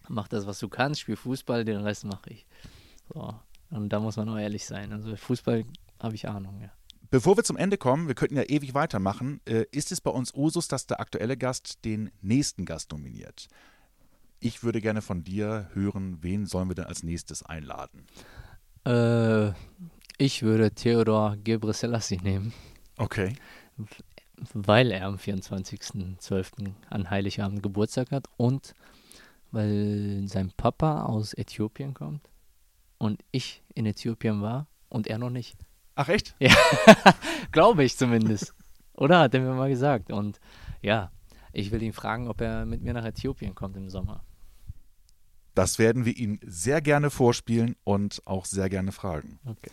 Mach 0.08 0.28
das, 0.28 0.46
was 0.46 0.58
du 0.58 0.68
kannst, 0.68 1.00
spiel 1.00 1.16
Fußball, 1.16 1.64
den 1.64 1.80
Rest 1.80 2.04
mache 2.04 2.30
ich. 2.30 2.46
So. 3.12 3.34
Und 3.70 3.88
da 3.88 4.00
muss 4.00 4.16
man 4.16 4.28
auch 4.28 4.38
ehrlich 4.38 4.66
sein. 4.66 4.92
Also 4.92 5.16
Fußball 5.16 5.64
habe 6.00 6.14
ich 6.14 6.28
Ahnung, 6.28 6.60
ja. 6.60 6.70
Bevor 7.10 7.36
wir 7.36 7.44
zum 7.44 7.58
Ende 7.58 7.76
kommen, 7.76 8.08
wir 8.08 8.14
könnten 8.14 8.36
ja 8.36 8.44
ewig 8.44 8.72
weitermachen, 8.72 9.40
äh, 9.44 9.66
ist 9.70 9.92
es 9.92 10.00
bei 10.00 10.10
uns 10.10 10.34
Usus, 10.34 10.66
dass 10.66 10.86
der 10.86 10.98
aktuelle 10.98 11.36
Gast 11.36 11.84
den 11.84 12.10
nächsten 12.22 12.64
Gast 12.64 12.90
nominiert. 12.90 13.48
Ich 14.40 14.62
würde 14.62 14.80
gerne 14.80 15.02
von 15.02 15.22
dir 15.22 15.68
hören, 15.74 16.18
wen 16.22 16.46
sollen 16.46 16.68
wir 16.68 16.74
denn 16.74 16.86
als 16.86 17.02
nächstes 17.02 17.42
einladen? 17.42 18.06
Äh, 18.86 19.52
ich 20.16 20.42
würde 20.42 20.70
Theodor 20.72 21.36
Gebrselassie 21.36 22.16
nehmen, 22.16 22.52
Okay. 23.02 23.34
weil 24.54 24.92
er 24.92 25.06
am 25.06 25.16
24.12. 25.16 26.72
an 26.88 27.10
Heiligabend 27.10 27.62
Geburtstag 27.62 28.12
hat 28.12 28.28
und 28.36 28.74
weil 29.50 30.22
sein 30.26 30.52
Papa 30.56 31.04
aus 31.04 31.34
Äthiopien 31.34 31.94
kommt 31.94 32.28
und 32.98 33.22
ich 33.32 33.62
in 33.74 33.86
Äthiopien 33.86 34.40
war 34.40 34.68
und 34.88 35.08
er 35.08 35.18
noch 35.18 35.30
nicht. 35.30 35.58
Ach 35.96 36.08
echt? 36.08 36.36
Glaube 37.52 37.84
ich 37.84 37.96
zumindest. 37.96 38.54
Oder 38.94 39.18
hat 39.18 39.34
er 39.34 39.40
mir 39.40 39.52
mal 39.52 39.68
gesagt. 39.68 40.12
Und 40.12 40.40
ja, 40.80 41.10
ich 41.52 41.70
will 41.72 41.82
ihn 41.82 41.92
fragen, 41.92 42.28
ob 42.28 42.40
er 42.40 42.64
mit 42.64 42.82
mir 42.82 42.92
nach 42.92 43.04
Äthiopien 43.04 43.54
kommt 43.54 43.76
im 43.76 43.90
Sommer. 43.90 44.24
Das 45.54 45.78
werden 45.78 46.04
wir 46.04 46.16
ihn 46.16 46.38
sehr 46.46 46.80
gerne 46.80 47.10
vorspielen 47.10 47.76
und 47.84 48.22
auch 48.24 48.46
sehr 48.46 48.70
gerne 48.70 48.92
fragen. 48.92 49.38
Okay. 49.44 49.70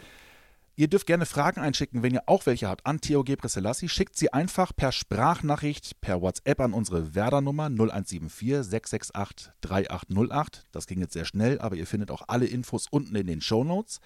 Ihr 0.80 0.88
dürft 0.88 1.08
gerne 1.08 1.26
Fragen 1.26 1.60
einschicken, 1.60 2.04
wenn 2.04 2.14
ihr 2.14 2.24
auch 2.28 2.46
welche 2.46 2.70
habt 2.70 2.86
an 2.86 3.02
Theo 3.02 3.26
Gebrselassie. 3.26 3.90
Schickt 3.90 4.16
sie 4.16 4.32
einfach 4.32 4.74
per 4.74 4.94
Sprachnachricht, 4.94 6.00
per 6.00 6.22
WhatsApp 6.22 6.62
an 6.62 6.72
unsere 6.72 7.14
Werder-Nummer 7.16 7.66
0174 7.66 8.64
668 8.64 9.52
3808. 9.60 10.64
Das 10.72 10.88
ging 10.88 11.02
jetzt 11.02 11.12
sehr 11.12 11.26
schnell, 11.26 11.60
aber 11.60 11.76
ihr 11.76 11.86
findet 11.86 12.12
auch 12.12 12.22
alle 12.30 12.46
Infos 12.46 12.88
unten 12.90 13.14
in 13.18 13.28
den 13.28 13.42
Shownotes. 13.42 14.00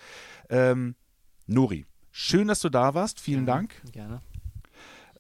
Ähm, 0.50 0.96
Nuri, 1.46 1.86
schön, 2.10 2.48
dass 2.48 2.62
du 2.62 2.70
da 2.70 2.96
warst. 2.96 3.20
Vielen 3.20 3.46
Dank. 3.46 3.76
Gerne. 3.92 4.24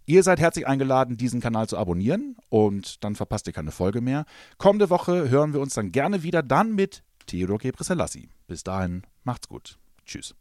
Ihr 0.07 0.23
seid 0.23 0.39
herzlich 0.39 0.65
eingeladen, 0.65 1.17
diesen 1.17 1.39
Kanal 1.39 1.69
zu 1.69 1.77
abonnieren 1.77 2.35
und 2.49 3.03
dann 3.03 3.13
verpasst 3.13 3.45
ihr 3.45 3.53
keine 3.53 3.69
Folge 3.69 4.01
mehr. 4.01 4.25
Kommende 4.57 4.89
Woche 4.89 5.29
hören 5.29 5.53
wir 5.53 5.59
uns 5.59 5.75
dann 5.75 5.91
gerne 5.91 6.23
wieder, 6.23 6.41
dann 6.41 6.73
mit 6.73 7.03
Theodor 7.27 7.59
Gebrselassie. 7.59 8.29
Bis 8.47 8.63
dahin, 8.63 9.03
macht's 9.23 9.47
gut. 9.47 9.77
Tschüss. 10.07 10.33